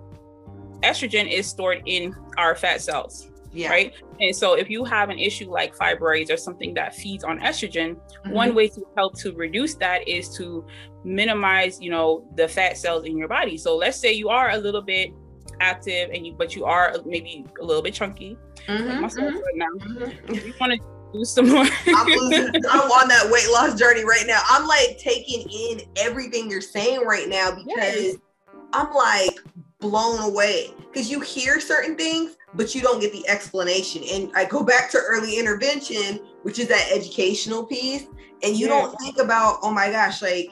estrogen 0.82 1.30
is 1.30 1.46
stored 1.46 1.82
in 1.86 2.14
our 2.36 2.54
fat 2.54 2.80
cells 2.80 3.30
yeah. 3.52 3.70
right 3.70 3.94
and 4.20 4.34
so 4.34 4.54
if 4.54 4.68
you 4.68 4.84
have 4.84 5.08
an 5.10 5.18
issue 5.18 5.50
like 5.50 5.74
fibroids 5.74 6.30
or 6.30 6.36
something 6.36 6.74
that 6.74 6.94
feeds 6.94 7.24
on 7.24 7.38
estrogen 7.40 7.94
mm-hmm. 7.94 8.32
one 8.32 8.54
way 8.54 8.68
to 8.68 8.86
help 8.96 9.18
to 9.18 9.32
reduce 9.32 9.74
that 9.74 10.06
is 10.06 10.28
to 10.36 10.64
minimize 11.04 11.80
you 11.80 11.90
know 11.90 12.26
the 12.34 12.46
fat 12.46 12.76
cells 12.76 13.04
in 13.04 13.16
your 13.16 13.28
body 13.28 13.56
so 13.56 13.76
let's 13.76 13.98
say 13.98 14.12
you 14.12 14.28
are 14.28 14.50
a 14.50 14.56
little 14.56 14.82
bit 14.82 15.10
active 15.60 16.10
and 16.12 16.26
you 16.26 16.32
but 16.32 16.54
you 16.54 16.64
are 16.64 16.94
maybe 17.04 17.44
a 17.60 17.64
little 17.64 17.82
bit 17.82 17.94
chunky. 17.94 18.36
Mm-hmm, 18.68 19.02
like 19.02 19.12
mm-hmm, 19.12 19.36
right 19.36 19.54
now. 19.54 19.66
mm-hmm. 19.66 20.34
you 20.34 20.54
want 20.60 20.72
to 20.72 20.78
do 21.12 21.24
some 21.24 21.48
more. 21.48 21.64
I'm, 21.86 22.06
losing, 22.06 22.48
I'm 22.70 22.90
on 22.90 23.08
that 23.08 23.28
weight 23.30 23.48
loss 23.50 23.78
journey 23.78 24.04
right 24.04 24.24
now. 24.26 24.40
I'm 24.48 24.66
like 24.66 24.98
taking 24.98 25.48
in 25.48 25.80
everything 25.96 26.50
you're 26.50 26.60
saying 26.60 27.04
right 27.04 27.28
now 27.28 27.50
because 27.50 28.02
yes. 28.02 28.16
i'm 28.72 28.92
like 28.92 29.38
blown 29.80 30.20
away. 30.20 30.70
Because 30.92 31.10
you 31.10 31.20
hear 31.20 31.60
certain 31.60 31.96
things 31.96 32.36
but 32.54 32.74
you 32.74 32.80
don't 32.80 33.00
get 33.00 33.12
the 33.12 33.26
explanation. 33.28 34.02
And 34.10 34.30
i 34.34 34.44
go 34.44 34.62
back 34.62 34.90
to 34.90 34.98
early 34.98 35.38
intervention 35.38 36.20
which 36.42 36.58
is 36.58 36.68
that 36.68 36.88
educational 36.92 37.64
piece 37.64 38.06
and 38.42 38.56
you 38.56 38.68
don't 38.68 38.98
think 39.00 39.18
about 39.18 39.58
oh 39.62 39.70
my 39.70 39.90
gosh 39.90 40.22
like 40.22 40.50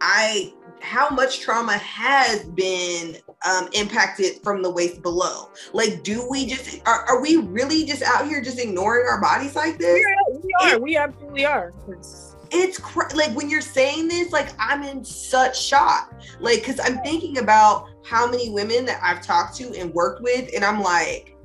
i 0.00 0.52
how 0.80 1.08
much 1.08 1.40
trauma 1.40 1.78
has 1.78 2.44
been 2.44 3.16
um, 3.48 3.68
impacted 3.72 4.42
from 4.42 4.62
the 4.62 4.70
waist 4.70 5.02
below. 5.02 5.48
Like, 5.72 6.02
do 6.02 6.26
we 6.28 6.46
just 6.46 6.80
are, 6.86 7.04
are 7.06 7.20
we 7.20 7.36
really 7.36 7.84
just 7.84 8.02
out 8.02 8.26
here 8.26 8.42
just 8.42 8.58
ignoring 8.58 9.06
our 9.08 9.20
bodies 9.20 9.56
like 9.56 9.78
this? 9.78 10.02
Yeah, 10.02 10.38
we 10.42 10.54
are. 10.60 10.74
It, 10.74 10.82
we 10.82 10.96
absolutely 10.96 11.46
are. 11.46 11.72
It's, 11.88 12.36
it's 12.50 12.78
cr- 12.78 13.14
like 13.14 13.32
when 13.32 13.48
you're 13.48 13.60
saying 13.60 14.08
this, 14.08 14.32
like 14.32 14.48
I'm 14.58 14.82
in 14.82 15.04
such 15.04 15.60
shock. 15.60 16.14
Like, 16.40 16.60
because 16.60 16.80
I'm 16.80 16.98
thinking 16.98 17.38
about 17.38 17.88
how 18.04 18.30
many 18.30 18.50
women 18.50 18.84
that 18.84 19.00
I've 19.02 19.22
talked 19.22 19.56
to 19.56 19.74
and 19.78 19.92
worked 19.94 20.22
with, 20.22 20.50
and 20.54 20.64
I'm 20.64 20.80
like, 20.82 21.36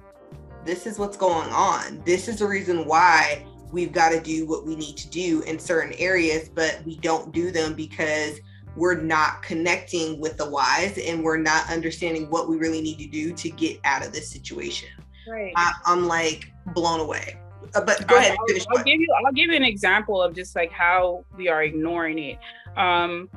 this 0.66 0.86
is 0.86 1.00
what's 1.00 1.18
going 1.18 1.50
on. 1.50 2.02
This 2.06 2.28
is 2.28 2.40
the 2.40 2.48
reason 2.48 2.86
why 2.86 3.46
we've 3.72 3.92
got 3.92 4.10
to 4.10 4.20
do 4.20 4.46
what 4.48 4.66
we 4.66 4.76
need 4.76 4.98
to 4.98 5.10
do 5.10 5.42
in 5.44 5.60
certain 5.60 5.94
areas, 5.94 6.50
but 6.50 6.82
we 6.86 6.98
don't 6.98 7.32
do 7.32 7.52
them 7.52 7.74
because 7.74 8.40
we're 8.80 8.96
not 8.96 9.44
connecting 9.44 10.18
with 10.22 10.38
the 10.38 10.50
whys 10.50 10.98
and 10.98 11.22
we're 11.22 11.38
not 11.38 11.70
understanding 11.70 12.30
what 12.30 12.48
we 12.48 12.56
really 12.56 12.82
need 12.82 12.98
to 12.98 13.08
do 13.08 13.34
to 13.34 13.50
get 13.50 13.78
out 13.84 14.06
of 14.06 14.14
this 14.14 14.30
situation. 14.30 14.88
Right. 15.30 15.52
I, 15.58 15.74
am 15.86 16.08
like 16.08 16.52
blown 16.74 17.02
away. 17.02 17.38
Uh, 17.76 17.82
but 17.82 18.08
go 18.08 18.16
ahead. 18.16 18.32
I'll, 18.32 18.78
I'll 18.78 18.84
give 18.86 19.02
you. 19.02 19.08
I'll 19.26 19.34
give 19.34 19.50
you 19.50 19.56
an 19.56 19.64
example 19.64 20.24
of 20.24 20.34
just 20.34 20.56
like 20.56 20.72
how 20.72 21.26
we 21.36 21.50
are 21.50 21.62
ignoring 21.62 22.18
it. 22.20 22.40
Um, 22.78 23.30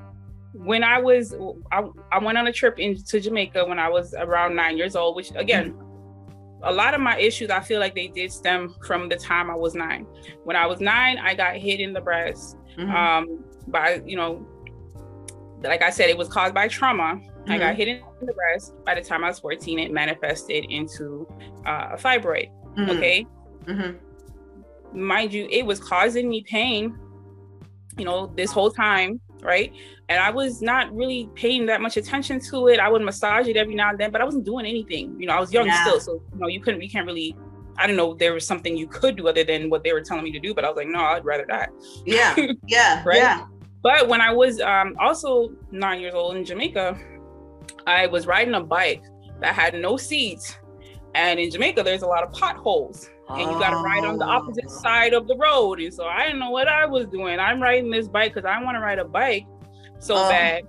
when 0.55 0.85
I 0.85 0.99
was, 1.01 1.35
I, 1.73 1.89
I 2.13 2.19
went 2.19 2.39
on 2.39 2.47
a 2.47 2.53
trip 2.53 2.79
into 2.79 3.21
Jamaica 3.21 3.65
when 3.65 3.81
I 3.81 3.89
was 3.89 4.15
around 4.15 4.55
nine 4.55 4.79
years 4.79 4.95
old, 4.95 5.17
which 5.17 5.33
again, 5.35 5.75
a 6.63 6.73
lot 6.73 6.95
of 6.95 7.01
my 7.01 7.19
issues 7.19 7.51
I 7.51 7.61
feel 7.61 7.81
like 7.81 7.97
they 7.97 8.07
did 8.07 8.33
stem 8.33 8.75
from 8.87 9.09
the 9.09 9.17
time 9.17 9.51
I 9.51 9.57
was 9.57 9.75
nine. 9.75 10.07
When 10.45 10.55
I 10.55 10.67
was 10.67 10.81
nine, 10.81 11.19
I 11.19 11.35
got 11.35 11.57
hit 11.57 11.81
in 11.81 11.93
the 11.93 12.01
breast 12.01 12.57
mm-hmm. 12.79 12.91
um, 12.91 13.45
by 13.67 14.03
you 14.07 14.17
know 14.17 14.47
like 15.65 15.83
I 15.83 15.91
said, 15.91 16.11
it 16.11 16.17
was 16.17 16.29
caused 16.29 16.55
by 16.55 16.69
trauma. 16.69 17.15
Mm-hmm. 17.15 17.53
I 17.53 17.59
got 17.59 17.67
mm-hmm. 17.67 17.77
hit 17.77 17.89
in 17.89 18.27
the 18.27 18.33
breast. 18.33 18.75
By 18.85 18.95
the 18.95 19.01
time 19.01 19.25
I 19.25 19.29
was 19.29 19.39
14, 19.39 19.79
it 19.79 19.93
manifested 19.93 20.65
into 20.71 21.27
uh, 21.67 21.91
a 21.93 21.97
fibroid. 21.97 22.51
Mm-hmm. 22.77 22.91
Okay. 22.91 23.27
Mm-hmm. 23.65 25.07
Mind 25.07 25.33
you, 25.33 25.49
it 25.51 25.65
was 25.65 25.81
causing 25.81 26.29
me 26.29 26.43
pain, 26.43 26.99
you 27.97 28.05
know, 28.05 28.33
this 28.37 28.53
whole 28.53 28.71
time, 28.71 29.21
right? 29.41 29.73
And 30.09 30.21
I 30.21 30.31
was 30.31 30.61
not 30.61 30.95
really 30.95 31.31
paying 31.35 31.67
that 31.67 31.81
much 31.81 31.97
attention 31.97 32.41
to 32.51 32.69
it. 32.69 32.79
I 32.79 32.89
would 32.89 33.03
massage 33.03 33.49
it 33.49 33.57
every 33.57 33.75
now 33.75 33.91
and 33.91 33.99
then, 33.99 34.11
but 34.11 34.21
I 34.21 34.25
wasn't 34.25 34.45
doing 34.45 34.67
anything. 34.67 35.19
You 35.19 35.27
know, 35.27 35.35
I 35.35 35.41
was 35.41 35.53
young 35.53 35.67
yeah. 35.67 35.83
still. 35.85 36.01
So, 36.01 36.23
you 36.33 36.39
know, 36.39 36.49
you 36.49 36.61
couldn't, 36.61 36.83
you 36.83 36.91
can't 36.91 37.07
really 37.07 37.37
I 37.79 37.87
don't 37.87 37.97
know 37.97 38.15
there 38.15 38.35
was 38.35 38.47
something 38.47 38.77
you 38.77 38.87
could 38.87 39.17
do 39.17 39.29
other 39.29 39.45
than 39.45 39.71
what 39.71 39.83
they 39.83 39.93
were 39.93 40.03
telling 40.03 40.25
me 40.25 40.33
to 40.33 40.39
do, 40.39 40.55
but 40.55 40.65
I 40.65 40.69
was 40.69 40.77
like, 40.77 40.89
no, 40.89 41.01
I'd 41.01 41.25
rather 41.25 41.47
that. 41.49 41.71
Yeah, 42.05 42.37
yeah, 42.67 43.03
right. 43.05 43.17
Yeah. 43.17 43.47
But 43.83 44.09
when 44.09 44.21
I 44.21 44.33
was 44.33 44.61
um, 44.61 44.97
also 45.01 45.53
nine 45.71 46.01
years 46.01 46.15
old 46.15 46.37
in 46.37 46.45
Jamaica, 46.45 46.99
I 47.87 48.07
was 48.07 48.27
riding 48.27 48.55
a 48.55 48.63
bike 48.63 49.03
that 49.41 49.55
had 49.55 49.75
no 49.75 49.97
seats. 49.97 50.57
And 51.15 51.39
in 51.41 51.51
Jamaica, 51.51 51.83
there's 51.83 52.03
a 52.03 52.07
lot 52.07 52.23
of 52.23 52.33
potholes, 52.33 53.11
and 53.29 53.41
you 53.41 53.59
got 53.59 53.71
to 53.71 53.77
ride 53.77 54.05
on 54.05 54.19
the 54.19 54.25
opposite 54.25 54.65
oh. 54.67 54.81
side 54.81 55.13
of 55.13 55.29
the 55.29 55.37
road. 55.37 55.81
And 55.81 55.93
so 55.93 56.07
I 56.07 56.25
didn't 56.25 56.39
know 56.39 56.51
what 56.51 56.69
I 56.69 56.87
was 56.87 57.07
doing. 57.07 57.39
I'm 57.39 57.61
riding 57.61 57.91
this 57.91 58.09
bike 58.09 58.33
because 58.35 58.49
I 58.49 58.63
want 58.63 58.77
to 58.77 58.81
ride 58.81 58.99
a 58.99 59.05
bike 59.05 59.45
so 59.99 60.17
um. 60.17 60.29
bad. 60.31 60.63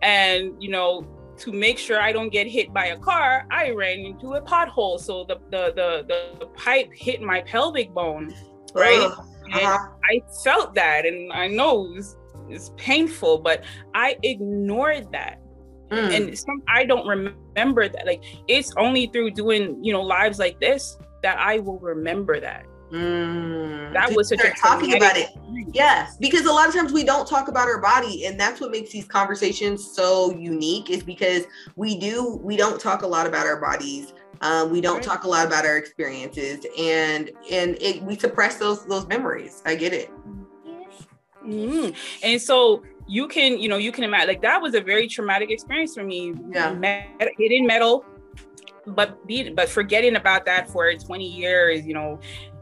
And, 0.00 0.62
you 0.62 0.70
know, 0.70 1.06
to 1.38 1.52
make 1.52 1.78
sure 1.78 2.00
I 2.00 2.12
don't 2.12 2.30
get 2.30 2.46
hit 2.46 2.72
by 2.72 2.86
a 2.86 2.98
car, 2.98 3.46
I 3.50 3.70
ran 3.70 3.98
into 4.00 4.34
a 4.34 4.40
pothole. 4.40 5.00
So 5.00 5.24
the 5.24 5.36
the 5.50 5.72
the, 5.74 6.36
the 6.40 6.46
pipe 6.48 6.90
hit 6.94 7.20
my 7.20 7.42
pelvic 7.42 7.92
bone, 7.92 8.32
right? 8.74 9.00
Uh-huh. 9.00 9.22
And 9.46 9.66
I 9.66 10.22
felt 10.42 10.74
that, 10.74 11.04
and 11.04 11.32
I 11.32 11.48
know 11.48 11.94
it 12.48 12.54
it's 12.54 12.72
painful, 12.76 13.38
but 13.38 13.64
I 13.94 14.16
ignored 14.22 15.10
that. 15.12 15.40
Mm. 15.90 16.16
And 16.16 16.38
some 16.38 16.62
I 16.68 16.84
don't 16.84 17.06
remember 17.06 17.88
that. 17.88 18.06
Like 18.06 18.22
it's 18.48 18.72
only 18.76 19.06
through 19.06 19.32
doing, 19.32 19.82
you 19.84 19.92
know, 19.92 20.02
lives 20.02 20.38
like 20.38 20.58
this 20.60 20.98
that 21.22 21.38
I 21.38 21.58
will 21.58 21.78
remember 21.78 22.40
that. 22.40 22.66
Mm. 22.92 23.92
That 23.92 24.14
was 24.14 24.28
such 24.28 24.40
a 24.40 24.52
talking 24.52 24.96
about 24.96 25.16
it. 25.16 25.30
Yes, 25.72 26.16
because 26.18 26.46
a 26.46 26.52
lot 26.52 26.68
of 26.68 26.74
times 26.74 26.92
we 26.92 27.02
don't 27.02 27.26
talk 27.26 27.48
about 27.48 27.66
our 27.66 27.80
body, 27.80 28.26
and 28.26 28.38
that's 28.38 28.60
what 28.60 28.70
makes 28.70 28.90
these 28.90 29.06
conversations 29.06 29.84
so 29.84 30.32
unique. 30.36 30.90
Is 30.90 31.02
because 31.02 31.44
we 31.76 31.98
do 31.98 32.38
we 32.42 32.56
don't 32.56 32.80
talk 32.80 33.02
a 33.02 33.06
lot 33.06 33.26
about 33.26 33.46
our 33.46 33.60
bodies. 33.60 34.12
Um, 34.42 34.70
we 34.70 34.80
don't 34.80 34.96
right. 34.96 35.02
talk 35.02 35.24
a 35.24 35.28
lot 35.28 35.46
about 35.46 35.64
our 35.64 35.76
experiences, 35.76 36.66
and 36.78 37.30
and 37.50 37.76
it, 37.80 38.02
we 38.02 38.16
suppress 38.16 38.58
those 38.58 38.84
those 38.86 39.06
memories. 39.08 39.62
I 39.64 39.74
get 39.74 39.92
it. 39.92 40.10
Mm-hmm. 41.44 41.90
And 42.22 42.40
so 42.40 42.82
you 43.06 43.28
can, 43.28 43.58
you 43.58 43.68
know, 43.68 43.76
you 43.76 43.92
can 43.92 44.04
imagine 44.04 44.28
like 44.28 44.42
that 44.42 44.60
was 44.60 44.74
a 44.74 44.80
very 44.80 45.08
traumatic 45.08 45.50
experience 45.50 45.94
for 45.94 46.04
me. 46.04 46.34
Yeah. 46.50 46.72
Met, 46.74 47.08
hitting 47.38 47.66
metal, 47.66 48.04
but 48.86 49.26
being, 49.26 49.54
but 49.54 49.68
forgetting 49.68 50.16
about 50.16 50.44
that 50.46 50.70
for 50.70 50.92
20 50.92 51.26
years, 51.26 51.86
you 51.86 51.94
know, 51.94 52.18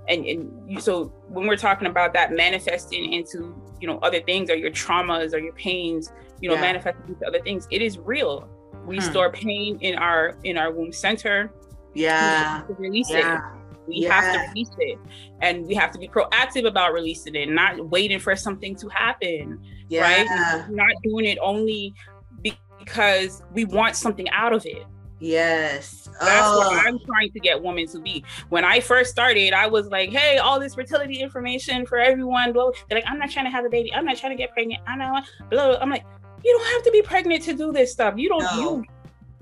and 0.09 0.27
and 0.27 0.71
you, 0.71 0.81
so 0.81 1.05
when 1.29 1.47
we're 1.47 1.57
talking 1.57 1.87
about 1.87 2.13
that 2.15 2.33
manifesting 2.33 3.13
into 3.13 3.55
you 3.81 3.87
know 3.87 3.99
other 3.99 4.21
things 4.21 4.51
or 4.51 4.57
your 4.57 4.71
traumas 4.71 5.33
or 5.33 5.39
your 5.39 5.53
pains 5.55 6.13
you 6.41 6.49
know 6.49 6.55
yeah. 6.55 6.61
manifesting 6.61 7.09
into 7.09 7.27
other 7.27 7.41
things 7.41 7.69
it 7.71 7.83
is 7.83 7.99
real 7.99 8.49
we 8.87 8.97
hmm. 8.97 9.03
store 9.03 9.31
pain 9.31 9.79
in 9.81 9.97
our 9.97 10.37
in 10.45 10.59
our 10.59 10.73
womb 10.73 10.93
center 10.93 11.53
yeah 11.95 12.63
release 12.79 13.11
yeah. 13.11 13.37
it 13.37 13.62
we 13.87 13.97
yeah. 13.97 14.21
have 14.21 14.35
to 14.35 14.49
release 14.49 14.71
it 14.79 14.99
and 15.41 15.67
we 15.67 15.75
have 15.75 15.91
to 15.91 15.99
be 15.99 16.09
proactive 16.09 16.67
about 16.67 16.93
releasing 16.93 17.35
it 17.35 17.49
not 17.49 17.89
waiting 17.91 18.19
for 18.19 18.35
something 18.37 18.75
to 18.77 18.89
happen 18.89 19.61
yeah. 19.89 20.03
right 20.03 20.71
not 20.71 20.91
doing 21.03 21.25
it 21.25 21.39
only 21.43 21.95
because 22.43 23.43
we 23.53 23.65
want 23.65 23.97
something 23.97 24.29
out 24.31 24.53
of 24.53 24.65
it 24.67 24.85
Yes. 25.23 26.09
That's 26.21 26.49
oh. 26.49 26.59
what 26.59 26.85
I'm 26.85 26.99
trying 26.99 27.31
to 27.31 27.39
get 27.39 27.63
women 27.63 27.87
to 27.89 28.01
be. 28.01 28.25
When 28.49 28.65
I 28.65 28.81
first 28.81 29.13
started, 29.13 29.53
I 29.53 29.69
was 29.69 29.87
like, 29.87 30.11
hey, 30.11 30.39
all 30.39 30.59
this 30.59 30.75
fertility 30.75 31.21
information 31.21 31.87
for 31.87 31.99
everyone. 31.99 32.53
Blah. 32.53 32.73
They're 32.89 32.99
like, 32.99 33.05
I'm 33.07 33.21
not 33.21 33.31
trying 33.31 33.45
to 33.45 33.51
have 33.53 33.65
a 33.65 33.69
baby. 33.69 33.95
I'm 33.95 34.05
not 34.05 34.17
trying 34.17 34.33
to 34.33 34.37
get 34.37 34.51
pregnant. 34.51 34.83
I 34.85 34.97
know. 34.97 35.21
Blah. 35.49 35.79
I'm 35.81 35.91
like, 35.91 36.05
you 36.45 36.53
don't 36.59 36.73
have 36.73 36.83
to 36.83 36.91
be 36.91 37.03
pregnant 37.03 37.45
to 37.45 37.55
do 37.55 37.71
this 37.71 37.93
stuff. 37.93 38.15
You 38.17 38.31
don't. 38.31 38.43
No. 38.43 38.85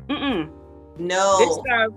You. 0.08 0.14
Mm-mm. 0.14 0.52
No. 0.98 1.38
This 1.38 1.54
stuff. 1.54 1.94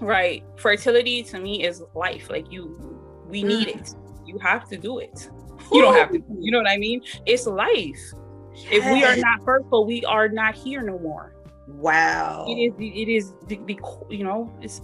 Right. 0.00 0.44
Fertility 0.56 1.22
to 1.24 1.40
me 1.40 1.64
is 1.64 1.82
life. 1.94 2.28
Like 2.30 2.50
you, 2.50 3.00
we 3.28 3.42
mm. 3.42 3.48
need 3.48 3.68
it. 3.68 3.94
You 4.24 4.38
have 4.38 4.68
to 4.68 4.76
do 4.76 4.98
it. 4.98 5.30
You 5.72 5.82
don't 5.82 5.96
have 5.96 6.12
to. 6.12 6.22
You 6.38 6.52
know 6.52 6.58
what 6.58 6.70
I 6.70 6.76
mean? 6.76 7.00
It's 7.24 7.44
life. 7.44 7.74
Yes. 7.74 8.66
If 8.70 8.84
we 8.84 9.02
are 9.02 9.16
not 9.16 9.44
fertile, 9.44 9.84
we 9.84 10.04
are 10.04 10.28
not 10.28 10.54
here 10.54 10.80
no 10.80 10.96
more. 10.96 11.34
Wow. 11.66 12.46
It 12.48 12.54
is. 12.54 12.72
It 12.78 13.08
is 13.08 13.32
the, 13.48 13.58
the 13.66 13.76
you 14.08 14.22
know 14.22 14.52
it's 14.62 14.80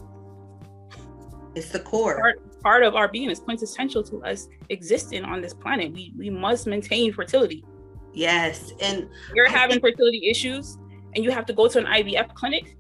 it's 1.55 1.69
the 1.69 1.79
core 1.79 2.19
part, 2.19 2.61
part 2.63 2.83
of 2.83 2.97
our 2.97 3.07
being 3.07 3.31
is 3.31 3.39
quintessential 3.39 4.03
to 4.05 4.25
us 4.25 4.49
existing 4.71 5.25
on 5.25 5.41
this 5.41 5.55
planet. 5.55 5.93
We 5.93 6.13
we 6.17 6.31
must 6.31 6.67
maintain 6.67 7.13
fertility. 7.13 7.65
Yes, 8.13 8.73
and 8.81 9.09
you're 9.35 9.49
I 9.49 9.51
having 9.51 9.81
think- 9.81 9.95
fertility 9.95 10.29
issues, 10.29 10.79
and 11.15 11.25
you 11.25 11.31
have 11.31 11.47
to 11.47 11.53
go 11.53 11.69
to 11.69 11.79
an 11.79 11.87
IVF 11.87 12.35
clinic. 12.35 12.77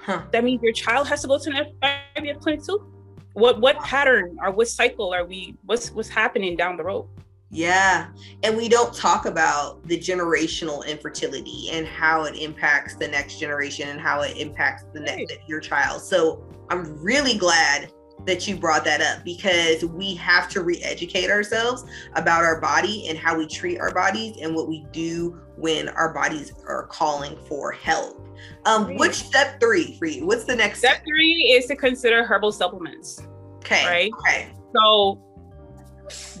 Huh. 0.00 0.22
That 0.32 0.44
means 0.44 0.62
your 0.62 0.72
child 0.72 1.08
has 1.08 1.22
to 1.22 1.28
go 1.28 1.38
to 1.38 1.50
an 1.50 1.92
IVF 2.16 2.40
clinic 2.40 2.64
too. 2.64 2.92
What 3.34 3.60
what 3.60 3.78
pattern 3.80 4.36
or 4.42 4.50
what 4.50 4.68
cycle 4.68 5.12
are 5.12 5.24
we? 5.24 5.56
What's 5.66 5.90
what's 5.90 6.08
happening 6.08 6.56
down 6.56 6.76
the 6.76 6.84
road? 6.84 7.08
Yeah. 7.50 8.08
And 8.42 8.56
we 8.56 8.68
don't 8.68 8.92
talk 8.92 9.24
about 9.24 9.82
the 9.86 9.98
generational 9.98 10.86
infertility 10.86 11.70
and 11.72 11.86
how 11.86 12.24
it 12.24 12.36
impacts 12.36 12.96
the 12.96 13.08
next 13.08 13.38
generation 13.38 13.88
and 13.88 14.00
how 14.00 14.20
it 14.20 14.36
impacts 14.36 14.84
the 14.92 15.00
next 15.00 15.32
your 15.46 15.60
child. 15.60 16.02
So 16.02 16.44
I'm 16.68 17.02
really 17.02 17.38
glad 17.38 17.90
that 18.26 18.46
you 18.46 18.56
brought 18.56 18.84
that 18.84 19.00
up 19.00 19.24
because 19.24 19.84
we 19.84 20.14
have 20.16 20.48
to 20.50 20.62
re-educate 20.62 21.30
ourselves 21.30 21.84
about 22.14 22.44
our 22.44 22.60
body 22.60 23.06
and 23.08 23.16
how 23.16 23.38
we 23.38 23.46
treat 23.46 23.78
our 23.80 23.94
bodies 23.94 24.36
and 24.42 24.54
what 24.54 24.68
we 24.68 24.84
do 24.92 25.40
when 25.56 25.88
our 25.90 26.12
bodies 26.12 26.52
are 26.66 26.86
calling 26.88 27.38
for 27.48 27.72
help. 27.72 28.27
Um, 28.64 28.96
which 28.96 29.14
step 29.14 29.60
three 29.60 29.96
for 29.98 30.06
you? 30.06 30.26
What's 30.26 30.44
the 30.44 30.56
next 30.56 30.80
step? 30.80 30.96
Step 30.96 31.04
three 31.04 31.54
is 31.56 31.66
to 31.66 31.76
consider 31.76 32.24
herbal 32.24 32.52
supplements. 32.52 33.20
Okay. 33.58 33.84
Right. 33.86 34.10
Okay. 34.20 34.52
So 34.74 35.22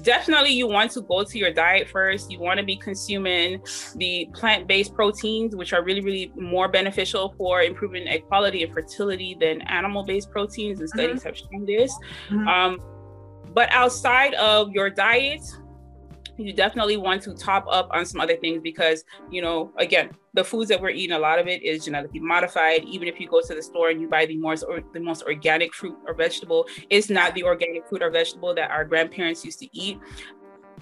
definitely 0.02 0.50
you 0.50 0.66
want 0.66 0.90
to 0.92 1.02
go 1.02 1.24
to 1.24 1.38
your 1.38 1.52
diet 1.52 1.88
first. 1.88 2.30
You 2.30 2.40
want 2.40 2.58
to 2.58 2.64
be 2.64 2.76
consuming 2.76 3.62
the 3.96 4.28
plant-based 4.32 4.94
proteins, 4.94 5.54
which 5.54 5.72
are 5.72 5.82
really, 5.82 6.00
really 6.00 6.32
more 6.36 6.68
beneficial 6.68 7.34
for 7.36 7.62
improving 7.62 8.08
egg 8.08 8.26
quality 8.26 8.62
and 8.62 8.72
fertility 8.72 9.36
than 9.38 9.60
animal-based 9.62 10.30
proteins, 10.30 10.80
and 10.80 10.88
studies 10.88 11.20
mm-hmm. 11.20 11.28
have 11.28 11.36
shown 11.36 11.66
this. 11.66 11.94
Mm-hmm. 12.30 12.48
Um, 12.48 12.80
but 13.52 13.70
outside 13.72 14.34
of 14.34 14.70
your 14.72 14.90
diet, 14.90 15.42
you 16.38 16.52
definitely 16.52 16.96
want 16.96 17.22
to 17.22 17.34
top 17.34 17.66
up 17.68 17.88
on 17.92 18.06
some 18.06 18.20
other 18.20 18.36
things 18.36 18.60
because 18.62 19.04
you 19.30 19.42
know 19.42 19.72
again 19.76 20.10
the 20.34 20.44
foods 20.44 20.68
that 20.68 20.80
we're 20.80 20.90
eating 20.90 21.16
a 21.16 21.18
lot 21.18 21.38
of 21.38 21.48
it 21.48 21.62
is 21.62 21.84
genetically 21.84 22.20
modified. 22.20 22.84
Even 22.84 23.08
if 23.08 23.18
you 23.18 23.28
go 23.28 23.40
to 23.40 23.54
the 23.54 23.62
store 23.62 23.90
and 23.90 24.00
you 24.00 24.08
buy 24.08 24.24
the 24.26 24.36
most 24.36 24.62
or 24.62 24.80
the 24.92 25.00
most 25.00 25.22
organic 25.24 25.74
fruit 25.74 25.96
or 26.06 26.14
vegetable 26.14 26.66
it's 26.90 27.10
not 27.10 27.34
the 27.34 27.42
organic 27.42 27.86
fruit 27.88 28.02
or 28.02 28.10
vegetable 28.10 28.54
that 28.54 28.70
our 28.70 28.84
grandparents 28.84 29.44
used 29.44 29.58
to 29.58 29.68
eat. 29.76 29.98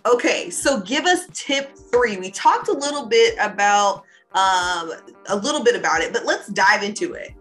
Okay 0.05 0.51
so 0.51 0.81
give 0.81 1.07
us 1.07 1.27
tip 1.33 1.77
three. 1.91 2.17
We 2.17 2.31
talked 2.31 2.69
a 2.69 2.75
little 2.75 3.07
bit 3.07 3.35
about 3.41 4.05
um 4.35 4.93
a 5.29 5.37
little 5.37 5.65
bit 5.65 5.75
about 5.77 6.03
it 6.03 6.13
but 6.13 6.25
let's 6.27 6.49
dive 6.49 6.83
into 6.83 7.15
it. 7.15 7.33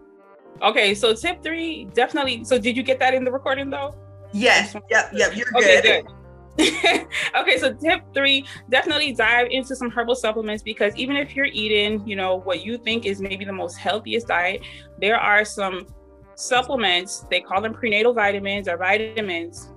Okay 0.62 0.94
so 0.94 1.12
tip 1.12 1.42
three 1.42 1.84
definitely 1.92 2.44
so 2.44 2.58
did 2.58 2.76
you 2.76 2.82
get 2.82 2.98
that 3.00 3.14
in 3.14 3.24
the 3.24 3.32
recording 3.32 3.68
though? 3.68 3.94
Yes 4.32 4.74
yep 4.90 5.10
yep 5.12 5.36
you're 5.36 5.46
okay, 5.56 5.82
good. 5.82 6.04
good 6.04 6.16
okay, 7.38 7.58
so 7.58 7.74
tip 7.74 8.02
three, 8.14 8.46
definitely 8.70 9.12
dive 9.12 9.48
into 9.50 9.76
some 9.76 9.90
herbal 9.90 10.14
supplements 10.14 10.62
because 10.62 10.96
even 10.96 11.16
if 11.16 11.36
you're 11.36 11.46
eating, 11.46 12.06
you 12.06 12.16
know, 12.16 12.36
what 12.36 12.64
you 12.64 12.78
think 12.78 13.04
is 13.04 13.20
maybe 13.20 13.44
the 13.44 13.52
most 13.52 13.76
healthiest 13.76 14.28
diet, 14.28 14.62
there 15.00 15.18
are 15.18 15.44
some 15.44 15.86
supplements, 16.34 17.26
they 17.30 17.40
call 17.40 17.60
them 17.60 17.74
prenatal 17.74 18.14
vitamins 18.14 18.68
or 18.68 18.76
vitamins. 18.76 19.70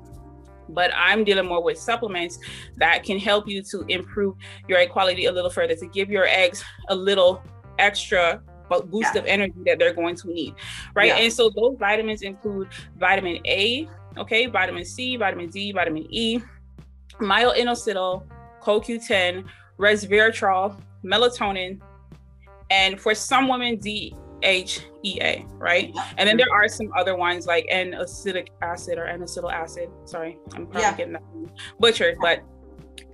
But 0.69 0.91
I'm 0.95 1.23
dealing 1.23 1.47
more 1.47 1.63
with 1.63 1.79
supplements 1.79 2.37
that 2.77 3.03
can 3.03 3.17
help 3.17 3.47
you 3.47 3.63
to 3.63 3.83
improve 3.87 4.35
your 4.67 4.77
egg 4.77 4.91
quality 4.91 5.25
a 5.25 5.31
little 5.31 5.49
further, 5.49 5.75
to 5.75 5.87
give 5.87 6.09
your 6.09 6.27
eggs 6.27 6.63
a 6.89 6.95
little 6.95 7.41
extra 7.79 8.41
boost 8.69 9.15
yeah. 9.15 9.21
of 9.21 9.25
energy 9.25 9.59
that 9.65 9.79
they're 9.79 9.93
going 9.93 10.15
to 10.15 10.27
need. 10.27 10.53
Right. 10.93 11.07
Yeah. 11.07 11.15
And 11.17 11.33
so 11.33 11.49
those 11.49 11.75
vitamins 11.79 12.21
include 12.21 12.69
vitamin 12.97 13.39
A, 13.47 13.87
okay, 14.17 14.45
vitamin 14.45 14.85
C, 14.85 15.17
vitamin 15.17 15.49
D, 15.49 15.71
vitamin 15.71 16.05
E, 16.09 16.39
myo-inositol, 17.19 18.23
CoQ10, 18.61 19.45
resveratrol, 19.79 20.79
melatonin, 21.03 21.79
and 22.69 22.99
for 22.99 23.15
some 23.15 23.47
women, 23.47 23.77
DHEA, 23.77 25.45
right? 25.53 25.93
And 26.17 26.27
then 26.29 26.37
there 26.37 26.51
are 26.53 26.67
some 26.67 26.91
other 26.95 27.15
ones 27.15 27.47
like 27.47 27.65
N-acetic 27.69 28.51
acid 28.61 28.97
or 28.97 29.05
N-acetyl 29.05 29.51
acid. 29.51 29.89
Sorry, 30.05 30.37
I'm 30.53 30.65
probably 30.65 30.81
yeah. 30.81 30.95
getting 30.95 31.13
that 31.13 31.23
butchered, 31.79 32.17
but 32.21 32.43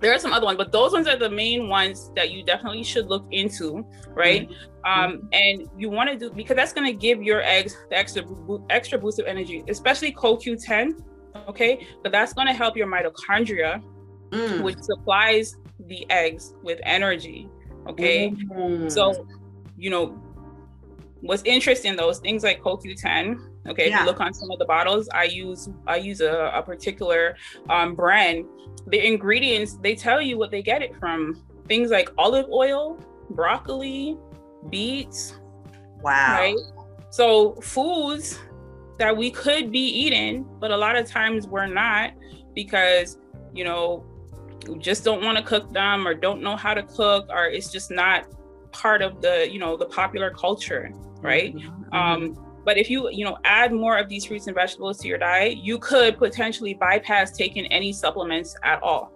there 0.00 0.12
are 0.12 0.18
some 0.18 0.32
other 0.32 0.44
ones, 0.44 0.58
but 0.58 0.72
those 0.72 0.92
ones 0.92 1.06
are 1.08 1.16
the 1.16 1.30
main 1.30 1.68
ones 1.68 2.10
that 2.16 2.30
you 2.30 2.44
definitely 2.44 2.82
should 2.82 3.06
look 3.06 3.24
into, 3.30 3.86
right? 4.10 4.48
Mm-hmm. 4.48 4.86
Um, 4.86 5.28
and 5.32 5.68
you 5.76 5.88
want 5.88 6.10
to 6.10 6.16
do 6.16 6.30
because 6.30 6.56
that's 6.56 6.72
going 6.72 6.86
to 6.86 6.92
give 6.92 7.22
your 7.22 7.42
eggs 7.42 7.76
the 7.90 7.96
extra 7.96 8.22
extra 8.70 8.98
boost 8.98 9.18
of 9.18 9.26
energy, 9.26 9.64
especially 9.68 10.12
CoQ10. 10.12 11.02
Okay, 11.48 11.86
but 12.02 12.12
that's 12.12 12.32
going 12.32 12.46
to 12.46 12.52
help 12.52 12.76
your 12.76 12.86
mitochondria 12.86 13.82
mm. 14.36 14.62
which 14.62 14.78
supplies 14.78 15.56
the 15.86 16.08
eggs 16.10 16.54
with 16.62 16.80
energy. 16.84 17.48
Okay. 17.88 18.30
Mm. 18.30 18.90
So, 18.90 19.26
you 19.76 19.90
know, 19.90 20.20
what's 21.20 21.42
interesting 21.44 21.96
though 21.96 22.10
is 22.10 22.18
things 22.18 22.42
like 22.42 22.60
CoQ10. 22.60 23.38
Okay, 23.68 23.88
yeah. 23.88 23.96
if 23.96 24.00
you 24.00 24.06
look 24.06 24.20
on 24.20 24.32
some 24.32 24.50
of 24.50 24.58
the 24.58 24.64
bottles, 24.64 25.08
I 25.12 25.24
use 25.24 25.68
I 25.86 25.96
use 25.96 26.20
a, 26.20 26.52
a 26.54 26.62
particular 26.62 27.36
um, 27.68 27.94
brand. 27.94 28.44
The 28.86 29.04
ingredients 29.04 29.76
they 29.82 29.94
tell 29.94 30.20
you 30.20 30.38
what 30.38 30.50
they 30.50 30.62
get 30.62 30.82
it 30.82 30.96
from. 30.96 31.42
Things 31.66 31.90
like 31.90 32.10
olive 32.16 32.46
oil, 32.48 33.00
broccoli, 33.30 34.16
beets. 34.70 35.38
Wow. 36.00 36.38
Right. 36.38 36.56
So 37.10 37.54
foods 37.56 38.38
that 38.98 39.16
we 39.16 39.30
could 39.30 39.72
be 39.72 39.80
eating, 39.80 40.46
but 40.60 40.70
a 40.70 40.76
lot 40.76 40.96
of 40.96 41.06
times 41.06 41.46
we're 41.48 41.66
not 41.66 42.12
because 42.54 43.18
you 43.52 43.64
know 43.64 44.04
just 44.74 45.04
don't 45.04 45.22
want 45.22 45.38
to 45.38 45.44
cook 45.44 45.72
them 45.72 46.06
or 46.06 46.14
don't 46.14 46.42
know 46.42 46.56
how 46.56 46.74
to 46.74 46.82
cook 46.82 47.26
or 47.28 47.46
it's 47.46 47.70
just 47.70 47.90
not 47.90 48.26
part 48.72 49.02
of 49.02 49.20
the 49.20 49.50
you 49.50 49.58
know 49.58 49.76
the 49.76 49.86
popular 49.86 50.30
culture 50.30 50.90
right 51.20 51.54
mm-hmm. 51.54 51.94
um 51.94 52.62
but 52.64 52.76
if 52.76 52.90
you 52.90 53.08
you 53.10 53.24
know 53.24 53.38
add 53.44 53.72
more 53.72 53.96
of 53.96 54.08
these 54.08 54.24
fruits 54.24 54.46
and 54.46 54.54
vegetables 54.54 54.98
to 54.98 55.08
your 55.08 55.18
diet 55.18 55.56
you 55.58 55.78
could 55.78 56.18
potentially 56.18 56.74
bypass 56.74 57.30
taking 57.32 57.66
any 57.66 57.92
supplements 57.92 58.56
at 58.64 58.82
all 58.82 59.12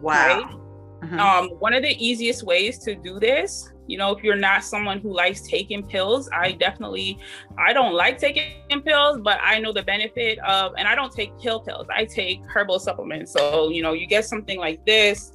wow 0.00 0.42
right? 0.42 0.61
Mm-hmm. 1.02 1.18
um 1.18 1.48
one 1.58 1.74
of 1.74 1.82
the 1.82 2.04
easiest 2.04 2.44
ways 2.44 2.78
to 2.78 2.94
do 2.94 3.18
this 3.18 3.72
you 3.88 3.98
know 3.98 4.12
if 4.12 4.22
you're 4.22 4.36
not 4.36 4.62
someone 4.62 4.98
who 5.00 5.12
likes 5.12 5.42
taking 5.42 5.84
pills 5.86 6.30
i 6.32 6.52
definitely 6.52 7.18
i 7.58 7.72
don't 7.72 7.94
like 7.94 8.16
taking 8.16 8.80
pills 8.84 9.18
but 9.22 9.38
i 9.42 9.58
know 9.58 9.72
the 9.72 9.82
benefit 9.82 10.38
of 10.40 10.72
and 10.78 10.86
i 10.86 10.94
don't 10.94 11.12
take 11.12 11.36
pill 11.42 11.60
pills. 11.60 11.86
I 11.94 12.04
take 12.04 12.40
herbal 12.46 12.78
supplements. 12.78 13.32
So 13.32 13.70
you 13.70 13.82
know 13.82 13.92
you 13.92 14.06
get 14.06 14.24
something 14.24 14.58
like 14.58 14.84
this 14.86 15.32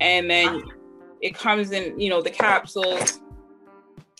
and 0.00 0.30
then 0.30 0.62
it 1.20 1.34
comes 1.34 1.72
in 1.72 1.98
you 1.98 2.10
know 2.10 2.22
the 2.22 2.30
capsules 2.30 3.20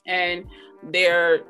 and 0.07 0.45
they're 0.93 1.43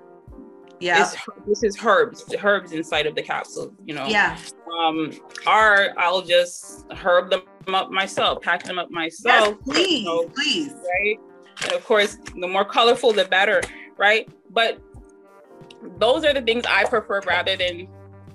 yeah. 0.81 1.11
This 1.47 1.63
is 1.63 1.77
herbs 1.85 2.25
herbs 2.43 2.73
inside 2.73 3.07
of 3.07 3.15
the 3.15 3.23
capsule 3.23 3.75
you 3.85 3.95
know? 3.95 4.07
Yeah. 4.07 4.39
Um 4.79 5.13
or 5.47 5.89
i'll 5.99 6.23
just 6.23 6.85
herb 6.93 7.31
them 7.31 7.43
up 7.75 7.91
myself 7.91 8.43
pack 8.43 8.63
them 8.63 8.79
up 8.79 8.91
myself 8.91 9.57
yes, 9.67 9.75
please 9.77 10.05
so, 10.05 10.29
please. 10.29 10.73
right? 10.73 11.19
And 11.63 11.73
of 11.73 11.85
course, 11.85 12.19
the 12.37 12.47
more 12.47 12.65
colorful, 12.65 13.13
the 13.13 13.25
better, 13.25 13.61
right? 13.97 14.29
But 14.51 14.81
those 15.99 16.25
are 16.25 16.33
the 16.33 16.43
things 16.43 16.65
I 16.69 16.85
prefer 16.85 17.21
rather 17.27 17.57
than 17.57 17.89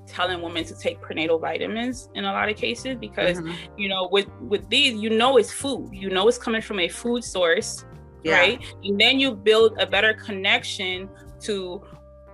telling 0.05 0.41
women 0.41 0.65
to 0.65 0.77
take 0.77 0.99
prenatal 0.99 1.39
vitamins 1.39 2.09
in 2.15 2.25
a 2.25 2.31
lot 2.31 2.49
of 2.49 2.57
cases 2.57 2.97
because 2.99 3.39
mm-hmm. 3.39 3.79
you 3.79 3.87
know 3.87 4.09
with 4.11 4.27
with 4.41 4.67
these 4.69 4.95
you 4.95 5.09
know 5.09 5.37
it's 5.37 5.51
food. 5.51 5.89
You 5.93 6.09
know 6.09 6.27
it's 6.27 6.37
coming 6.37 6.61
from 6.61 6.79
a 6.79 6.89
food 6.89 7.23
source 7.23 7.85
yeah. 8.23 8.39
right? 8.39 8.75
And 8.83 8.99
then 8.99 9.19
you 9.19 9.33
build 9.33 9.77
a 9.79 9.85
better 9.85 10.13
connection 10.13 11.09
to 11.41 11.83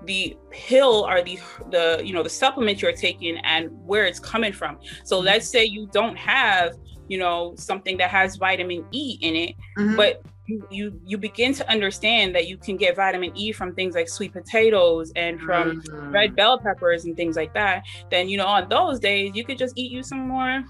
the 0.05 0.37
pill 0.49 1.05
or 1.07 1.21
the 1.21 1.39
the 1.71 2.01
you 2.03 2.13
know 2.13 2.23
the 2.23 2.29
supplement 2.29 2.81
you're 2.81 2.93
taking 2.93 3.37
and 3.39 3.69
where 3.85 4.05
it's 4.05 4.19
coming 4.19 4.53
from 4.53 4.77
so 5.03 5.17
mm-hmm. 5.17 5.25
let's 5.25 5.47
say 5.47 5.63
you 5.65 5.87
don't 5.91 6.17
have 6.17 6.75
you 7.07 7.17
know 7.17 7.53
something 7.57 7.97
that 7.97 8.09
has 8.09 8.35
vitamin 8.37 8.85
e 8.91 9.17
in 9.21 9.35
it 9.35 9.55
mm-hmm. 9.77 9.95
but 9.95 10.21
you, 10.49 10.67
you 10.71 11.01
you 11.05 11.17
begin 11.17 11.53
to 11.53 11.69
understand 11.69 12.33
that 12.33 12.47
you 12.47 12.57
can 12.57 12.75
get 12.75 12.95
vitamin 12.95 13.31
E 13.35 13.51
from 13.51 13.73
things 13.75 13.93
like 13.93 14.09
sweet 14.09 14.33
potatoes 14.33 15.11
and 15.15 15.39
from 15.39 15.81
mm-hmm. 15.81 16.11
red 16.11 16.35
bell 16.35 16.59
peppers 16.59 17.05
and 17.05 17.15
things 17.15 17.35
like 17.35 17.53
that, 17.53 17.83
then 18.09 18.27
you 18.27 18.37
know 18.37 18.47
on 18.47 18.67
those 18.67 18.99
days 18.99 19.31
you 19.35 19.45
could 19.45 19.57
just 19.57 19.77
eat 19.77 19.91
you 19.91 20.01
some 20.01 20.27
more, 20.27 20.63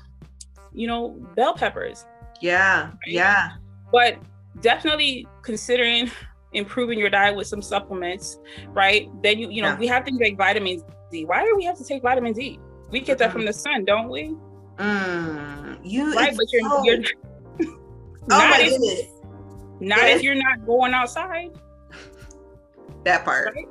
you 0.74 0.86
know, 0.86 1.10
bell 1.36 1.54
peppers. 1.54 2.06
Yeah, 2.42 2.88
right? 2.88 2.96
yeah. 3.08 3.52
But 3.92 4.18
definitely 4.62 5.26
considering 5.42 6.12
improving 6.54 6.98
your 7.00 7.10
diet 7.10 7.36
with 7.36 7.48
some 7.48 7.62
supplements, 7.62 8.40
right? 8.70 9.10
Then 9.22 9.40
you 9.40 9.50
you 9.50 9.62
know 9.62 9.70
yeah. 9.70 9.80
we 9.80 9.88
have 9.88 10.06
things 10.06 10.20
like 10.20 10.38
vitamin 10.38 10.82
D. 11.12 11.26
Why 11.26 11.44
do 11.44 11.56
we 11.56 11.64
have 11.66 11.78
to 11.78 11.84
take 11.84 12.02
vitamin 12.02 12.34
D? 12.34 12.60
We 12.92 13.02
get 13.02 13.18
that 13.20 13.32
from 13.32 13.46
the 13.46 13.54
sun, 13.54 13.86
don't 13.86 14.10
we? 14.10 14.36
Mm, 14.78 15.80
you 15.84 16.14
right, 16.16 16.36
but 16.36 16.46
you're, 16.52 16.70
so... 16.70 16.84
you're 16.84 17.04
oh 18.32 18.50
my 18.50 18.70
goodness 18.70 19.20
not 19.80 20.10
if 20.10 20.24
you're 20.24 20.36
not 20.36 20.66
going 20.66 20.94
outside. 20.94 21.52
That 23.06 23.24
part. 23.24 23.56
Right? 23.56 23.66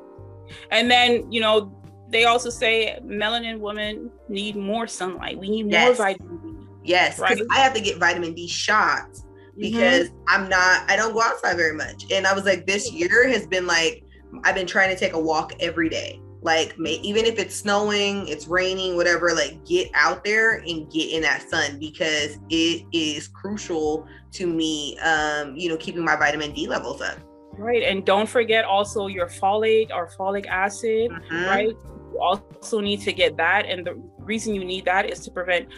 And 0.70 0.90
then, 0.90 1.30
you 1.30 1.40
know, 1.40 1.72
they 2.08 2.24
also 2.24 2.50
say 2.50 2.98
melanin 3.04 3.58
women 3.60 4.10
need 4.28 4.56
more 4.56 4.86
sunlight. 4.86 5.38
We 5.38 5.50
need 5.50 5.70
yes. 5.70 5.86
more 5.86 6.06
vitamin 6.06 6.38
D. 6.42 6.66
Yes, 6.84 7.16
because 7.16 7.40
right? 7.40 7.48
I 7.52 7.58
have 7.60 7.74
to 7.74 7.80
get 7.80 7.98
vitamin 7.98 8.34
D 8.34 8.48
shots. 8.48 9.24
Because 9.58 10.08
mm-hmm. 10.08 10.24
I'm 10.28 10.48
not, 10.48 10.90
I 10.90 10.96
don't 10.96 11.12
go 11.12 11.22
outside 11.22 11.56
very 11.56 11.74
much. 11.74 12.10
And 12.10 12.26
I 12.26 12.32
was 12.32 12.44
like, 12.44 12.66
this 12.66 12.92
year 12.92 13.28
has 13.28 13.46
been 13.46 13.66
like, 13.66 14.04
I've 14.44 14.54
been 14.54 14.66
trying 14.66 14.90
to 14.90 14.96
take 14.96 15.14
a 15.14 15.20
walk 15.20 15.54
every 15.60 15.88
day. 15.88 16.20
Like, 16.40 16.78
may, 16.78 16.94
even 17.00 17.24
if 17.24 17.38
it's 17.38 17.56
snowing, 17.56 18.28
it's 18.28 18.46
raining, 18.46 18.94
whatever, 18.94 19.32
like, 19.34 19.64
get 19.66 19.90
out 19.94 20.22
there 20.22 20.58
and 20.58 20.90
get 20.90 21.10
in 21.12 21.22
that 21.22 21.42
sun 21.48 21.80
because 21.80 22.38
it 22.48 22.86
is 22.92 23.26
crucial 23.26 24.06
to 24.32 24.46
me, 24.46 24.96
um, 25.00 25.56
you 25.56 25.68
know, 25.68 25.76
keeping 25.76 26.04
my 26.04 26.14
vitamin 26.14 26.52
D 26.52 26.68
levels 26.68 27.00
up. 27.00 27.18
Right. 27.54 27.82
And 27.82 28.04
don't 28.04 28.28
forget 28.28 28.64
also 28.64 29.08
your 29.08 29.26
folate 29.26 29.90
or 29.92 30.08
folic 30.16 30.46
acid, 30.46 31.10
mm-hmm. 31.10 31.44
right? 31.44 31.76
You 32.12 32.20
also 32.20 32.80
need 32.80 33.00
to 33.02 33.12
get 33.12 33.36
that. 33.36 33.66
And 33.66 33.86
the 33.86 33.94
reason 34.18 34.54
you 34.54 34.64
need 34.64 34.84
that 34.86 35.10
is 35.10 35.20
to 35.20 35.30
prevent 35.30 35.68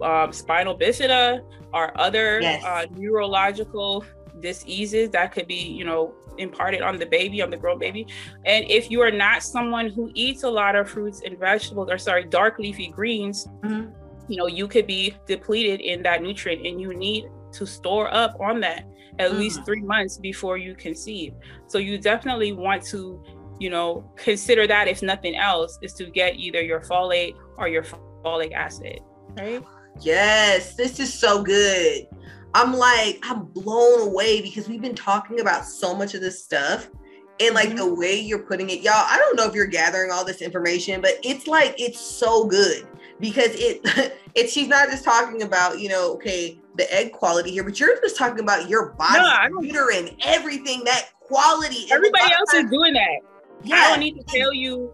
um, 0.00 0.32
spinal 0.32 0.78
bifida 0.78 1.40
or 1.72 1.98
other 2.00 2.40
yes. 2.40 2.64
uh, 2.64 2.86
neurological 2.96 4.04
diseases 4.40 5.10
that 5.10 5.32
could 5.32 5.46
be, 5.46 5.62
you 5.62 5.84
know, 5.84 6.14
imparted 6.38 6.82
on 6.82 6.98
the 6.98 7.06
baby, 7.06 7.40
on 7.42 7.50
the 7.50 7.56
grown 7.56 7.78
baby. 7.78 8.06
And 8.44 8.68
if 8.68 8.90
you 8.90 9.00
are 9.02 9.10
not 9.10 9.42
someone 9.42 9.88
who 9.88 10.10
eats 10.14 10.42
a 10.42 10.50
lot 10.50 10.74
of 10.76 10.88
fruits 10.88 11.22
and 11.24 11.38
vegetables, 11.38 11.88
or 11.90 11.98
sorry, 11.98 12.24
dark 12.24 12.58
leafy 12.58 12.88
greens, 12.88 13.46
mm-hmm. 13.62 13.90
you 14.28 14.36
know, 14.36 14.46
you 14.46 14.66
could 14.66 14.86
be 14.86 15.14
depleted 15.26 15.80
in 15.80 16.02
that 16.02 16.22
nutrient 16.22 16.66
and 16.66 16.80
you 16.80 16.94
need 16.94 17.26
to 17.52 17.66
store 17.66 18.12
up 18.12 18.36
on 18.40 18.60
that 18.60 18.84
at 19.18 19.30
mm. 19.30 19.38
least 19.38 19.64
three 19.64 19.82
months 19.82 20.18
before 20.18 20.56
you 20.58 20.74
conceive. 20.74 21.34
So 21.68 21.78
you 21.78 21.98
definitely 21.98 22.52
want 22.52 22.82
to, 22.86 23.22
you 23.58 23.70
know, 23.70 24.10
consider 24.16 24.66
that 24.66 24.88
if 24.88 25.02
nothing 25.02 25.36
else, 25.36 25.78
is 25.82 25.92
to 25.94 26.06
get 26.06 26.36
either 26.36 26.62
your 26.62 26.80
folate 26.80 27.36
or 27.56 27.68
your 27.68 27.84
folic 28.24 28.52
acid. 28.52 29.00
Right? 29.36 29.64
Yes, 30.00 30.74
this 30.74 30.98
is 30.98 31.12
so 31.12 31.42
good. 31.42 32.06
I'm 32.54 32.72
like, 32.72 33.18
I'm 33.22 33.44
blown 33.46 34.08
away 34.08 34.40
because 34.40 34.68
we've 34.68 34.80
been 34.80 34.94
talking 34.94 35.40
about 35.40 35.64
so 35.64 35.94
much 35.94 36.14
of 36.14 36.20
this 36.20 36.42
stuff. 36.42 36.88
And 37.40 37.54
like 37.54 37.70
mm-hmm. 37.70 37.78
the 37.78 37.94
way 37.94 38.18
you're 38.18 38.44
putting 38.44 38.70
it, 38.70 38.80
y'all, 38.80 38.92
I 38.94 39.16
don't 39.18 39.36
know 39.36 39.48
if 39.48 39.54
you're 39.54 39.66
gathering 39.66 40.12
all 40.12 40.24
this 40.24 40.40
information, 40.40 41.00
but 41.00 41.18
it's 41.24 41.48
like 41.48 41.74
it's 41.78 42.00
so 42.00 42.46
good 42.46 42.86
because 43.18 43.50
it 43.54 43.80
it 44.36 44.50
she's 44.50 44.68
not 44.68 44.88
just 44.88 45.04
talking 45.04 45.42
about, 45.42 45.80
you 45.80 45.88
know, 45.88 46.12
okay, 46.14 46.60
the 46.76 46.92
egg 46.94 47.12
quality 47.12 47.50
here, 47.50 47.64
but 47.64 47.80
you're 47.80 48.00
just 48.00 48.16
talking 48.16 48.38
about 48.38 48.68
your 48.68 48.92
body, 48.92 49.18
no, 49.18 49.60
uterine, 49.60 50.16
everything, 50.24 50.84
that 50.84 51.08
quality. 51.20 51.86
Everybody 51.90 52.32
else 52.32 52.54
is 52.54 52.70
doing 52.70 52.94
that. 52.94 53.33
Yeah. 53.64 53.76
I 53.76 53.90
don't 53.90 54.00
need 54.00 54.16
to 54.16 54.24
tell 54.24 54.52
you. 54.52 54.92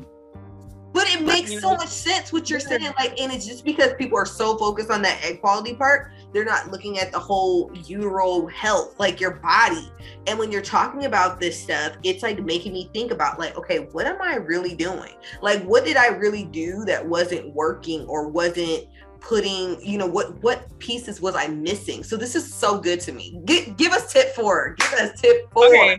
But 0.92 1.06
it 1.08 1.22
makes 1.22 1.60
so 1.60 1.76
much 1.76 1.88
sense 1.88 2.32
what 2.32 2.50
you're 2.50 2.58
saying. 2.58 2.92
Like, 2.98 3.20
and 3.20 3.32
it's 3.32 3.46
just 3.46 3.64
because 3.64 3.92
people 3.94 4.18
are 4.18 4.26
so 4.26 4.58
focused 4.58 4.90
on 4.90 5.02
that 5.02 5.24
egg 5.24 5.40
quality 5.40 5.74
part, 5.74 6.10
they're 6.32 6.44
not 6.44 6.70
looking 6.70 6.98
at 6.98 7.12
the 7.12 7.18
whole 7.18 7.70
uteral 7.86 8.48
health, 8.48 8.98
like 8.98 9.20
your 9.20 9.32
body. 9.36 9.90
And 10.26 10.38
when 10.38 10.50
you're 10.50 10.62
talking 10.62 11.04
about 11.04 11.38
this 11.38 11.60
stuff, 11.60 11.96
it's 12.02 12.24
like 12.24 12.42
making 12.42 12.72
me 12.72 12.90
think 12.92 13.12
about, 13.12 13.38
like, 13.38 13.56
okay, 13.56 13.88
what 13.92 14.06
am 14.06 14.20
I 14.20 14.36
really 14.36 14.74
doing? 14.74 15.14
Like, 15.42 15.62
what 15.62 15.84
did 15.84 15.96
I 15.96 16.08
really 16.08 16.44
do 16.44 16.84
that 16.86 17.06
wasn't 17.06 17.54
working 17.54 18.04
or 18.06 18.28
wasn't 18.28 18.86
putting 19.20 19.78
you 19.84 19.98
know 19.98 20.06
what 20.06 20.42
what 20.42 20.66
pieces 20.78 21.20
was 21.20 21.34
i 21.34 21.46
missing 21.46 22.02
so 22.02 22.16
this 22.16 22.34
is 22.34 22.54
so 22.54 22.80
good 22.80 22.98
to 23.00 23.12
me 23.12 23.38
G- 23.44 23.74
give 23.76 23.92
us 23.92 24.10
tip 24.10 24.34
four 24.34 24.74
give 24.78 24.92
us 24.94 25.20
tip 25.20 25.52
four 25.52 25.66
okay. 25.66 25.98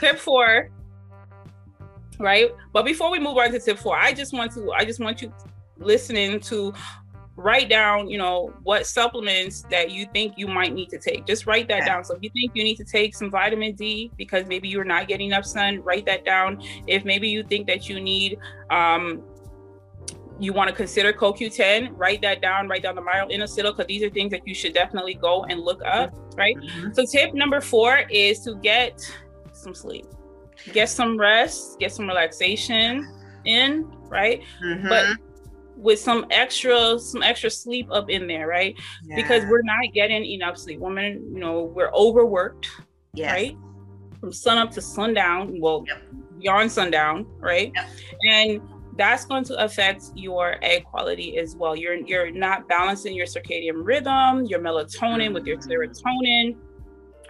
tip 0.00 0.18
four 0.18 0.68
right? 2.18 2.50
But 2.72 2.84
before 2.84 3.10
we 3.10 3.18
move 3.18 3.36
on 3.36 3.50
to 3.52 3.60
tip 3.60 3.78
four 3.78 3.96
i 3.96 4.12
just 4.12 4.32
want 4.32 4.52
to 4.52 4.72
i 4.72 4.84
just 4.84 5.00
want 5.00 5.22
you 5.22 5.32
listening 5.78 6.40
to 6.40 6.72
write 7.36 7.68
down 7.68 8.08
you 8.08 8.16
know 8.16 8.52
what 8.62 8.86
supplements 8.86 9.62
that 9.70 9.90
you 9.90 10.06
think 10.12 10.34
you 10.38 10.48
might 10.48 10.72
need 10.72 10.88
to 10.88 10.98
take. 10.98 11.26
Just 11.26 11.46
write 11.46 11.68
that 11.68 11.84
down. 11.84 12.02
So 12.02 12.14
if 12.14 12.22
you 12.22 12.30
think 12.30 12.52
you 12.54 12.64
need 12.64 12.76
to 12.76 12.84
take 12.84 13.14
some 13.14 13.30
vitamin 13.30 13.74
d 13.74 14.10
because 14.16 14.46
maybe 14.46 14.68
you're 14.68 14.84
not 14.84 15.06
getting 15.06 15.26
enough 15.26 15.44
sun 15.44 15.82
write 15.82 16.06
that 16.06 16.24
down. 16.24 16.62
If 16.86 17.04
maybe 17.04 17.28
you 17.28 17.42
think 17.42 17.66
that 17.66 17.88
you 17.88 18.00
need 18.00 18.38
um 18.70 19.22
you 20.38 20.52
want 20.52 20.68
to 20.68 20.76
consider 20.76 21.14
CoQ10, 21.14 21.92
write 21.96 22.20
that 22.20 22.42
down, 22.42 22.68
write 22.68 22.82
down 22.82 22.94
the 22.94 23.00
myo-inositol, 23.00 23.74
because 23.74 23.86
these 23.86 24.02
are 24.02 24.10
things 24.10 24.30
that 24.32 24.46
you 24.46 24.54
should 24.54 24.74
definitely 24.74 25.14
go 25.14 25.44
and 25.44 25.60
look 25.60 25.80
up, 25.86 26.14
right? 26.36 26.54
Mm-hmm. 26.56 26.92
So 26.92 27.06
tip 27.06 27.32
number 27.32 27.58
four 27.62 28.00
is 28.10 28.40
to 28.40 28.54
get 28.56 29.00
some 29.52 29.74
sleep, 29.74 30.04
get 30.72 30.88
some 30.88 31.18
rest, 31.18 31.78
get 31.78 31.92
some 31.92 32.06
relaxation 32.06 33.06
in, 33.44 33.84
right? 34.08 34.42
Mm-hmm. 34.62 34.88
But 34.88 35.06
with 35.76 35.98
some 35.98 36.26
extra, 36.30 36.98
some 36.98 37.22
extra 37.22 37.50
sleep 37.50 37.88
up 37.90 38.08
in 38.08 38.26
there, 38.26 38.46
right? 38.46 38.74
Yeah. 39.04 39.16
Because 39.16 39.44
we're 39.46 39.62
not 39.62 39.92
getting 39.92 40.24
enough 40.24 40.56
sleep. 40.56 40.80
Women, 40.80 41.22
you 41.32 41.40
know, 41.40 41.64
we're 41.64 41.92
overworked, 41.92 42.68
yes. 43.14 43.32
right? 43.32 43.56
From 44.20 44.32
sun 44.32 44.58
up 44.58 44.70
to 44.72 44.80
sundown, 44.80 45.60
well, 45.60 45.84
yep. 45.86 46.02
beyond 46.38 46.72
sundown, 46.72 47.26
right? 47.38 47.72
Yep. 47.74 47.88
And 48.30 48.60
that's 48.96 49.26
going 49.26 49.44
to 49.44 49.62
affect 49.62 50.04
your 50.14 50.56
egg 50.62 50.84
quality 50.84 51.38
as 51.38 51.54
well. 51.54 51.76
You're 51.76 51.96
you're 51.96 52.30
not 52.30 52.68
balancing 52.68 53.14
your 53.14 53.26
circadian 53.26 53.84
rhythm, 53.84 54.46
your 54.46 54.60
melatonin 54.60 55.34
with 55.34 55.44
your 55.46 55.58
serotonin, 55.58 56.56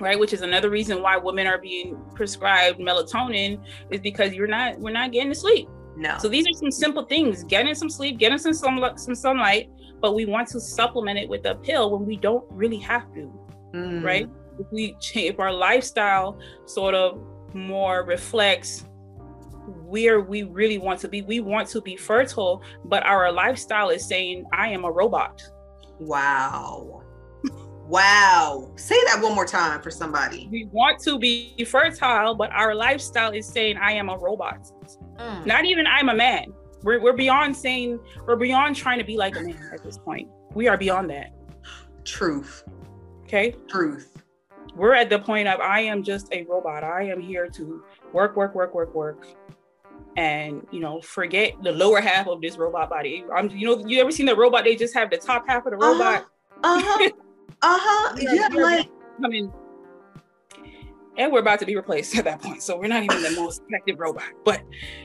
right? 0.01 0.19
Which 0.19 0.33
is 0.33 0.43
another 0.43 0.71
reason 0.71 1.03
why 1.03 1.17
women 1.17 1.47
are 1.47 1.59
being 1.59 1.97
prescribed 2.15 2.79
melatonin 2.79 3.61
is 3.91 4.01
because 4.01 4.33
you're 4.33 4.47
not 4.47 4.79
we're 4.79 4.93
not 4.93 5.13
getting 5.13 5.31
to 5.31 5.35
sleep. 5.35 5.69
No. 5.97 6.19
So 6.19 6.29
these 6.29 6.47
are 6.47 6.53
some 6.53 6.71
simple 6.71 7.05
things: 7.05 7.45
getting 7.45 7.75
some 7.75 7.91
sleep, 7.91 8.19
getting 8.19 8.39
some 8.39 8.53
sun, 8.53 8.99
some 8.99 9.15
sunlight, 9.15 9.71
but 10.01 10.15
we 10.15 10.27
want 10.27 10.49
to 10.49 10.61
supplement 10.61 11.19
it 11.19 11.29
with 11.29 11.47
a 11.47 11.55
pill 11.55 11.91
when 11.91 12.07
we 12.07 12.17
don't 12.17 12.45
really 12.51 12.79
have 12.79 13.13
to, 13.15 13.33
mm. 13.75 14.05
right? 14.05 14.29
If 14.59 14.67
we 14.71 14.97
if 15.15 15.39
our 15.39 15.53
lifestyle 15.53 16.39
sort 16.67 16.95
of 16.95 17.21
more 17.55 18.05
reflects 18.05 18.85
where 19.67 20.21
we 20.21 20.43
really 20.45 20.79
want 20.79 21.01
to 21.01 21.09
be. 21.09 21.23
We 21.23 21.41
want 21.41 21.69
to 21.69 21.81
be 21.81 21.97
fertile, 21.97 22.63
but 22.85 23.05
our 23.05 23.33
lifestyle 23.33 23.91
is 23.91 24.07
saying, 24.07 24.45
I 24.53 24.69
am 24.69 24.85
a 24.85 24.91
robot. 24.91 25.43
Wow. 25.99 27.03
Wow. 27.89 28.71
Say 28.77 28.97
that 29.07 29.21
one 29.23 29.35
more 29.35 29.47
time 29.47 29.81
for 29.81 29.91
somebody. 29.91 30.49
We 30.51 30.67
want 30.73 31.01
to 31.05 31.19
be 31.19 31.65
fertile, 31.65 32.35
but 32.35 32.51
our 32.53 32.75
lifestyle 32.75 33.33
is 33.33 33.47
saying, 33.47 33.77
I 33.79 33.93
am 33.93 34.09
a 34.09 34.17
robot. 34.17 34.71
Mm. 35.19 35.47
Not 35.47 35.65
even 35.65 35.87
I'm 35.87 36.09
a 36.09 36.15
man. 36.15 36.53
We're, 36.83 37.01
we're 37.01 37.13
beyond 37.13 37.57
saying, 37.57 37.99
we're 38.27 38.37
beyond 38.37 38.77
trying 38.77 38.99
to 38.99 39.05
be 39.05 39.17
like 39.17 39.37
a 39.37 39.43
man 39.43 39.71
at 39.73 39.83
this 39.83 39.99
point. 39.99 40.29
We 40.55 40.69
are 40.69 40.77
beyond 40.77 41.11
that. 41.11 41.33
Truth. 42.05 42.65
Okay. 43.25 43.57
Truth. 43.69 44.23
We're 44.75 44.95
at 44.95 45.09
the 45.09 45.19
point 45.19 45.49
of, 45.49 45.61
I 45.61 45.81
am 45.81 46.03
just 46.03 46.33
a 46.33 46.45
robot. 46.45 46.85
I 46.85 47.05
am 47.05 47.21
here 47.21 47.49
to 47.49 47.83
work, 48.13 48.37
work, 48.37 48.55
work, 48.55 48.75
work, 48.75 48.95
work 48.95 49.27
and 50.19 50.67
you 50.71 50.81
know 50.81 50.99
forget 51.03 51.53
the 51.63 51.73
lower 51.73 52.01
half 52.01 52.27
of 52.27 52.41
this 52.41 52.57
robot 52.57 52.89
body 52.89 53.23
i'm 53.35 53.51
you 53.51 53.67
know 53.67 53.87
you 53.87 54.01
ever 54.01 54.11
seen 54.11 54.25
the 54.25 54.35
robot 54.35 54.65
they 54.65 54.75
just 54.75 54.95
have 54.95 55.11
the 55.11 55.17
top 55.19 55.47
half 55.47 55.67
of 55.67 55.73
the 55.73 55.77
robot 55.77 56.23
uh-huh 56.23 56.27
uh-huh, 56.65 57.11
uh-huh. 57.63 58.17
yeah 58.19 58.49
like 58.53 58.89
i 59.25 59.29
mean 59.29 59.53
and 61.19 61.33
we're 61.33 61.41
about 61.41 61.59
to 61.59 61.67
be 61.67 61.77
replaced 61.77 62.17
at 62.17 62.25
that 62.25 62.41
point 62.41 62.63
so 62.63 62.79
we're 62.79 62.89
not 62.89 63.03
even 63.03 63.23
the 63.23 63.31
most 63.33 63.63
effective 63.69 63.99
robot 63.99 64.25
but 64.45 64.63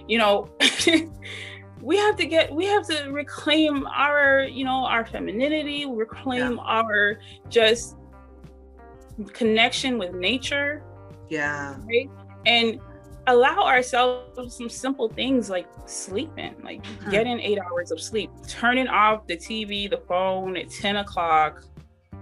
you 0.07 0.17
know 0.17 0.49
we 1.81 1.97
have 1.97 2.15
to 2.15 2.25
get 2.25 2.53
we 2.53 2.65
have 2.65 2.85
to 2.85 3.09
reclaim 3.09 3.85
our 3.87 4.43
you 4.43 4.63
know 4.63 4.85
our 4.85 5.05
femininity 5.05 5.85
reclaim 5.85 6.55
yeah. 6.55 6.63
our 6.63 7.19
just 7.49 7.97
connection 9.33 9.97
with 9.97 10.13
nature 10.13 10.83
yeah 11.29 11.75
right 11.87 12.09
and 12.45 12.79
allow 13.27 13.63
ourselves 13.63 14.55
some 14.55 14.69
simple 14.69 15.07
things 15.09 15.49
like 15.49 15.67
sleeping 15.85 16.55
like 16.63 16.83
mm-hmm. 16.83 17.11
getting 17.11 17.39
eight 17.39 17.59
hours 17.59 17.91
of 17.91 18.01
sleep 18.01 18.31
turning 18.47 18.87
off 18.87 19.25
the 19.27 19.37
tv 19.37 19.89
the 19.89 20.01
phone 20.07 20.57
at 20.57 20.69
10 20.69 20.97
o'clock 20.97 21.63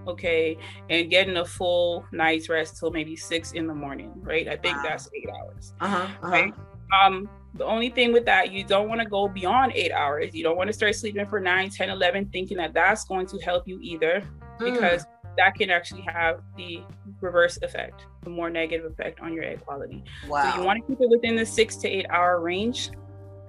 okay 0.06 0.56
and 0.88 1.10
getting 1.10 1.36
a 1.38 1.44
full 1.44 2.04
night's 2.12 2.48
rest 2.48 2.78
till 2.78 2.90
maybe 2.90 3.16
six 3.16 3.52
in 3.52 3.66
the 3.66 3.74
morning 3.74 4.12
right 4.16 4.48
i 4.48 4.56
think 4.56 4.76
wow. 4.76 4.82
that's 4.82 5.08
eight 5.14 5.28
hours 5.28 5.74
uh-huh, 5.80 5.96
uh-huh. 5.96 6.28
right 6.28 6.54
um 7.02 7.28
the 7.54 7.64
only 7.64 7.90
thing 7.90 8.12
with 8.12 8.24
that 8.24 8.52
you 8.52 8.64
don't 8.64 8.88
want 8.88 9.00
to 9.00 9.06
go 9.06 9.28
beyond 9.28 9.72
eight 9.74 9.92
hours 9.92 10.34
you 10.34 10.42
don't 10.42 10.56
want 10.56 10.68
to 10.68 10.72
start 10.72 10.94
sleeping 10.94 11.26
for 11.26 11.40
9 11.40 11.70
10 11.70 11.90
11 11.90 12.26
thinking 12.30 12.56
that 12.56 12.72
that's 12.72 13.04
going 13.04 13.26
to 13.26 13.38
help 13.38 13.66
you 13.66 13.78
either 13.82 14.22
mm. 14.58 14.72
because 14.72 15.04
that 15.36 15.54
can 15.54 15.70
actually 15.70 16.02
have 16.02 16.40
the 16.56 16.82
reverse 17.20 17.58
effect 17.62 18.06
the 18.22 18.30
more 18.30 18.50
negative 18.50 18.90
effect 18.90 19.20
on 19.20 19.32
your 19.32 19.44
egg 19.44 19.60
quality 19.64 20.02
wow. 20.28 20.50
so 20.50 20.60
you 20.60 20.64
want 20.64 20.80
to 20.80 20.86
keep 20.86 21.00
it 21.00 21.08
within 21.10 21.36
the 21.36 21.46
six 21.46 21.76
to 21.76 21.88
eight 21.88 22.06
hour 22.10 22.40
range 22.40 22.90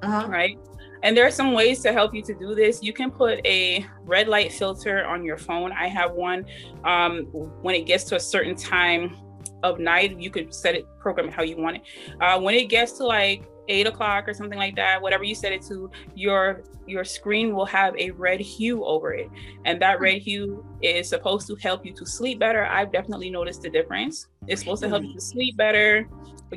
uh-huh. 0.01 0.27
right 0.27 0.57
and 1.03 1.15
there 1.15 1.25
are 1.25 1.31
some 1.31 1.53
ways 1.53 1.81
to 1.81 1.93
help 1.93 2.13
you 2.13 2.21
to 2.23 2.33
do 2.33 2.55
this. 2.55 2.83
You 2.83 2.93
can 2.93 3.11
put 3.11 3.45
a 3.45 3.85
red 4.03 4.27
light 4.27 4.51
filter 4.51 5.05
on 5.05 5.23
your 5.23 5.37
phone. 5.37 5.71
I 5.71 5.87
have 5.87 6.11
one. 6.11 6.45
Um, 6.83 7.23
when 7.61 7.75
it 7.75 7.85
gets 7.85 8.03
to 8.05 8.15
a 8.15 8.19
certain 8.19 8.55
time 8.55 9.17
of 9.63 9.79
night, 9.79 10.19
you 10.19 10.29
could 10.29 10.53
set 10.53 10.75
it, 10.75 10.85
program 10.99 11.27
it 11.27 11.33
how 11.33 11.43
you 11.43 11.57
want 11.57 11.77
it. 11.77 11.83
Uh, 12.19 12.39
when 12.39 12.55
it 12.55 12.65
gets 12.65 12.93
to 12.93 13.05
like 13.05 13.43
eight 13.71 13.87
o'clock 13.87 14.27
or 14.27 14.33
something 14.33 14.59
like 14.59 14.75
that, 14.75 15.01
whatever 15.01 15.23
you 15.23 15.33
set 15.33 15.51
it 15.51 15.61
to, 15.63 15.89
your 16.15 16.63
your 16.87 17.03
screen 17.03 17.55
will 17.55 17.65
have 17.65 17.95
a 17.97 18.11
red 18.11 18.39
hue 18.39 18.83
over 18.83 19.13
it, 19.13 19.29
and 19.65 19.81
that 19.81 19.99
red 19.99 20.21
hue 20.21 20.65
is 20.81 21.07
supposed 21.07 21.47
to 21.47 21.55
help 21.55 21.85
you 21.85 21.93
to 21.93 22.05
sleep 22.05 22.39
better. 22.39 22.65
I've 22.65 22.91
definitely 22.91 23.29
noticed 23.29 23.61
the 23.61 23.69
difference. 23.69 24.27
It's 24.47 24.61
supposed 24.61 24.83
to 24.83 24.89
help 24.89 25.03
you 25.03 25.13
to 25.13 25.21
sleep 25.21 25.57
better, 25.57 26.07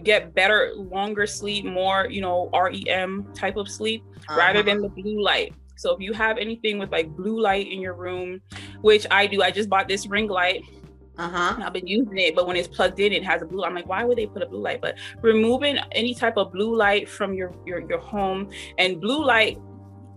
get 0.03 0.35
better, 0.35 0.73
longer 0.77 1.27
sleep, 1.27 1.65
more 1.65 2.09
you 2.11 2.21
know 2.21 2.51
REM 2.53 3.33
type 3.35 3.57
of 3.57 3.69
sleep, 3.69 4.03
uh-huh. 4.29 4.39
rather 4.39 4.63
than 4.63 4.83
the 4.83 4.89
blue 4.89 5.23
light. 5.23 5.55
So 5.77 5.95
if 5.95 6.01
you 6.01 6.13
have 6.13 6.39
anything 6.39 6.79
with 6.79 6.93
like 6.93 7.09
blue 7.17 7.41
light 7.41 7.71
in 7.71 7.81
your 7.81 7.95
room, 7.95 8.41
which 8.81 9.07
I 9.11 9.27
do, 9.27 9.43
I 9.43 9.51
just 9.51 9.69
bought 9.69 9.89
this 9.89 10.07
ring 10.07 10.29
light 10.29 10.63
uh-huh. 11.17 11.63
I've 11.63 11.73
been 11.73 11.87
using 11.87 12.19
it, 12.19 12.35
but 12.35 12.47
when 12.47 12.57
it's 12.57 12.69
plugged 12.69 12.99
in, 12.99 13.13
it 13.13 13.25
has 13.25 13.41
a 13.41 13.47
blue. 13.47 13.63
I'm 13.63 13.75
like, 13.75 13.87
why 13.87 14.05
would 14.05 14.19
they 14.19 14.27
put 14.27 14.43
a 14.43 14.47
blue 14.47 14.61
light? 14.61 14.81
But 14.81 14.97
removing 15.21 15.79
any 15.93 16.15
type 16.15 16.37
of 16.37 16.53
blue 16.53 16.75
light 16.77 17.09
from 17.09 17.35
your 17.35 17.55
your 17.65 17.81
your 17.89 18.01
home 18.01 18.51
and 18.79 19.01
blue 19.01 19.25
light 19.25 19.59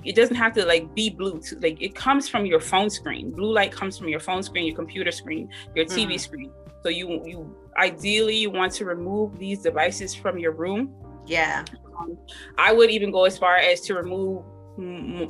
it 0.04 0.16
doesn't 0.16 0.36
have 0.36 0.54
to 0.54 0.66
like 0.66 0.93
be 0.95 1.10
blue 1.10 1.39
to, 1.39 1.60
like 1.60 1.82
it 1.82 1.93
comes 1.93 2.30
from 2.30 2.45
your 2.45 2.60
phone 2.60 2.89
screen 2.89 3.32
blue 3.32 3.52
light 3.52 3.72
comes 3.72 3.98
from 3.98 4.08
your 4.08 4.20
phone 4.20 4.41
screen 4.43 4.66
your 4.66 4.76
computer 4.76 5.12
screen 5.12 5.50
your 5.76 5.86
tv 5.86 6.14
mm. 6.14 6.20
screen 6.20 6.52
so 6.84 6.89
you 6.89 7.22
you 7.26 7.56
ideally 7.78 8.36
you 8.36 8.50
want 8.50 8.72
to 8.72 8.86
remove 8.86 9.38
these 9.38 9.60
devices 9.62 10.14
from 10.14 10.38
your 10.38 10.52
room 10.52 10.93
yeah 11.26 11.66
um, 12.00 12.18
i 12.58 12.72
would 12.72 12.89
even 12.89 13.12
go 13.12 13.26
as 13.26 13.38
far 13.38 13.58
as 13.58 13.82
to 13.82 13.95
remove 13.95 14.45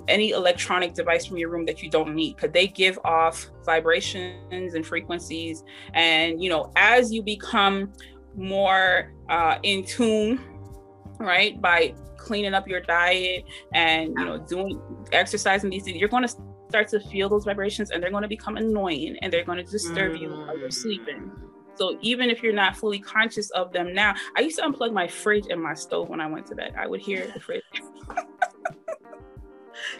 any 0.07 0.31
electronic 0.31 0.93
device 0.93 1.25
from 1.25 1.37
your 1.37 1.49
room 1.49 1.65
that 1.65 1.81
you 1.81 1.89
don't 1.89 2.13
need 2.13 2.35
because 2.35 2.51
they 2.51 2.67
give 2.67 2.99
off 3.03 3.49
vibrations 3.65 4.73
and 4.73 4.85
frequencies. 4.85 5.63
And 5.93 6.41
you 6.41 6.49
know 6.49 6.71
as 6.75 7.11
you 7.11 7.21
become 7.21 7.93
more 8.35 9.13
uh, 9.29 9.57
in 9.63 9.83
tune 9.85 10.39
right 11.19 11.59
by 11.61 11.93
cleaning 12.17 12.53
up 12.53 12.67
your 12.67 12.81
diet 12.81 13.43
and 13.73 14.09
you 14.09 14.25
know 14.25 14.37
doing 14.37 14.79
exercising 15.11 15.69
these 15.69 15.83
things 15.83 15.97
you're 15.97 16.09
going 16.09 16.27
to 16.27 16.35
start 16.69 16.87
to 16.89 16.99
feel 16.99 17.29
those 17.29 17.45
vibrations 17.45 17.91
and 17.91 18.03
they're 18.03 18.11
going 18.11 18.23
to 18.23 18.27
become 18.27 18.57
annoying 18.57 19.17
and 19.21 19.31
they're 19.31 19.45
going 19.45 19.57
to 19.57 19.71
disturb 19.71 20.13
mm. 20.13 20.21
you 20.21 20.29
while 20.29 20.57
you're 20.57 20.69
sleeping. 20.69 21.31
So 21.75 21.97
even 22.01 22.29
if 22.29 22.43
you're 22.43 22.53
not 22.53 22.75
fully 22.75 22.99
conscious 22.99 23.49
of 23.51 23.71
them 23.71 23.93
now 23.93 24.15
i 24.35 24.41
used 24.41 24.57
to 24.57 24.63
unplug 24.63 24.91
my 24.93 25.07
fridge 25.07 25.45
and 25.49 25.61
my 25.61 25.73
stove 25.73 26.09
when 26.09 26.19
i 26.19 26.27
went 26.27 26.47
to 26.47 26.55
bed. 26.55 26.73
I 26.77 26.87
would 26.87 27.01
hear 27.01 27.27
the 27.33 27.39
fridge 27.39 27.63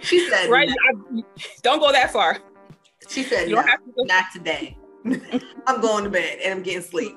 She 0.02 0.28
said, 0.30 0.50
right. 0.50 0.70
I, 0.70 1.24
don't 1.62 1.80
go 1.80 1.92
that 1.92 2.12
far. 2.12 2.40
She 3.08 3.24
said, 3.24 3.50
you 3.50 3.56
no, 3.56 3.62
have 3.62 3.84
to 3.84 3.92
go. 3.92 4.04
not 4.04 4.26
today. 4.34 4.78
I'm 5.68 5.82
going 5.82 6.04
to 6.04 6.10
bed 6.10 6.40
and 6.44 6.56
I'm 6.56 6.64
getting 6.64 6.82
sleep. 6.82 7.16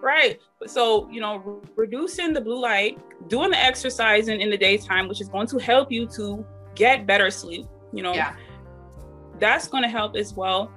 Right. 0.00 0.38
So, 0.66 1.08
you 1.10 1.20
know, 1.20 1.38
re- 1.38 1.68
reducing 1.76 2.32
the 2.32 2.40
blue 2.40 2.60
light, 2.60 2.98
doing 3.28 3.50
the 3.50 3.58
exercising 3.58 4.40
in 4.40 4.50
the 4.50 4.58
daytime, 4.58 5.08
which 5.08 5.20
is 5.20 5.28
going 5.28 5.46
to 5.48 5.58
help 5.58 5.90
you 5.90 6.06
to 6.08 6.44
get 6.74 7.06
better 7.06 7.30
sleep, 7.30 7.66
you 7.92 8.02
know, 8.02 8.12
yeah. 8.12 8.36
that's 9.38 9.66
going 9.66 9.82
to 9.82 9.88
help 9.88 10.14
as 10.16 10.34
well. 10.34 10.70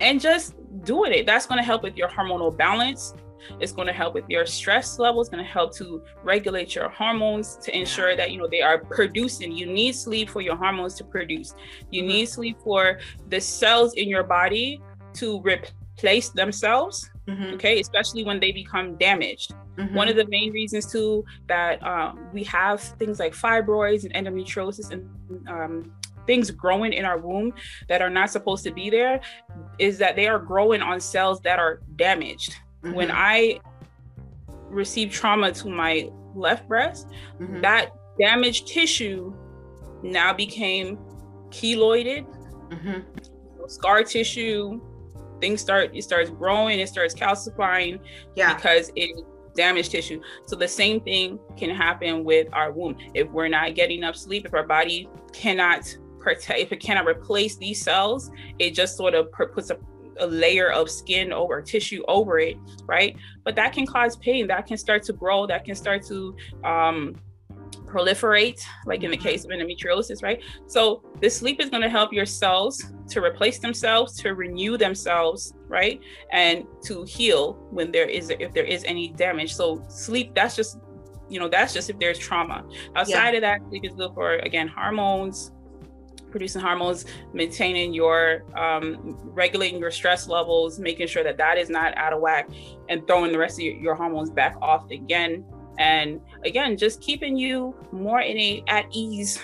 And 0.00 0.20
just 0.20 0.54
doing 0.84 1.12
it, 1.12 1.26
that's 1.26 1.46
going 1.46 1.58
to 1.58 1.64
help 1.64 1.82
with 1.82 1.96
your 1.96 2.08
hormonal 2.08 2.56
balance. 2.56 3.14
It's 3.60 3.72
going 3.72 3.86
to 3.86 3.92
help 3.92 4.14
with 4.14 4.24
your 4.28 4.46
stress 4.46 4.98
level. 4.98 5.20
It's 5.20 5.30
going 5.30 5.44
to 5.44 5.50
help 5.50 5.74
to 5.76 6.02
regulate 6.22 6.74
your 6.74 6.88
hormones 6.88 7.56
to 7.56 7.76
ensure 7.76 8.16
that 8.16 8.30
you 8.30 8.38
know 8.38 8.48
they 8.48 8.62
are 8.62 8.78
producing. 8.78 9.52
You 9.52 9.66
need 9.66 9.92
sleep 9.92 10.30
for 10.30 10.40
your 10.40 10.56
hormones 10.56 10.94
to 10.94 11.04
produce. 11.04 11.54
You 11.90 12.02
mm-hmm. 12.02 12.08
need 12.08 12.28
sleep 12.28 12.58
for 12.62 12.98
the 13.28 13.40
cells 13.40 13.94
in 13.94 14.08
your 14.08 14.24
body 14.24 14.80
to 15.14 15.40
replace 15.42 16.30
themselves. 16.30 17.10
Mm-hmm. 17.28 17.54
Okay, 17.54 17.80
especially 17.80 18.24
when 18.24 18.40
they 18.40 18.50
become 18.50 18.96
damaged. 18.96 19.54
Mm-hmm. 19.76 19.94
One 19.94 20.08
of 20.08 20.16
the 20.16 20.26
main 20.26 20.52
reasons 20.52 20.90
too 20.90 21.24
that 21.46 21.82
um, 21.82 22.26
we 22.32 22.42
have 22.44 22.80
things 22.80 23.20
like 23.20 23.32
fibroids 23.32 24.04
and 24.04 24.12
endometriosis 24.12 24.90
and 24.90 25.48
um, 25.48 25.92
things 26.26 26.50
growing 26.50 26.92
in 26.92 27.04
our 27.04 27.18
womb 27.18 27.52
that 27.88 28.02
are 28.02 28.10
not 28.10 28.30
supposed 28.30 28.64
to 28.64 28.72
be 28.72 28.90
there 28.90 29.20
is 29.78 29.98
that 29.98 30.16
they 30.16 30.26
are 30.26 30.38
growing 30.38 30.82
on 30.82 31.00
cells 31.00 31.40
that 31.40 31.58
are 31.58 31.80
damaged. 31.96 32.54
Mm-hmm. 32.82 32.94
When 32.94 33.10
I 33.10 33.60
received 34.68 35.12
trauma 35.12 35.52
to 35.52 35.68
my 35.68 36.10
left 36.34 36.68
breast, 36.68 37.08
mm-hmm. 37.40 37.60
that 37.60 37.92
damaged 38.18 38.68
tissue 38.68 39.34
now 40.02 40.32
became 40.32 40.98
keloided, 41.50 42.26
mm-hmm. 42.70 43.00
scar 43.68 44.02
tissue. 44.02 44.80
Things 45.40 45.60
start 45.60 45.90
it 45.92 46.02
starts 46.02 46.30
growing, 46.30 46.78
it 46.78 46.88
starts 46.88 47.14
calcifying 47.14 47.98
yeah. 48.36 48.54
because 48.54 48.92
it 48.94 49.10
damaged 49.54 49.90
tissue. 49.90 50.20
So 50.46 50.56
the 50.56 50.68
same 50.68 51.00
thing 51.00 51.38
can 51.56 51.70
happen 51.70 52.24
with 52.24 52.48
our 52.52 52.72
womb. 52.72 52.96
If 53.14 53.28
we're 53.30 53.48
not 53.48 53.74
getting 53.74 53.98
enough 53.98 54.16
sleep, 54.16 54.46
if 54.46 54.54
our 54.54 54.66
body 54.66 55.08
cannot 55.32 55.96
protect, 56.20 56.60
if 56.60 56.72
it 56.72 56.78
cannot 56.78 57.06
replace 57.06 57.56
these 57.56 57.82
cells, 57.82 58.30
it 58.58 58.70
just 58.70 58.96
sort 58.96 59.14
of 59.14 59.30
puts 59.32 59.70
a 59.70 59.78
a 60.20 60.26
layer 60.26 60.70
of 60.70 60.90
skin 60.90 61.32
over 61.32 61.60
tissue 61.62 62.02
over 62.08 62.38
it, 62.38 62.56
right? 62.86 63.16
But 63.44 63.56
that 63.56 63.72
can 63.72 63.86
cause 63.86 64.16
pain. 64.16 64.46
That 64.46 64.66
can 64.66 64.76
start 64.76 65.02
to 65.04 65.12
grow. 65.12 65.46
That 65.46 65.64
can 65.64 65.74
start 65.74 66.04
to 66.06 66.36
um, 66.64 67.16
proliferate, 67.92 68.64
like 68.86 69.02
in 69.02 69.10
the 69.10 69.16
case 69.16 69.44
of 69.44 69.50
endometriosis, 69.50 70.22
right? 70.22 70.42
So 70.66 71.02
the 71.20 71.28
sleep 71.28 71.60
is 71.60 71.68
going 71.68 71.82
to 71.82 71.88
help 71.88 72.12
your 72.12 72.26
cells 72.26 72.92
to 73.08 73.22
replace 73.22 73.58
themselves, 73.58 74.16
to 74.20 74.34
renew 74.34 74.76
themselves, 74.78 75.52
right? 75.68 76.00
And 76.32 76.64
to 76.84 77.04
heal 77.04 77.54
when 77.70 77.92
there 77.92 78.06
is 78.06 78.30
if 78.30 78.52
there 78.54 78.64
is 78.64 78.84
any 78.84 79.08
damage. 79.08 79.54
So 79.54 79.82
sleep, 79.88 80.34
that's 80.34 80.56
just 80.56 80.78
you 81.28 81.38
know 81.38 81.48
that's 81.48 81.72
just 81.72 81.90
if 81.90 81.98
there's 81.98 82.18
trauma. 82.18 82.64
Outside 82.96 83.30
yeah. 83.30 83.36
of 83.36 83.42
that, 83.42 83.60
sleep 83.68 83.84
is 83.84 83.94
good 83.94 84.12
for 84.14 84.36
again 84.36 84.68
hormones, 84.68 85.52
producing 86.32 86.60
hormones, 86.60 87.04
maintaining 87.32 87.94
your 87.94 88.44
um, 88.56 89.18
regulating 89.22 89.78
your 89.78 89.92
stress 89.92 90.26
levels, 90.26 90.80
making 90.80 91.06
sure 91.06 91.22
that 91.22 91.36
that 91.36 91.58
is 91.58 91.70
not 91.70 91.96
out 91.96 92.12
of 92.12 92.20
whack, 92.20 92.48
and 92.88 93.06
throwing 93.06 93.30
the 93.30 93.38
rest 93.38 93.58
of 93.58 93.64
your, 93.64 93.74
your 93.74 93.94
hormones 93.94 94.30
back 94.30 94.56
off 94.60 94.90
again. 94.90 95.44
And 95.78 96.20
again, 96.44 96.76
just 96.76 97.00
keeping 97.00 97.36
you 97.36 97.74
more 97.92 98.20
in 98.20 98.36
a 98.38 98.64
at 98.66 98.86
ease, 98.90 99.38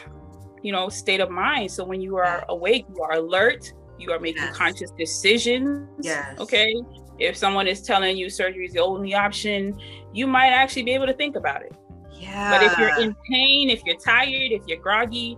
you 0.63 0.73
know, 0.73 0.89
state 0.89 1.21
of 1.21 1.31
mind. 1.31 1.71
So 1.71 1.85
when 1.85 2.01
you 2.01 2.17
are 2.17 2.45
awake, 2.49 2.87
you 2.95 3.03
are 3.03 3.13
alert, 3.13 3.73
you 3.99 4.11
are 4.13 4.19
making 4.19 4.43
yes. 4.43 4.57
conscious 4.57 4.91
decisions. 4.99 5.89
Yes. 6.01 6.39
Okay. 6.39 6.75
If 7.19 7.37
someone 7.37 7.67
is 7.67 7.83
telling 7.83 8.17
you 8.17 8.31
surgery 8.31 8.67
is 8.67 8.73
the 8.73 8.81
only 8.83 9.15
option, 9.15 9.79
you 10.13 10.27
might 10.27 10.51
actually 10.51 10.85
be 10.85 10.93
able 10.93 11.07
to 11.07 11.15
think 11.15 11.35
about 11.35 11.63
it. 11.63 11.73
Yeah. 12.13 12.51
But 12.51 12.63
if 12.65 12.79
you're 12.79 13.01
in 13.01 13.15
pain, 13.29 13.71
if 13.71 13.85
you're 13.85 13.99
tired, 13.99 14.53
if 14.53 14.63
you're 14.67 14.79
groggy, 14.81 15.37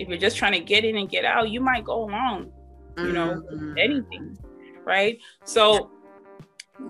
if 0.00 0.08
you're 0.08 0.18
just 0.18 0.36
trying 0.36 0.52
to 0.52 0.60
get 0.60 0.84
in 0.84 0.96
and 0.96 1.08
get 1.08 1.24
out, 1.24 1.50
you 1.50 1.60
might 1.60 1.84
go 1.84 2.04
along, 2.04 2.50
you 2.96 3.12
know, 3.12 3.42
mm-hmm. 3.52 3.76
anything, 3.76 4.38
right? 4.84 5.18
So 5.44 5.90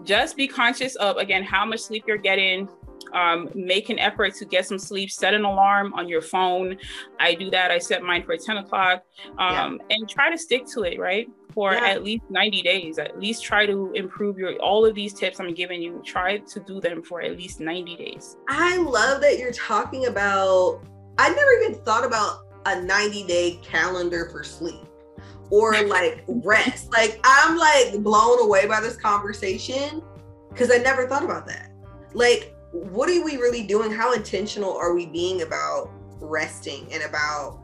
just 0.05 0.37
be 0.37 0.47
conscious 0.47 0.95
of 0.97 1.17
again 1.17 1.43
how 1.43 1.67
much 1.67 1.81
sleep 1.81 2.05
you're 2.07 2.17
getting. 2.17 2.69
Um, 3.13 3.51
make 3.57 3.91
an 3.91 3.99
effort 3.99 4.35
to 4.37 4.45
get 4.45 4.67
some 4.67 4.79
sleep. 4.79 5.11
Set 5.11 5.35
an 5.35 5.45
alarm 5.45 5.93
on 5.95 6.09
your 6.09 6.23
phone. 6.23 6.77
I 7.19 7.35
do 7.35 7.51
that. 7.51 7.73
I 7.73 7.79
set 7.79 8.03
mine 8.03 8.23
for 8.23 8.37
10 8.37 8.59
o'clock, 8.59 9.03
um, 9.39 9.81
yeah. 9.89 9.97
and 9.97 10.09
try 10.09 10.31
to 10.31 10.39
stick 10.39 10.67
to 10.75 10.83
it. 10.83 10.99
Right 10.99 11.29
for 11.53 11.73
yeah. 11.73 11.89
at 11.89 12.05
least 12.05 12.23
90 12.31 12.63
days. 12.63 12.99
At 13.01 13.19
least 13.19 13.43
try 13.43 13.67
to 13.67 13.91
improve 13.95 14.39
your 14.39 14.55
all 14.59 14.87
of 14.87 14.95
these 14.95 15.13
tips 15.13 15.41
I'm 15.41 15.53
giving 15.53 15.83
you. 15.83 16.01
Try 16.05 16.39
to 16.39 16.61
do 16.61 16.81
them 16.81 17.03
for 17.03 17.21
at 17.21 17.37
least 17.37 17.59
90 17.59 17.97
days. 17.97 18.37
I 18.49 18.77
love 18.77 19.21
that 19.23 19.39
you're 19.41 19.51
talking 19.51 20.07
about 20.07 20.81
I 21.19 21.29
never 21.29 21.53
even 21.63 21.75
thought 21.85 22.05
about 22.05 22.47
a 22.67 22.81
90 22.81 23.25
day 23.27 23.59
calendar 23.63 24.29
for 24.31 24.45
sleep 24.45 24.85
or 25.51 25.87
like 25.87 26.25
rest. 26.29 26.91
Like 26.93 27.21
I'm 27.25 27.57
like 27.57 28.03
blown 28.03 28.41
away 28.41 28.67
by 28.67 28.81
this 28.81 28.97
conversation 28.97 30.03
because 30.49 30.71
I 30.71 30.79
never 30.79 31.07
thought 31.07 31.25
about 31.25 31.47
that. 31.47 31.73
Like, 32.13 32.55
what 32.73 33.09
are 33.09 33.25
we 33.25 33.37
really 33.37 33.67
doing? 33.67 33.91
How 33.91 34.13
intentional 34.13 34.77
are 34.77 34.95
we 34.95 35.07
being 35.07 35.43
about 35.43 35.91
resting 36.21 36.87
and 36.93 37.03
about 37.03 37.60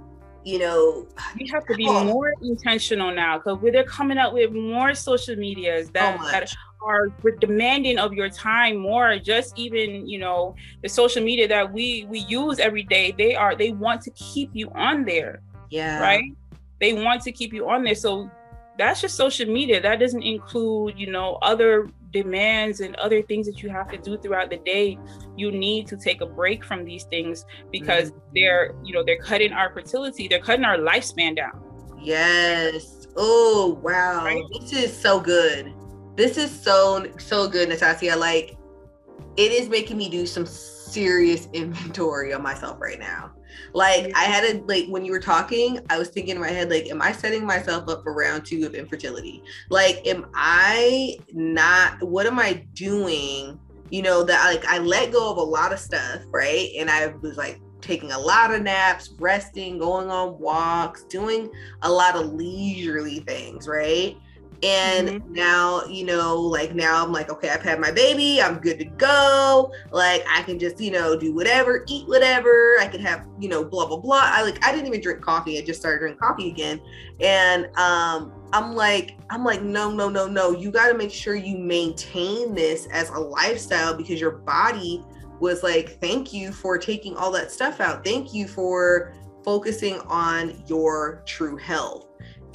you 0.47 0.59
know 0.61 1.07
we 1.39 1.47
have 1.49 1.67
to 1.67 1.75
be 1.75 1.87
oh. 1.89 2.05
more 2.05 2.33
intentional 2.41 3.13
now 3.13 3.37
because 3.37 3.59
they're 3.73 3.83
coming 3.85 4.17
up 4.17 4.33
with 4.33 4.53
more 4.53 4.95
social 4.95 5.35
medias 5.37 5.91
that, 5.91 6.19
oh 6.21 6.31
that 6.31 6.55
are 6.83 7.09
demanding 7.41 7.99
of 7.99 8.13
your 8.13 8.31
time 8.31 8.77
more. 8.77 9.19
Just 9.19 9.59
even 9.59 10.07
you 10.07 10.21
know 10.21 10.55
the 10.83 10.89
social 10.89 11.23
media 11.23 11.49
that 11.49 11.73
we 11.73 12.07
we 12.09 12.21
use 12.21 12.61
every 12.61 12.85
day 12.85 13.13
they 13.19 13.35
are 13.35 13.57
they 13.57 13.73
want 13.73 14.03
to 14.03 14.11
keep 14.13 14.51
you 14.53 14.71
on 14.71 15.05
there 15.05 15.43
yeah. 15.71 16.01
right? 16.01 16.33
They 16.81 16.93
want 16.93 17.23
to 17.23 17.33
keep 17.33 17.53
you 17.53 17.69
on 17.69 17.85
there. 17.85 17.95
So 17.95 18.31
that's 18.79 19.01
just 19.01 19.17
social 19.17 19.47
media. 19.51 19.81
That 19.81 19.99
doesn't 19.99 20.23
include 20.23 20.99
you 20.99 21.11
know 21.11 21.39
other 21.43 21.89
demands 22.23 22.81
and 22.81 22.97
other 22.97 23.21
things 23.23 23.47
that 23.47 23.63
you 23.63 23.69
have 23.69 23.89
to 23.91 23.99
do 23.99 24.17
throughout 24.17 24.49
the 24.49 24.57
day 24.59 24.99
you 25.37 25.51
need 25.51 25.87
to 25.87 25.97
take 25.97 26.23
a 26.23 26.27
break 26.27 26.65
from 26.65 26.85
these 26.85 27.05
things 27.05 27.45
because 27.71 28.11
mm-hmm. 28.11 28.35
they're 28.35 28.75
you 28.83 28.95
know 28.95 29.05
they're 29.05 29.19
cutting 29.19 29.53
our 29.53 29.71
fertility 29.73 30.27
they're 30.29 30.41
cutting 30.41 30.65
our 30.65 30.79
lifespan 30.79 31.37
down. 31.37 31.63
Yes. 32.01 33.07
Oh 33.17 33.79
wow. 33.83 34.25
Right? 34.25 34.43
this 34.61 34.73
is 34.73 34.97
so 34.97 35.21
good. 35.21 35.75
This 36.15 36.39
is 36.39 36.51
so 36.51 37.07
so 37.19 37.49
good 37.49 37.69
Nattassia. 37.69 38.17
Like 38.17 38.57
it 39.37 39.53
is 39.53 39.69
making 39.69 39.99
me 39.99 40.09
do 40.09 40.27
some 40.27 40.47
serious 40.47 41.49
inventory 41.53 42.33
on 42.33 42.43
myself 42.43 42.81
right 42.81 42.99
now 42.99 43.36
like 43.73 44.13
I 44.15 44.25
had 44.25 44.45
a 44.45 44.61
like 44.63 44.87
when 44.89 45.05
you 45.05 45.13
were 45.13 45.21
talking, 45.21 45.81
I 45.91 45.99
was 45.99 46.09
thinking 46.09 46.37
in 46.37 46.41
my 46.41 46.49
head, 46.49 46.71
like, 46.71 46.89
am 46.89 47.03
I 47.03 47.13
setting 47.13 47.45
myself 47.45 47.89
up 47.89 48.03
for 48.03 48.15
round 48.15 48.45
two 48.45 48.67
of 48.67 48.75
infertility? 48.75 49.43
Like, 49.71 50.07
am 50.07 50.27
I 50.35 51.19
not 51.33 52.03
what 52.03 52.27
am 52.27 52.39
I 52.39 52.65
doing? 52.75 53.59
You 53.91 54.03
know, 54.03 54.23
that 54.25 54.45
like 54.53 54.67
I 54.67 54.79
let 54.79 55.13
go 55.13 55.31
of 55.31 55.37
a 55.37 55.43
lot 55.43 55.73
of 55.73 55.79
stuff, 55.79 56.23
right? 56.31 56.71
And 56.79 56.91
I 56.91 57.09
was 57.23 57.37
like 57.37 57.61
taking 57.81 58.13
a 58.13 58.19
lot 58.19 58.53
of 58.53 58.63
naps, 58.63 59.11
resting, 59.19 59.79
going 59.79 60.11
on 60.11 60.39
walks, 60.39 61.05
doing 61.05 61.51
a 61.83 61.91
lot 61.91 62.17
of 62.17 62.33
leisurely 62.33 63.21
things, 63.21 63.69
right? 63.69 64.17
And 64.63 65.09
mm-hmm. 65.09 65.33
now, 65.33 65.85
you 65.85 66.05
know, 66.05 66.41
like 66.41 66.75
now 66.75 67.05
I'm 67.05 67.13
like, 67.13 67.31
okay, 67.31 67.51
I've 67.51 67.63
had 67.63 67.79
my 67.79 67.91
baby, 67.91 68.41
I'm 68.41 68.59
good 68.59 68.79
to 68.79 68.85
go. 68.85 69.73
Like 69.91 70.25
I 70.31 70.43
can 70.43 70.59
just, 70.59 70.81
you 70.81 70.91
know, 70.91 71.19
do 71.19 71.35
whatever, 71.35 71.85
eat 71.89 72.09
whatever. 72.09 72.77
I 72.81 72.89
can 72.89 73.01
have, 73.01 73.27
you 73.39 73.49
know, 73.49 73.65
blah 73.65 73.87
blah 73.87 73.99
blah. 73.99 74.23
I 74.23 74.43
like 74.43 74.65
I 74.65 74.73
didn't 74.73 74.87
even 74.87 75.01
drink 75.01 75.21
coffee. 75.21 75.59
I 75.59 75.63
just 75.63 75.81
started 75.81 75.99
drinking 76.01 76.21
coffee 76.21 76.51
again. 76.51 76.81
And 77.21 77.67
um 77.77 78.33
I'm 78.53 78.75
like, 78.75 79.19
I'm 79.29 79.45
like, 79.45 79.63
no, 79.63 79.91
no, 79.91 80.09
no, 80.09 80.27
no. 80.27 80.53
You 80.53 80.71
got 80.71 80.89
to 80.89 80.95
make 80.95 81.11
sure 81.11 81.35
you 81.35 81.59
maintain 81.59 82.55
this 82.55 82.87
as 82.87 83.11
a 83.11 83.19
lifestyle 83.19 83.95
because 83.95 84.21
your 84.21 84.39
body 84.39 85.05
was 85.41 85.63
like, 85.63 86.01
thank 86.01 86.33
you 86.33 86.53
for 86.53 86.79
taking 86.79 87.17
all 87.17 87.31
that 87.33 87.51
stuff 87.51 87.81
out. 87.81 88.05
Thank 88.05 88.33
you 88.33 88.47
for 88.47 89.13
focusing 89.45 89.99
on 90.07 90.63
your 90.67 91.23
true 91.27 91.57
health. 91.57 92.06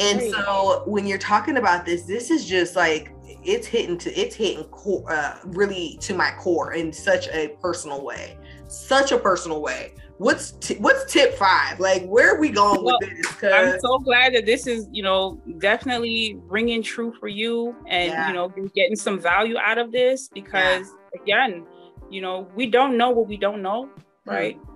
And 0.02 0.34
so 0.34 0.84
when 0.86 1.06
you're 1.06 1.18
talking 1.18 1.58
about 1.58 1.86
this, 1.86 2.04
this 2.04 2.32
is 2.32 2.46
just 2.46 2.76
like 2.76 3.14
it's 3.44 3.68
hitting 3.68 3.98
to 4.00 4.12
it's 4.20 4.36
hitting 4.36 4.64
core, 4.66 5.12
uh, 5.12 5.38
really 5.46 5.98
to 6.02 6.14
my 6.14 6.32
core 6.40 6.74
in 6.74 6.92
such 6.92 7.28
a 7.30 7.50
personal 7.62 8.04
way, 8.04 8.38
such 8.68 9.12
a 9.12 9.18
personal 9.18 9.62
way. 9.62 9.94
What's 10.18 10.52
t- 10.54 10.76
what's 10.76 11.12
tip 11.12 11.36
five? 11.36 11.80
Like 11.80 12.06
where 12.06 12.36
are 12.36 12.40
we 12.40 12.50
going 12.50 12.84
well, 12.84 12.98
with 13.02 13.10
this? 13.42 13.44
I'm 13.44 13.80
so 13.80 14.00
glad 14.00 14.34
that 14.36 14.46
this 14.46 14.68
is 14.68 14.88
you 14.92 15.04
know 15.04 15.42
definitely 15.60 16.40
ringing 16.48 16.84
true 16.84 17.14
for 17.20 17.28
you, 17.28 17.76
and 17.88 18.12
yeah. 18.12 18.28
you 18.28 18.34
know 18.34 18.50
getting 18.76 18.96
some 18.96 19.20
value 19.20 19.58
out 19.58 19.78
of 19.78 19.92
this 19.92 20.30
because 20.30 20.88
yeah. 21.16 21.22
again, 21.22 21.66
you 22.10 22.22
know 22.22 22.48
we 22.56 22.68
don't 22.68 22.98
know 22.98 23.10
what 23.10 23.28
we 23.28 23.38
don't 23.38 23.62
know, 23.62 23.86
hmm. 24.26 24.30
right? 24.30 24.58
Mm-hmm 24.58 24.71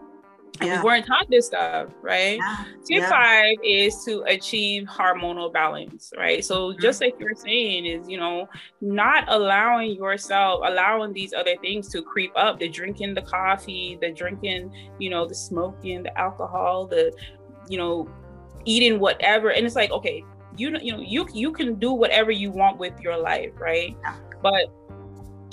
yeah. 0.61 0.77
we 0.77 0.85
weren't 0.85 1.05
taught 1.05 1.29
this 1.29 1.47
stuff, 1.47 1.89
right? 2.01 2.37
Yeah. 2.37 2.65
Tip 2.85 2.99
yeah. 3.01 3.09
five 3.09 3.57
is 3.63 4.03
to 4.05 4.21
achieve 4.23 4.83
hormonal 4.83 5.51
balance, 5.51 6.13
right? 6.17 6.43
So 6.43 6.71
mm-hmm. 6.71 6.81
just 6.81 7.01
like 7.01 7.15
you're 7.19 7.35
saying, 7.35 7.85
is 7.85 8.09
you 8.09 8.17
know, 8.17 8.47
not 8.81 9.25
allowing 9.27 9.95
yourself, 9.95 10.61
allowing 10.65 11.13
these 11.13 11.33
other 11.33 11.55
things 11.61 11.89
to 11.89 12.01
creep 12.01 12.31
up, 12.35 12.59
the 12.59 12.69
drinking 12.69 13.13
the 13.13 13.21
coffee, 13.21 13.97
the 14.01 14.11
drinking, 14.11 14.71
you 14.99 15.09
know, 15.09 15.27
the 15.27 15.35
smoking, 15.35 16.03
the 16.03 16.17
alcohol, 16.17 16.87
the, 16.87 17.13
you 17.67 17.77
know, 17.77 18.09
eating 18.65 18.99
whatever. 18.99 19.49
And 19.49 19.65
it's 19.65 19.75
like, 19.75 19.91
okay, 19.91 20.23
you 20.57 20.71
know, 20.71 20.79
you 20.81 20.91
know, 20.93 21.01
you 21.01 21.27
you 21.33 21.51
can 21.51 21.75
do 21.75 21.91
whatever 21.91 22.31
you 22.31 22.51
want 22.51 22.77
with 22.77 22.99
your 23.01 23.17
life, 23.17 23.51
right? 23.59 23.95
But 24.41 24.67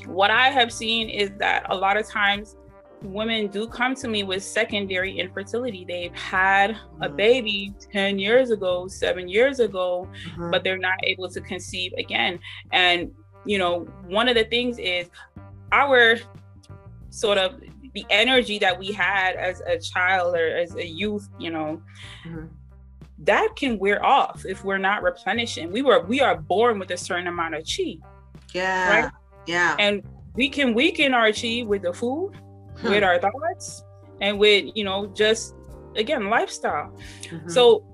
what 0.06 0.30
I 0.30 0.50
have 0.50 0.72
seen 0.72 1.08
is 1.08 1.30
that 1.38 1.66
a 1.70 1.74
lot 1.74 1.96
of 1.96 2.08
times 2.08 2.56
women 3.04 3.48
do 3.48 3.66
come 3.66 3.94
to 3.96 4.08
me 4.08 4.22
with 4.22 4.42
secondary 4.42 5.18
infertility. 5.18 5.84
They've 5.86 6.14
had 6.14 6.70
mm-hmm. 6.72 7.02
a 7.02 7.08
baby 7.08 7.74
10 7.92 8.18
years 8.18 8.50
ago, 8.50 8.88
seven 8.88 9.28
years 9.28 9.60
ago, 9.60 10.08
mm-hmm. 10.28 10.50
but 10.50 10.64
they're 10.64 10.78
not 10.78 10.98
able 11.04 11.28
to 11.30 11.40
conceive 11.40 11.92
again. 11.98 12.38
And, 12.72 13.12
you 13.44 13.58
know, 13.58 13.80
one 14.06 14.28
of 14.28 14.34
the 14.34 14.44
things 14.44 14.78
is 14.78 15.10
our 15.72 16.18
sort 17.10 17.38
of 17.38 17.60
the 17.94 18.06
energy 18.10 18.58
that 18.58 18.78
we 18.78 18.92
had 18.92 19.36
as 19.36 19.60
a 19.66 19.78
child 19.78 20.34
or 20.34 20.56
as 20.56 20.74
a 20.76 20.86
youth, 20.86 21.28
you 21.38 21.50
know. 21.50 21.82
Mm-hmm. 22.26 22.46
That 23.24 23.54
can 23.54 23.78
wear 23.78 24.04
off 24.04 24.44
if 24.44 24.64
we're 24.64 24.78
not 24.78 25.02
replenishing. 25.02 25.70
We 25.70 25.82
were 25.82 26.00
we 26.00 26.20
are 26.20 26.36
born 26.36 26.80
with 26.80 26.90
a 26.90 26.96
certain 26.96 27.28
amount 27.28 27.54
of 27.54 27.64
chi. 27.64 27.98
Yeah. 28.52 29.02
Right? 29.02 29.12
Yeah. 29.46 29.76
And 29.78 30.02
we 30.34 30.48
can 30.48 30.74
weaken 30.74 31.14
our 31.14 31.30
chi 31.32 31.62
with 31.66 31.82
the 31.82 31.92
food, 31.92 32.32
hmm. 32.82 32.90
with 32.90 33.02
our 33.02 33.18
thoughts 33.18 33.84
and 34.20 34.38
with 34.38 34.70
you 34.74 34.84
know 34.84 35.06
just 35.08 35.54
again 35.96 36.28
lifestyle 36.28 36.92
mm-hmm. 37.22 37.48
so 37.48 37.84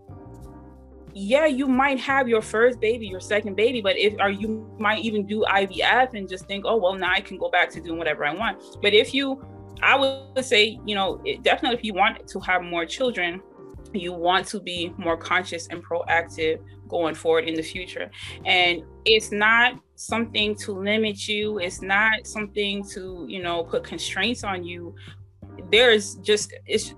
yeah 1.15 1.47
you 1.47 1.67
might 1.67 1.99
have 1.99 2.29
your 2.29 2.43
first 2.43 2.81
baby 2.81 3.07
your 3.07 3.21
second 3.21 3.57
baby 3.57 3.81
but 3.81 3.97
if 3.97 4.15
or 4.21 4.31
you 4.31 4.71
might 4.79 5.05
even 5.05 5.27
do 5.27 5.45
ivf 5.49 6.15
and 6.15 6.29
just 6.29 6.47
think 6.47 6.65
oh 6.67 6.77
well 6.77 6.95
now 6.95 7.11
i 7.11 7.21
can 7.21 7.37
go 7.39 7.51
back 7.51 7.71
to 7.71 7.81
doing 7.81 7.99
whatever 7.99 8.25
i 8.25 8.33
want 8.33 8.61
but 8.83 8.93
if 8.93 9.13
you 9.13 9.43
i 9.83 9.97
would 9.97 10.45
say 10.45 10.79
you 10.87 10.95
know 10.95 11.21
it, 11.25 11.43
definitely 11.43 11.77
if 11.77 11.85
you 11.85 11.95
want 11.95 12.27
to 12.29 12.39
have 12.41 12.63
more 12.63 12.85
children 12.85 13.41
you 13.93 14.13
want 14.13 14.47
to 14.47 14.61
be 14.61 14.93
more 14.99 15.17
conscious 15.17 15.67
and 15.69 15.85
proactive 15.85 16.61
going 16.89 17.15
forward 17.15 17.45
in 17.45 17.55
the 17.55 17.63
future. 17.63 18.11
And 18.45 18.83
it's 19.05 19.31
not 19.31 19.81
something 19.95 20.55
to 20.57 20.73
limit 20.73 21.29
you. 21.29 21.59
It's 21.59 21.83
not 21.83 22.27
something 22.27 22.85
to 22.91 23.27
you 23.29 23.43
know 23.43 23.65
put 23.65 23.85
constraints 23.85 24.45
on 24.45 24.65
you. 24.65 24.95
There's 25.71 26.17
just 26.17 26.53
it's 26.67 26.95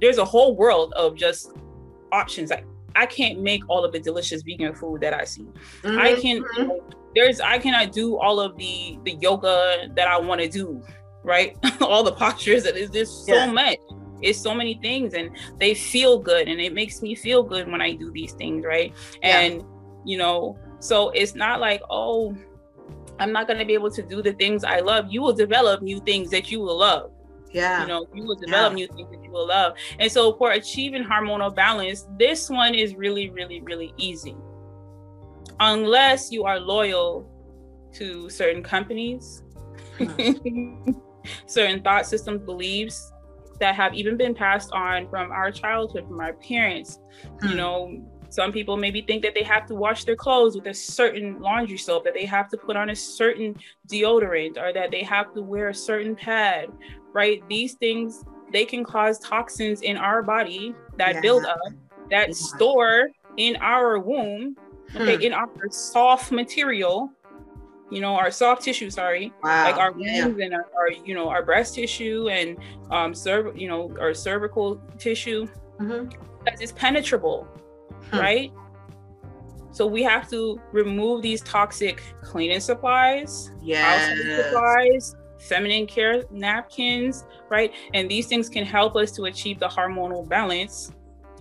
there's 0.00 0.18
a 0.18 0.24
whole 0.24 0.56
world 0.56 0.92
of 0.94 1.16
just 1.16 1.52
options. 2.12 2.50
Like 2.50 2.66
i 2.94 3.04
can't 3.04 3.40
make 3.40 3.62
all 3.68 3.84
of 3.84 3.92
the 3.92 4.00
delicious 4.00 4.40
vegan 4.40 4.74
food 4.74 5.02
that 5.02 5.12
i 5.12 5.22
see. 5.22 5.42
Mm-hmm. 5.82 5.98
i 5.98 6.14
can 6.14 6.36
you 6.56 6.66
know, 6.66 6.80
there's 7.14 7.40
i 7.40 7.58
cannot 7.58 7.92
do 7.92 8.16
all 8.16 8.40
of 8.40 8.56
the 8.56 8.98
the 9.04 9.16
yoga 9.20 9.88
that 9.94 10.08
i 10.08 10.18
want 10.18 10.40
to 10.40 10.48
do 10.48 10.82
right? 11.26 11.56
All 11.80 12.04
the 12.04 12.12
postures 12.12 12.62
that 12.62 12.76
is 12.76 12.88
just 12.88 13.26
so 13.26 13.34
yeah. 13.34 13.50
much 13.50 13.78
it's 14.22 14.38
so 14.38 14.54
many 14.54 14.78
things 14.82 15.14
and 15.14 15.30
they 15.58 15.74
feel 15.74 16.18
good 16.18 16.48
and 16.48 16.60
it 16.60 16.72
makes 16.72 17.02
me 17.02 17.14
feel 17.14 17.42
good 17.42 17.70
when 17.70 17.80
i 17.80 17.92
do 17.92 18.10
these 18.10 18.32
things 18.32 18.64
right 18.64 18.92
yeah. 19.22 19.40
and 19.40 19.64
you 20.04 20.16
know 20.16 20.58
so 20.78 21.10
it's 21.10 21.34
not 21.34 21.60
like, 21.60 21.82
oh, 21.90 22.36
I'm 23.18 23.32
not 23.32 23.46
going 23.46 23.58
to 23.58 23.64
be 23.64 23.74
able 23.74 23.90
to 23.90 24.02
do 24.02 24.22
the 24.22 24.32
things 24.32 24.64
I 24.64 24.80
love. 24.80 25.06
You 25.10 25.22
will 25.22 25.32
develop 25.32 25.82
new 25.82 26.00
things 26.00 26.30
that 26.30 26.50
you 26.50 26.60
will 26.60 26.78
love. 26.78 27.12
Yeah. 27.52 27.82
You 27.82 27.88
know, 27.88 28.06
you 28.14 28.24
will 28.24 28.36
develop 28.36 28.72
yeah. 28.72 28.86
new 28.86 28.86
things 28.88 29.10
that 29.10 29.24
you 29.24 29.30
will 29.30 29.46
love. 29.46 29.74
And 29.98 30.10
so 30.10 30.34
for 30.36 30.52
achieving 30.52 31.04
hormonal 31.04 31.54
balance, 31.54 32.06
this 32.18 32.50
one 32.50 32.74
is 32.74 32.94
really, 32.94 33.30
really, 33.30 33.60
really 33.62 33.94
easy. 33.96 34.36
Unless 35.60 36.30
you 36.30 36.44
are 36.44 36.60
loyal 36.60 37.30
to 37.94 38.28
certain 38.28 38.62
companies, 38.62 39.42
hmm. 39.96 40.90
certain 41.46 41.82
thought 41.82 42.06
systems, 42.06 42.42
beliefs 42.42 43.10
that 43.58 43.74
have 43.74 43.94
even 43.94 44.16
been 44.16 44.34
passed 44.34 44.72
on 44.72 45.08
from 45.08 45.30
our 45.30 45.50
childhood, 45.50 46.06
from 46.06 46.20
our 46.20 46.34
parents. 46.34 46.98
You 47.42 47.50
hmm. 47.50 47.56
know, 47.56 48.10
some 48.28 48.52
people 48.52 48.76
maybe 48.76 49.02
think 49.02 49.22
that 49.22 49.34
they 49.34 49.42
have 49.42 49.66
to 49.66 49.74
wash 49.74 50.04
their 50.04 50.16
clothes 50.16 50.56
with 50.56 50.66
a 50.66 50.74
certain 50.74 51.40
laundry 51.40 51.78
soap, 51.78 52.04
that 52.04 52.14
they 52.14 52.26
have 52.26 52.48
to 52.50 52.56
put 52.56 52.76
on 52.76 52.90
a 52.90 52.96
certain 52.96 53.56
deodorant, 53.88 54.58
or 54.58 54.72
that 54.72 54.90
they 54.90 55.02
have 55.02 55.32
to 55.34 55.42
wear 55.42 55.68
a 55.68 55.74
certain 55.74 56.14
pad, 56.16 56.68
right? 57.12 57.42
These 57.48 57.74
things, 57.74 58.24
they 58.52 58.64
can 58.64 58.84
cause 58.84 59.18
toxins 59.18 59.82
in 59.82 59.96
our 59.96 60.22
body 60.22 60.74
that 60.98 61.14
yeah. 61.14 61.20
build 61.20 61.44
up, 61.44 61.58
that 62.10 62.28
yeah. 62.28 62.34
store 62.34 63.08
in 63.36 63.56
our 63.56 63.98
womb, 63.98 64.56
okay, 64.94 65.16
hmm. 65.16 65.22
in 65.22 65.32
our 65.32 65.48
soft 65.70 66.32
material, 66.32 67.10
you 67.90 68.00
know, 68.00 68.14
our 68.14 68.30
soft 68.30 68.62
tissue, 68.62 68.90
sorry, 68.90 69.32
wow. 69.42 69.64
like 69.64 69.76
our 69.76 69.94
yeah. 69.98 70.26
wombs 70.26 70.40
and 70.40 70.54
our, 70.54 70.66
our, 70.76 70.90
you 70.90 71.14
know, 71.14 71.28
our 71.28 71.42
breast 71.42 71.74
tissue 71.74 72.28
and 72.30 72.58
um, 72.90 73.12
cerv- 73.12 73.58
you 73.58 73.68
know, 73.68 73.94
our 74.00 74.12
cervical 74.12 74.80
tissue, 74.98 75.46
mm-hmm. 75.78 76.08
because 76.44 76.60
it's 76.60 76.72
penetrable, 76.72 77.44
hmm. 78.10 78.18
right? 78.18 78.52
So 79.70 79.86
we 79.86 80.02
have 80.04 80.28
to 80.30 80.58
remove 80.72 81.22
these 81.22 81.42
toxic 81.42 82.02
cleaning 82.22 82.60
supplies, 82.60 83.52
yes. 83.62 84.46
supplies, 84.46 85.14
feminine 85.38 85.86
care 85.86 86.24
napkins, 86.30 87.24
right? 87.50 87.72
And 87.94 88.10
these 88.10 88.26
things 88.26 88.48
can 88.48 88.64
help 88.64 88.96
us 88.96 89.12
to 89.12 89.24
achieve 89.24 89.60
the 89.60 89.68
hormonal 89.68 90.26
balance, 90.26 90.92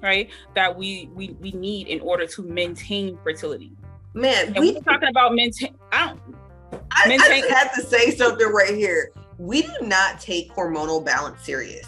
right? 0.01 0.29
That 0.53 0.77
we 0.77 1.09
we 1.15 1.29
we 1.39 1.51
need 1.53 1.87
in 1.87 2.01
order 2.01 2.27
to 2.27 2.43
maintain 2.43 3.17
fertility. 3.23 3.71
Man, 4.15 4.53
and 4.55 4.59
we, 4.59 4.77
are 4.77 4.81
talking 4.81 5.09
about 5.09 5.35
maintain. 5.35 5.75
I 5.91 6.07
don't. 6.07 6.21
I, 6.91 7.07
maintain- 7.09 7.31
I 7.33 7.41
just 7.41 7.53
have 7.53 7.75
to 7.75 7.81
say 7.83 8.11
something 8.11 8.47
right 8.47 8.73
here. 8.73 9.11
We 9.37 9.63
do 9.63 9.73
not 9.81 10.21
take 10.21 10.53
hormonal 10.53 11.05
balance 11.05 11.41
serious. 11.43 11.85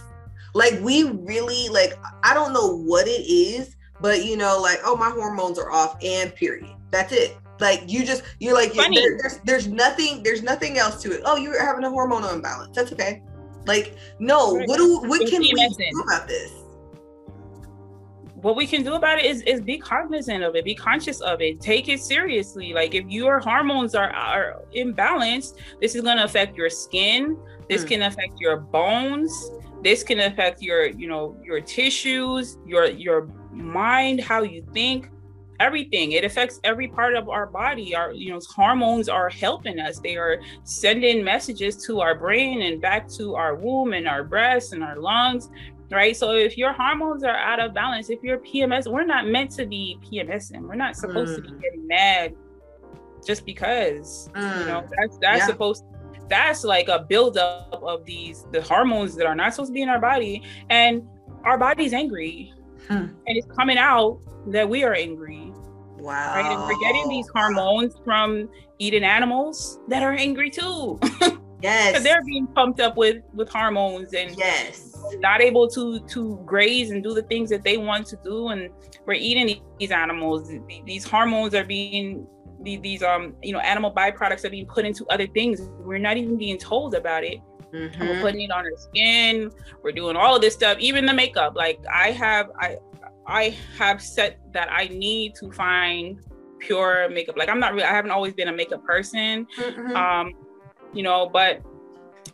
Like 0.53 0.77
we 0.81 1.03
really 1.03 1.69
like. 1.69 1.93
I 2.23 2.33
don't 2.33 2.51
know 2.51 2.77
what 2.79 3.07
it 3.07 3.21
is, 3.21 3.77
but 4.01 4.25
you 4.25 4.35
know, 4.35 4.59
like 4.61 4.79
oh 4.83 4.97
my 4.97 5.09
hormones 5.09 5.57
are 5.57 5.71
off 5.71 5.97
and 6.03 6.35
period. 6.35 6.75
That's 6.91 7.13
it. 7.13 7.37
Like 7.61 7.83
you 7.87 8.05
just 8.05 8.23
you're 8.39 8.53
like 8.53 8.73
there, 8.73 8.89
there's 8.91 9.37
there's 9.45 9.67
nothing 9.67 10.21
there's 10.21 10.43
nothing 10.43 10.77
else 10.77 11.01
to 11.03 11.13
it. 11.13 11.21
Oh, 11.23 11.37
you're 11.37 11.65
having 11.65 11.85
a 11.85 11.89
hormonal 11.89 12.33
imbalance. 12.33 12.75
That's 12.75 12.91
okay. 12.91 13.23
Like 13.65 13.95
no, 14.19 14.53
what 14.65 14.77
do 14.77 14.99
what 14.99 15.25
can 15.29 15.41
we 15.41 15.53
do 15.53 16.01
about 16.01 16.27
this? 16.27 16.51
What 18.47 18.55
we 18.55 18.65
can 18.65 18.81
do 18.81 18.93
about 18.93 19.19
it 19.19 19.25
is 19.25 19.41
is 19.41 19.59
be 19.59 19.77
cognizant 19.77 20.41
of 20.41 20.55
it, 20.55 20.63
be 20.63 20.73
conscious 20.73 21.19
of 21.19 21.41
it, 21.41 21.59
take 21.59 21.89
it 21.89 21.99
seriously. 21.99 22.71
Like 22.71 22.95
if 22.95 23.05
your 23.09 23.39
hormones 23.39 23.93
are 23.93 24.09
are 24.09 24.61
imbalanced, 24.73 25.55
this 25.81 25.95
is 25.95 26.01
going 26.01 26.15
to 26.15 26.23
affect 26.23 26.55
your 26.55 26.69
skin. 26.69 27.37
This 27.67 27.83
mm. 27.83 27.89
can 27.89 28.01
affect 28.03 28.39
your 28.39 28.55
bones. 28.55 29.33
This 29.83 30.01
can 30.01 30.21
affect 30.21 30.61
your 30.61 30.85
you 30.85 31.09
know 31.09 31.35
your 31.43 31.59
tissues, 31.59 32.57
your 32.65 32.85
your 32.85 33.27
mind, 33.51 34.21
how 34.21 34.43
you 34.43 34.65
think, 34.73 35.09
everything. 35.59 36.13
It 36.13 36.23
affects 36.23 36.61
every 36.63 36.87
part 36.87 37.15
of 37.15 37.27
our 37.27 37.47
body. 37.47 37.95
Our 37.95 38.13
you 38.13 38.31
know 38.31 38.39
hormones 38.55 39.09
are 39.09 39.27
helping 39.27 39.77
us. 39.77 39.99
They 39.99 40.15
are 40.15 40.39
sending 40.63 41.21
messages 41.21 41.75
to 41.87 41.99
our 41.99 42.15
brain 42.15 42.61
and 42.61 42.81
back 42.81 43.09
to 43.17 43.35
our 43.35 43.55
womb 43.55 43.91
and 43.91 44.07
our 44.07 44.23
breasts 44.23 44.71
and 44.71 44.85
our 44.85 44.97
lungs 44.97 45.49
right? 45.91 46.15
So 46.15 46.31
if 46.31 46.57
your 46.57 46.73
hormones 46.73 47.23
are 47.23 47.35
out 47.35 47.59
of 47.59 47.73
balance, 47.73 48.09
if 48.09 48.21
you're 48.23 48.39
PMS, 48.39 48.91
we're 48.91 49.05
not 49.05 49.27
meant 49.27 49.51
to 49.51 49.65
be 49.65 49.97
PMSing. 50.03 50.61
We're 50.61 50.75
not 50.75 50.95
supposed 50.95 51.33
mm. 51.33 51.35
to 51.37 51.41
be 51.43 51.49
mm. 51.49 51.61
getting 51.61 51.87
mad 51.87 52.35
just 53.25 53.45
because. 53.45 54.29
Mm. 54.33 54.59
You 54.59 54.65
know, 54.65 54.81
mm. 54.81 54.89
that's 54.99 55.17
that's 55.17 55.39
yeah. 55.39 55.47
supposed 55.47 55.83
that's 56.29 56.63
like 56.63 56.89
a 56.89 57.05
buildup 57.07 57.81
of 57.81 58.05
these 58.05 58.45
the 58.51 58.61
hormones 58.61 59.15
that 59.15 59.25
are 59.25 59.35
not 59.35 59.53
supposed 59.53 59.69
to 59.69 59.73
be 59.73 59.81
in 59.81 59.89
our 59.89 59.99
body. 59.99 60.43
And 60.69 61.07
our 61.43 61.57
body's 61.57 61.93
angry. 61.93 62.53
Hmm. 62.87 62.93
And 62.95 63.37
it's 63.37 63.47
coming 63.57 63.77
out 63.77 64.19
that 64.47 64.67
we 64.67 64.83
are 64.83 64.93
angry. 64.93 65.51
Wow. 65.97 66.35
Right. 66.35 66.45
And 66.45 66.61
we're 66.61 66.79
getting 66.79 67.09
these 67.09 67.27
hormones 67.33 67.95
from 68.03 68.49
eating 68.79 69.03
animals 69.03 69.79
that 69.87 70.03
are 70.03 70.13
angry 70.13 70.49
too. 70.49 70.99
yes. 71.61 71.91
Because 71.91 72.03
they're 72.03 72.23
being 72.25 72.47
pumped 72.47 72.79
up 72.79 72.97
with 72.97 73.23
with 73.33 73.49
hormones 73.49 74.13
and 74.13 74.37
yes 74.37 74.86
not 75.19 75.41
able 75.41 75.67
to 75.69 75.99
to 75.99 76.41
graze 76.45 76.91
and 76.91 77.03
do 77.03 77.13
the 77.13 77.23
things 77.23 77.49
that 77.49 77.63
they 77.63 77.77
want 77.77 78.07
to 78.07 78.17
do. 78.23 78.49
And 78.49 78.69
we're 79.05 79.13
eating 79.13 79.61
these 79.79 79.91
animals. 79.91 80.51
These 80.85 81.05
hormones 81.05 81.53
are 81.55 81.63
being 81.63 82.27
these 82.63 83.03
um 83.03 83.35
you 83.43 83.53
know 83.53 83.59
animal 83.59 83.91
byproducts 83.91 84.43
are 84.43 84.49
being 84.49 84.65
put 84.65 84.85
into 84.85 85.05
other 85.07 85.27
things. 85.27 85.61
We're 85.79 85.99
not 85.99 86.17
even 86.17 86.37
being 86.37 86.57
told 86.57 86.95
about 86.95 87.23
it. 87.23 87.39
Mm-hmm. 87.73 88.07
we're 88.07 88.21
putting 88.21 88.41
it 88.41 88.51
on 88.51 88.65
our 88.65 88.77
skin. 88.77 89.51
We're 89.83 89.91
doing 89.91 90.15
all 90.15 90.35
of 90.35 90.41
this 90.41 90.53
stuff 90.53 90.77
even 90.79 91.05
the 91.05 91.13
makeup. 91.13 91.55
Like 91.55 91.79
i 91.93 92.11
have 92.11 92.49
i 92.59 92.77
i 93.25 93.55
have 93.77 94.01
set 94.01 94.39
that 94.53 94.71
i 94.71 94.87
need 94.87 95.35
to 95.35 95.51
find 95.51 96.19
pure 96.59 97.09
makeup. 97.09 97.37
Like 97.37 97.49
i'm 97.49 97.59
not 97.59 97.73
really 97.73 97.85
i 97.85 97.91
haven't 97.91 98.11
always 98.11 98.33
been 98.33 98.47
a 98.47 98.53
makeup 98.53 98.83
person. 98.83 99.47
Mm-hmm. 99.57 99.95
um 99.95 100.33
you 100.93 101.03
know 101.03 101.29
but 101.31 101.61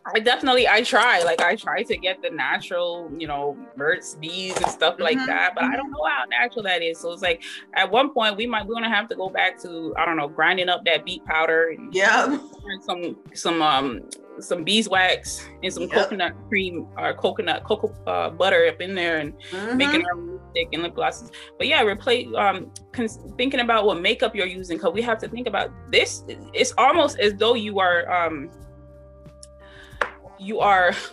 I 0.06 0.20
definitely 0.20 0.68
I 0.68 0.84
try 0.84 1.22
like 1.24 1.42
I 1.42 1.56
try 1.56 1.84
to 1.84 1.96
get 1.96 2.22
the 2.22 2.30
natural 2.30 3.10
you 3.18 3.28
know 3.28 3.58
Burt's 3.78 4.16
bees 4.16 4.56
and 4.58 4.68
stuff 4.68 5.00
like 5.00 5.18
mm-hmm. 5.18 5.28
that 5.28 5.56
but 5.56 5.64
I 5.64 5.76
don't 5.76 5.92
know 5.92 6.04
how 6.06 6.26
natural 6.26 6.64
that 6.64 6.82
is 6.82 7.00
so 7.00 7.14
it's 7.14 7.22
like 7.22 7.42
at 7.74 7.90
one 7.90 8.14
point 8.14 8.36
we 8.36 8.46
might 8.46 8.68
we're 8.68 8.76
gonna 8.76 8.94
have 8.94 9.08
to 9.10 9.16
go 9.16 9.30
back 9.30 9.62
to 9.62 9.94
I 9.98 10.06
don't 10.06 10.18
know 10.18 10.28
grinding 10.28 10.68
up 10.68 10.84
that 10.86 11.06
beet 11.06 11.24
powder 11.26 11.70
and 11.70 11.94
yeah 11.94 12.38
some 12.82 13.16
some 13.34 13.62
um 13.62 14.02
some 14.40 14.64
beeswax 14.64 15.48
and 15.62 15.72
some 15.72 15.84
yep. 15.84 15.92
coconut 15.92 16.34
cream 16.50 16.88
or 16.98 17.08
uh, 17.08 17.14
coconut 17.14 17.64
cocoa 17.64 17.94
uh, 18.08 18.30
butter 18.30 18.66
up 18.68 18.82
in 18.82 18.96
there 18.96 19.20
and 19.20 19.34
mm-hmm. 19.52 19.78
making 19.78 20.06
our 20.06 20.16
lipstick 20.16 20.68
and 20.74 20.84
lip 20.84 20.96
glosses 20.96 21.32
but 21.58 21.68
yeah 21.68 21.82
replace 21.82 22.28
um 22.36 22.72
cons- 22.92 23.20
thinking 23.38 23.60
about 23.60 23.86
what 23.86 24.02
makeup 24.02 24.36
you're 24.36 24.48
using 24.48 24.78
because 24.78 24.92
we 24.94 25.02
have 25.02 25.20
to 25.20 25.30
think 25.30 25.48
about 25.48 25.72
this 25.92 26.24
it's 26.54 26.74
almost 26.78 27.20
as 27.20 27.34
though 27.36 27.54
you 27.54 27.80
are 27.80 28.12
um 28.12 28.50
you 30.44 30.60
are 30.60 30.94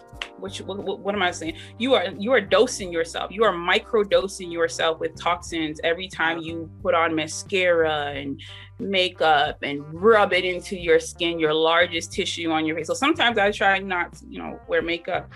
which 0.41 0.61
what, 0.62 1.01
what, 1.01 1.14
am 1.14 1.22
I 1.22 1.31
saying? 1.31 1.57
You 1.78 1.95
are 1.95 2.09
you 2.18 2.33
are 2.33 2.41
dosing 2.41 2.93
yourself. 2.93 3.31
You 3.31 3.45
are 3.45 3.53
micro 3.53 4.03
dosing 4.03 4.51
yourself 4.51 4.99
with 4.99 5.14
toxins 5.14 5.81
every 5.85 6.09
time 6.09 6.39
you 6.39 6.70
put 6.83 6.95
on 6.95 7.14
mascara 7.14 8.12
and 8.14 8.41
makeup 8.78 9.59
and 9.62 9.83
rub 9.93 10.33
it 10.33 10.45
into 10.45 10.76
your 10.76 10.99
skin, 10.99 11.39
your 11.39 11.55
largest 11.55 12.12
tissue 12.12 12.51
on 12.51 12.64
your 12.66 12.76
face. 12.76 12.87
So 12.87 12.95
sometimes 12.95 13.39
I 13.39 13.51
try 13.51 13.78
not 13.78 14.14
to, 14.14 14.26
you 14.28 14.39
know, 14.39 14.59
wear 14.66 14.83
makeup, 14.83 15.31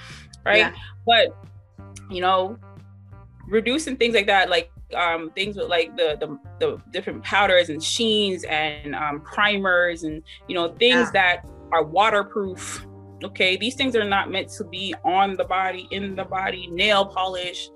right? 0.45 0.59
Yeah. 0.59 0.74
But 1.07 1.36
you 2.11 2.20
know, 2.20 2.59
reducing 3.47 3.97
things 3.97 4.14
like 4.14 4.26
that, 4.26 4.49
like 4.49 4.70
um, 4.95 5.30
things 5.30 5.57
with 5.57 5.68
like 5.68 5.97
the, 5.97 6.16
the, 6.20 6.38
the 6.61 6.82
different 6.92 7.22
powders 7.24 7.68
and 7.68 7.82
sheens 7.82 8.45
and 8.45 8.95
um, 8.95 9.20
primers 9.20 10.05
and 10.05 10.22
you 10.49 10.55
know 10.55 10.68
things 10.74 10.95
yeah. 10.95 11.11
that 11.12 11.51
are 11.72 11.82
waterproof 11.82 12.86
okay 13.22 13.56
these 13.56 13.74
things 13.74 13.94
are 13.94 14.04
not 14.04 14.30
meant 14.30 14.48
to 14.48 14.64
be 14.64 14.94
on 15.04 15.34
the 15.34 15.44
body 15.44 15.86
in 15.90 16.14
the 16.14 16.24
body 16.24 16.68
nail 16.70 17.06
polish 17.06 17.70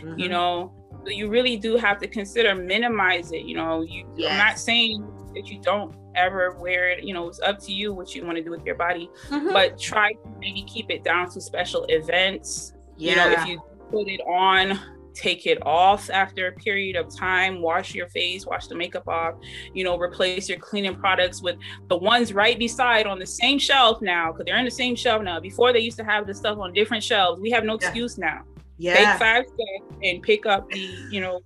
mm-hmm. 0.00 0.18
you 0.18 0.28
know 0.28 0.72
so 1.04 1.10
you 1.10 1.28
really 1.28 1.56
do 1.56 1.76
have 1.76 1.98
to 1.98 2.06
consider 2.06 2.54
minimize 2.54 3.32
it 3.32 3.44
you 3.44 3.56
know 3.56 3.82
you 3.82 4.06
yes. 4.16 4.30
i'm 4.30 4.38
not 4.38 4.58
saying 4.58 5.06
that 5.34 5.48
you 5.48 5.60
don't 5.60 5.94
ever 6.14 6.56
wear 6.60 6.90
it 6.90 7.02
you 7.04 7.12
know 7.12 7.28
it's 7.28 7.40
up 7.40 7.58
to 7.58 7.72
you 7.72 7.92
what 7.92 8.14
you 8.14 8.24
want 8.24 8.36
to 8.36 8.44
do 8.44 8.50
with 8.50 8.64
your 8.64 8.76
body 8.76 9.10
mm-hmm. 9.28 9.52
but 9.52 9.78
try 9.78 10.12
to 10.12 10.28
maybe 10.38 10.62
keep 10.62 10.90
it 10.90 11.02
down 11.02 11.28
to 11.28 11.40
special 11.40 11.84
events 11.88 12.72
yeah. 12.96 13.10
you 13.10 13.16
know 13.16 13.42
if 13.42 13.48
you 13.48 13.60
put 13.90 14.08
it 14.08 14.20
on 14.20 14.78
take 15.14 15.46
it 15.46 15.58
off 15.64 16.10
after 16.10 16.48
a 16.48 16.52
period 16.52 16.96
of 16.96 17.14
time 17.14 17.62
wash 17.62 17.94
your 17.94 18.08
face 18.08 18.46
wash 18.46 18.66
the 18.66 18.74
makeup 18.74 19.06
off 19.08 19.34
you 19.72 19.84
know 19.84 19.98
replace 19.98 20.48
your 20.48 20.58
cleaning 20.58 20.94
products 20.94 21.40
with 21.40 21.56
the 21.88 21.96
ones 21.96 22.32
right 22.32 22.58
beside 22.58 23.06
on 23.06 23.18
the 23.18 23.26
same 23.26 23.58
shelf 23.58 24.02
now 24.02 24.32
because 24.32 24.44
they're 24.44 24.58
in 24.58 24.64
the 24.64 24.70
same 24.70 24.96
shelf 24.96 25.22
now. 25.22 25.38
Before 25.40 25.72
they 25.72 25.80
used 25.80 25.96
to 25.98 26.04
have 26.04 26.26
the 26.26 26.34
stuff 26.34 26.58
on 26.58 26.72
different 26.72 27.02
shelves. 27.02 27.40
We 27.40 27.50
have 27.50 27.64
no 27.64 27.74
excuse 27.74 28.18
yeah. 28.18 28.26
now 28.26 28.42
yeah. 28.76 28.94
take 28.94 29.18
five 29.18 29.44
steps 29.46 29.98
and 30.02 30.22
pick 30.22 30.46
up 30.46 30.68
the 30.70 30.80
you 31.10 31.20
know 31.20 31.40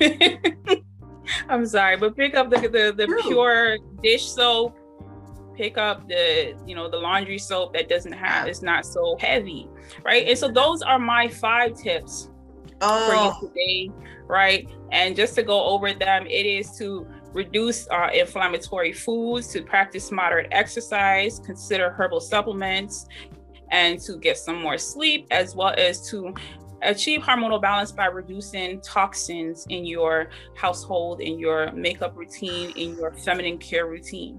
i'm 1.48 1.64
sorry 1.64 1.96
but 1.96 2.16
pick 2.16 2.34
up 2.34 2.50
the 2.50 2.58
the, 2.60 2.94
the 2.96 3.22
pure 3.22 3.78
dish 4.02 4.24
soap. 4.24 4.76
Pick 5.54 5.76
up 5.76 6.08
the 6.08 6.56
you 6.66 6.74
know 6.74 6.88
the 6.88 6.96
laundry 6.96 7.38
soap 7.38 7.74
that 7.74 7.88
doesn't 7.88 8.12
have 8.12 8.48
it's 8.48 8.62
not 8.62 8.86
so 8.86 9.16
heavy 9.20 9.68
right? 10.04 10.26
And 10.28 10.38
so 10.38 10.48
those 10.48 10.82
are 10.82 10.98
my 10.98 11.28
five 11.28 11.74
tips 11.74 12.30
oh. 12.82 13.06
for 13.08 13.14
you 13.14 13.20
oh. 13.20 13.48
today, 13.48 13.90
right? 14.26 14.68
And 14.90 15.16
just 15.16 15.34
to 15.36 15.42
go 15.42 15.64
over 15.64 15.92
them, 15.94 16.26
it 16.26 16.46
is 16.46 16.76
to 16.78 17.06
reduce 17.32 17.88
uh, 17.90 18.10
inflammatory 18.12 18.92
foods, 18.92 19.48
to 19.48 19.62
practice 19.62 20.10
moderate 20.10 20.48
exercise, 20.52 21.40
consider 21.44 21.90
herbal 21.90 22.20
supplements, 22.20 23.06
and 23.70 23.98
to 24.00 24.18
get 24.18 24.36
some 24.36 24.60
more 24.60 24.76
sleep, 24.76 25.26
as 25.30 25.54
well 25.54 25.74
as 25.78 26.08
to 26.10 26.34
achieve 26.82 27.22
hormonal 27.22 27.60
balance 27.60 27.92
by 27.92 28.06
reducing 28.06 28.80
toxins 28.80 29.66
in 29.68 29.84
your 29.84 30.28
household, 30.54 31.20
in 31.20 31.38
your 31.38 31.72
makeup 31.72 32.16
routine, 32.16 32.72
in 32.76 32.96
your 32.96 33.12
feminine 33.12 33.58
care 33.58 33.86
routine. 33.86 34.38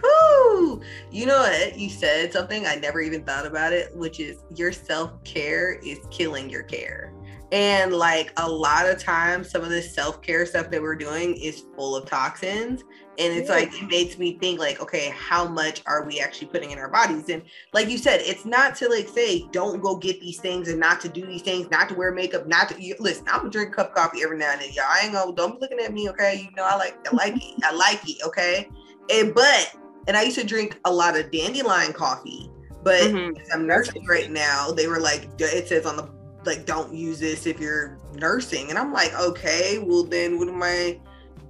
Whew. 0.00 0.82
You 1.10 1.26
know 1.26 1.38
what? 1.38 1.78
You 1.78 1.90
said 1.90 2.32
something 2.32 2.66
I 2.66 2.76
never 2.76 3.00
even 3.00 3.24
thought 3.24 3.46
about 3.46 3.72
it, 3.72 3.94
which 3.96 4.20
is 4.20 4.38
your 4.54 4.72
self 4.72 5.22
care 5.24 5.74
is 5.84 5.98
killing 6.10 6.48
your 6.48 6.62
care. 6.62 7.12
And 7.54 7.92
like 7.92 8.32
a 8.36 8.50
lot 8.50 8.88
of 8.88 8.98
times, 8.98 9.48
some 9.48 9.62
of 9.62 9.70
the 9.70 9.80
self 9.80 10.20
care 10.20 10.44
stuff 10.44 10.70
that 10.70 10.82
we're 10.82 10.96
doing 10.96 11.36
is 11.36 11.66
full 11.76 11.94
of 11.94 12.04
toxins. 12.04 12.82
And 13.16 13.32
it's 13.32 13.48
yeah. 13.48 13.54
like, 13.54 13.80
it 13.80 13.88
makes 13.88 14.18
me 14.18 14.36
think, 14.40 14.58
like, 14.58 14.82
okay, 14.82 15.14
how 15.16 15.46
much 15.46 15.80
are 15.86 16.04
we 16.04 16.18
actually 16.18 16.48
putting 16.48 16.72
in 16.72 16.80
our 16.80 16.90
bodies? 16.90 17.28
And 17.28 17.44
like 17.72 17.88
you 17.88 17.96
said, 17.96 18.22
it's 18.24 18.44
not 18.44 18.74
to 18.76 18.88
like 18.88 19.08
say, 19.08 19.46
don't 19.52 19.80
go 19.80 19.94
get 19.94 20.20
these 20.20 20.40
things 20.40 20.66
and 20.66 20.80
not 20.80 21.00
to 21.02 21.08
do 21.08 21.24
these 21.24 21.42
things, 21.42 21.70
not 21.70 21.88
to 21.90 21.94
wear 21.94 22.10
makeup, 22.10 22.48
not 22.48 22.70
to 22.70 22.82
you, 22.82 22.96
listen. 22.98 23.24
I'm 23.28 23.42
gonna 23.42 23.50
drink 23.50 23.70
a 23.70 23.76
cup 23.76 23.90
of 23.90 23.94
coffee 23.94 24.24
every 24.24 24.36
now 24.36 24.50
and 24.50 24.60
then. 24.60 24.72
Y'all 24.72 24.86
I 24.88 25.02
ain't 25.04 25.12
gonna, 25.12 25.32
don't 25.32 25.52
be 25.52 25.58
looking 25.60 25.78
at 25.78 25.92
me, 25.92 26.08
okay? 26.10 26.48
You 26.50 26.56
know, 26.56 26.64
I 26.64 26.74
like, 26.74 26.98
I 27.06 27.14
like 27.14 27.36
it. 27.36 27.62
I 27.62 27.72
like 27.72 28.00
it, 28.04 28.16
okay? 28.26 28.68
And 29.12 29.32
but 29.32 29.76
and 30.08 30.16
I 30.16 30.22
used 30.24 30.40
to 30.40 30.44
drink 30.44 30.80
a 30.86 30.92
lot 30.92 31.16
of 31.16 31.30
dandelion 31.30 31.92
coffee. 31.92 32.50
But 32.82 33.00
mm-hmm. 33.02 33.38
I'm 33.52 33.64
nursing 33.64 34.04
right 34.06 34.30
now. 34.30 34.72
They 34.72 34.88
were 34.88 35.00
like, 35.00 35.28
it 35.38 35.68
says 35.68 35.86
on 35.86 35.96
the 35.96 36.10
like, 36.46 36.66
don't 36.66 36.94
use 36.94 37.20
this 37.20 37.46
if 37.46 37.60
you're 37.60 37.98
nursing, 38.14 38.70
and 38.70 38.78
I'm 38.78 38.92
like, 38.92 39.12
okay, 39.18 39.78
well 39.78 40.04
then 40.04 40.38
what 40.38 40.48
am 40.48 40.62
I 40.62 41.00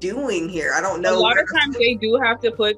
doing 0.01 0.49
here? 0.49 0.73
I 0.75 0.81
don't 0.81 1.01
know. 1.01 1.17
A 1.17 1.19
lot 1.19 1.39
of 1.39 1.47
times 1.53 1.77
they 1.77 1.95
do 1.95 2.19
have 2.23 2.41
to 2.41 2.51
put 2.51 2.77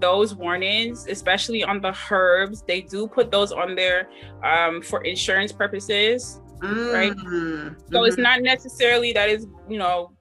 those 0.00 0.34
warnings, 0.34 1.06
especially 1.08 1.64
on 1.64 1.80
the 1.80 1.96
herbs. 2.10 2.62
They 2.66 2.82
do 2.82 3.06
put 3.06 3.30
those 3.30 3.52
on 3.52 3.74
there 3.74 4.08
um, 4.44 4.82
for 4.82 5.02
insurance 5.02 5.52
purposes, 5.52 6.40
mm-hmm. 6.58 6.94
right? 6.94 7.12
So 7.12 7.24
mm-hmm. 7.24 8.04
it's 8.04 8.18
not 8.18 8.42
necessarily 8.42 9.12
that 9.12 9.28
is 9.28 9.46
you 9.68 9.78
know 9.78 10.12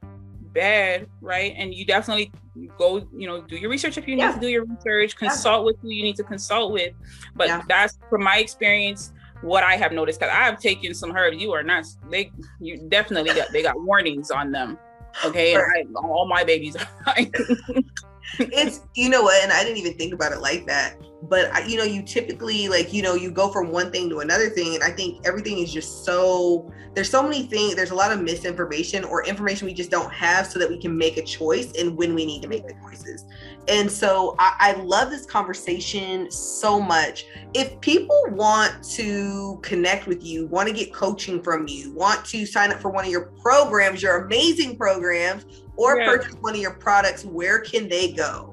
bad, 0.54 1.08
right? 1.22 1.54
And 1.58 1.74
you 1.74 1.86
definitely 1.86 2.32
go, 2.78 3.08
you 3.16 3.28
know, 3.28 3.42
do 3.42 3.56
your 3.56 3.70
research 3.70 3.98
if 3.98 4.08
you 4.08 4.16
yeah. 4.16 4.28
need 4.28 4.36
to 4.36 4.40
do 4.42 4.48
your 4.48 4.66
research, 4.66 5.16
consult 5.16 5.62
yeah. 5.62 5.66
with 5.66 5.80
who 5.82 5.90
you 5.90 6.04
need 6.04 6.16
to 6.18 6.24
consult 6.24 6.74
with. 6.74 6.94
But 7.36 7.48
yeah. 7.48 7.62
that's 7.68 7.98
from 8.10 8.24
my 8.24 8.38
experience 8.38 9.14
what 9.42 9.64
I 9.64 9.76
have 9.76 9.92
noticed 9.92 10.20
because 10.20 10.34
I've 10.36 10.60
taken 10.60 10.94
some 10.94 11.16
herbs. 11.16 11.38
You 11.38 11.52
are 11.52 11.64
not 11.64 11.86
they 12.10 12.32
you 12.60 12.78
definitely 12.90 13.34
got 13.34 13.52
they 13.52 13.64
got 13.64 13.82
warnings 13.82 14.32
on 14.32 14.52
them. 14.52 14.78
Okay. 15.26 15.56
I, 15.56 15.86
all 15.96 16.26
my 16.26 16.44
babies 16.44 16.78
it's 18.40 18.82
you 18.96 19.10
know 19.10 19.24
what, 19.24 19.44
and 19.44 19.52
I 19.52 19.64
didn't 19.64 19.78
even 19.78 19.94
think 19.94 20.14
about 20.14 20.32
it 20.32 20.40
like 20.40 20.66
that. 20.68 20.96
But 21.24 21.70
you 21.70 21.78
know, 21.78 21.84
you 21.84 22.02
typically 22.02 22.68
like 22.68 22.94
you 22.94 23.02
know 23.02 23.16
you 23.16 23.32
go 23.32 23.50
from 23.50 23.72
one 23.72 23.92
thing 23.92 24.10
to 24.10 24.20
another 24.20 24.50
thing, 24.50 24.76
and 24.76 24.84
I 24.84 24.92
think 24.92 25.26
everything 25.26 25.60
is 25.60 25.72
just 25.72 26.06
so 26.06 26.72
there's 26.94 27.10
so 27.10 27.22
many 27.22 27.44
things. 27.44 27.76
There's 27.76 27.92
a 27.92 27.96
lot 27.96 28.12
of 28.12 28.22
misinformation 28.22 29.04
or 29.04 29.26
information 29.26 29.68
we 29.68 29.74
just 29.74 29.92
don't 29.92 30.12
have, 30.12 30.48
so 30.48 30.60
that 30.60 30.70
we 30.70 30.80
can 30.80 30.98
make 30.98 31.18
a 31.18 31.24
choice 31.24 31.74
and 31.78 31.96
when 31.96 32.16
we 32.16 32.26
need 32.26 32.42
to 32.42 32.48
make 32.48 32.66
the 32.68 32.74
choices. 32.82 33.26
And 33.68 33.92
so 33.92 34.36
I, 34.40 34.56
I 34.60 34.82
love 34.82 35.10
this 35.10 35.26
conversation 35.26 36.30
so 36.32 36.82
much. 36.82 37.26
If 37.54 37.80
people 37.82 38.24
want 38.30 38.84
to 38.96 39.60
connect 39.62 40.08
with 40.08 40.24
you, 40.24 40.48
want 40.48 40.68
to 40.68 40.74
get 40.74 40.94
coaching 40.94 41.42
from 41.42 41.68
you, 41.68 41.94
want 41.94 42.26
to 42.26 42.46
sign 42.46 42.72
up 42.72 42.80
for 42.80 42.90
one 42.90 43.06
of 43.06 43.12
your 43.12 43.32
programs, 43.42 44.02
your 44.02 44.26
amazing 44.26 44.78
programs, 44.78 45.46
or 45.76 46.00
yeah. 46.00 46.06
purchase 46.06 46.34
one 46.42 46.56
of 46.56 46.60
your 46.62 46.74
products, 46.74 47.24
where 47.24 47.60
can 47.60 47.88
they 47.88 48.12
go? 48.12 48.51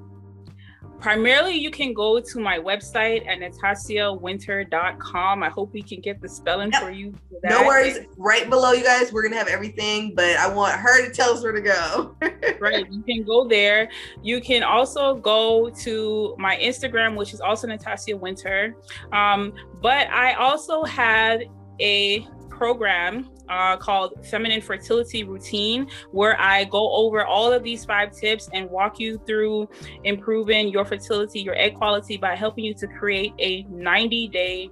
Primarily 1.01 1.55
you 1.55 1.71
can 1.71 1.95
go 1.95 2.21
to 2.21 2.41
my 2.41 2.59
website 2.59 3.27
at 3.29 3.39
nattassiawynter.com 3.39 5.43
i 5.43 5.49
hope 5.49 5.73
we 5.73 5.83
can 5.83 6.01
get 6.01 6.21
the 6.21 6.29
spelling 6.29 6.71
yep. 6.73 6.83
for 6.83 6.91
you 6.91 7.13
for 7.13 7.49
no 7.49 7.63
worries. 7.63 8.01
Right 8.17 8.51
below 8.51 8.73
you 8.73 8.83
guys 8.83 9.13
we're 9.13 9.23
gonna 9.23 9.37
have 9.37 9.47
everything 9.49 10.15
but 10.15 10.37
i 10.37 10.53
want 10.53 10.75
her 10.75 11.07
to 11.07 11.13
tell 11.13 11.35
us 11.35 11.43
where 11.43 11.53
to 11.53 11.61
go. 11.61 12.17
Right 12.61 12.91
you 12.91 13.03
can 13.03 13.23
go 13.23 13.47
there. 13.47 13.89
You 14.23 14.41
can 14.41 14.65
also 14.65 15.15
go 15.15 15.71
to 15.71 16.35
my 16.39 16.57
instagram 16.57 17.15
which 17.17 17.33
is 17.33 17.41
also 17.41 17.69
Nattassia 17.69 18.19
Wynter. 18.19 18.75
Um, 19.13 19.53
but 19.81 20.09
i 20.09 20.33
also 20.35 20.83
have 20.85 21.41
a 21.81 22.27
program 22.51 23.31
uh, 23.49 23.77
called 23.77 24.15
Feminine 24.27 24.61
Fertility 24.61 25.25
Routine, 25.25 25.89
where 26.11 26.41
I 26.41 26.65
go 26.65 26.93
over 26.93 27.25
all 27.25 27.53
of 27.53 27.63
these 27.63 27.85
five 27.85 28.13
tips 28.13 28.49
and 28.53 28.69
walk 28.71 28.99
you 28.99 29.21
through 29.27 29.69
improving 30.05 30.69
your 30.69 30.85
fertility, 30.85 31.41
your 31.41 31.57
egg 31.57 31.75
quality 31.75 32.17
by 32.17 32.35
helping 32.35 32.65
you 32.65 32.75
to 32.75 32.87
create 32.87 33.33
a 33.39 33.63
90 33.65 34.29
day 34.29 34.71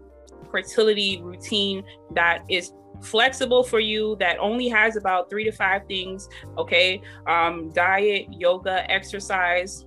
fertility 0.50 1.20
routine 1.22 1.82
that 2.14 2.44
is 2.48 2.72
flexible 3.02 3.62
for 3.62 3.80
you 3.80 4.16
that 4.18 4.38
only 4.38 4.68
has 4.68 4.96
about 4.96 5.28
three 5.28 5.44
to 5.44 5.52
five 5.52 5.86
things 5.86 6.28
okay? 6.56 7.02
Um, 7.26 7.70
diet 7.72 8.26
yoga 8.30 8.90
exercise 8.90 9.84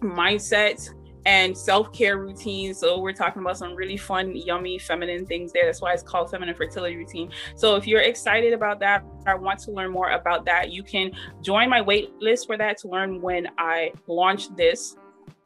mindset 0.00 0.88
and 1.26 1.56
self-care 1.56 2.18
routines. 2.18 2.78
So 2.78 3.00
we're 3.00 3.12
talking 3.12 3.42
about 3.42 3.58
some 3.58 3.74
really 3.74 3.96
fun, 3.96 4.34
yummy, 4.34 4.78
feminine 4.78 5.26
things 5.26 5.52
there. 5.52 5.66
That's 5.66 5.80
why 5.80 5.92
it's 5.92 6.02
called 6.02 6.30
feminine 6.30 6.54
fertility 6.54 6.96
routine. 6.96 7.30
So 7.54 7.76
if 7.76 7.86
you're 7.86 8.00
excited 8.00 8.52
about 8.52 8.80
that, 8.80 9.04
I 9.26 9.34
want 9.34 9.60
to 9.60 9.70
learn 9.70 9.90
more 9.90 10.10
about 10.10 10.44
that, 10.46 10.70
you 10.70 10.82
can 10.82 11.12
join 11.42 11.68
my 11.68 11.80
wait 11.80 12.12
list 12.20 12.46
for 12.46 12.56
that 12.56 12.78
to 12.78 12.88
learn 12.88 13.20
when 13.20 13.48
I 13.58 13.92
launch 14.06 14.54
this. 14.56 14.96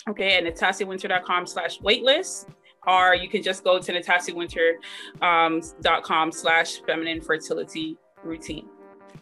Okay, 0.09 0.37
at 0.37 0.45
nattassiawynter.com 0.45 1.47
slash 1.47 1.79
waitlist. 1.81 2.49
Or 2.87 3.15
you 3.15 3.29
can 3.29 3.43
just 3.43 3.63
go 3.63 3.79
to 3.79 3.93
nattassiawynter.com 3.93 6.23
um, 6.23 6.33
slash 6.33 6.83
feminine 6.85 7.21
fertility 7.21 7.97
routine. 8.25 8.69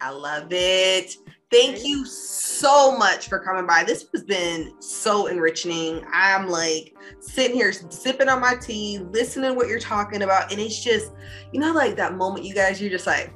I 0.01 0.09
love 0.09 0.47
it. 0.49 1.17
Thank 1.51 1.83
you 1.83 2.05
so 2.05 2.97
much 2.97 3.27
for 3.27 3.37
coming 3.37 3.67
by. 3.67 3.83
This 3.83 4.07
has 4.13 4.23
been 4.23 4.73
so 4.79 5.27
enriching. 5.27 6.01
I'm 6.13 6.47
like 6.47 6.95
sitting 7.19 7.57
here 7.57 7.73
sipping 7.73 8.29
on 8.29 8.39
my 8.39 8.55
tea, 8.55 8.99
listening 8.99 9.51
to 9.51 9.55
what 9.55 9.67
you're 9.67 9.77
talking 9.77 10.21
about. 10.21 10.49
And 10.49 10.61
it's 10.61 10.81
just, 10.81 11.11
you 11.51 11.59
know, 11.59 11.73
like 11.73 11.97
that 11.97 12.15
moment 12.15 12.45
you 12.45 12.53
guys, 12.53 12.79
you're 12.79 12.89
just 12.89 13.05
like, 13.05 13.35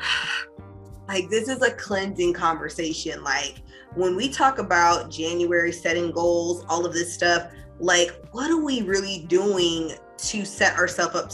like 1.08 1.30
this 1.30 1.48
is 1.48 1.62
a 1.62 1.70
cleansing 1.70 2.32
conversation. 2.32 3.22
Like 3.22 3.62
when 3.94 4.16
we 4.16 4.28
talk 4.28 4.58
about 4.58 5.08
January 5.08 5.70
setting 5.70 6.10
goals, 6.10 6.64
all 6.68 6.84
of 6.84 6.94
this 6.94 7.14
stuff, 7.14 7.52
like 7.78 8.10
what 8.32 8.50
are 8.50 8.60
we 8.60 8.82
really 8.82 9.24
doing 9.28 9.92
to 10.16 10.44
set 10.44 10.76
ourselves 10.76 11.14
up 11.14 11.30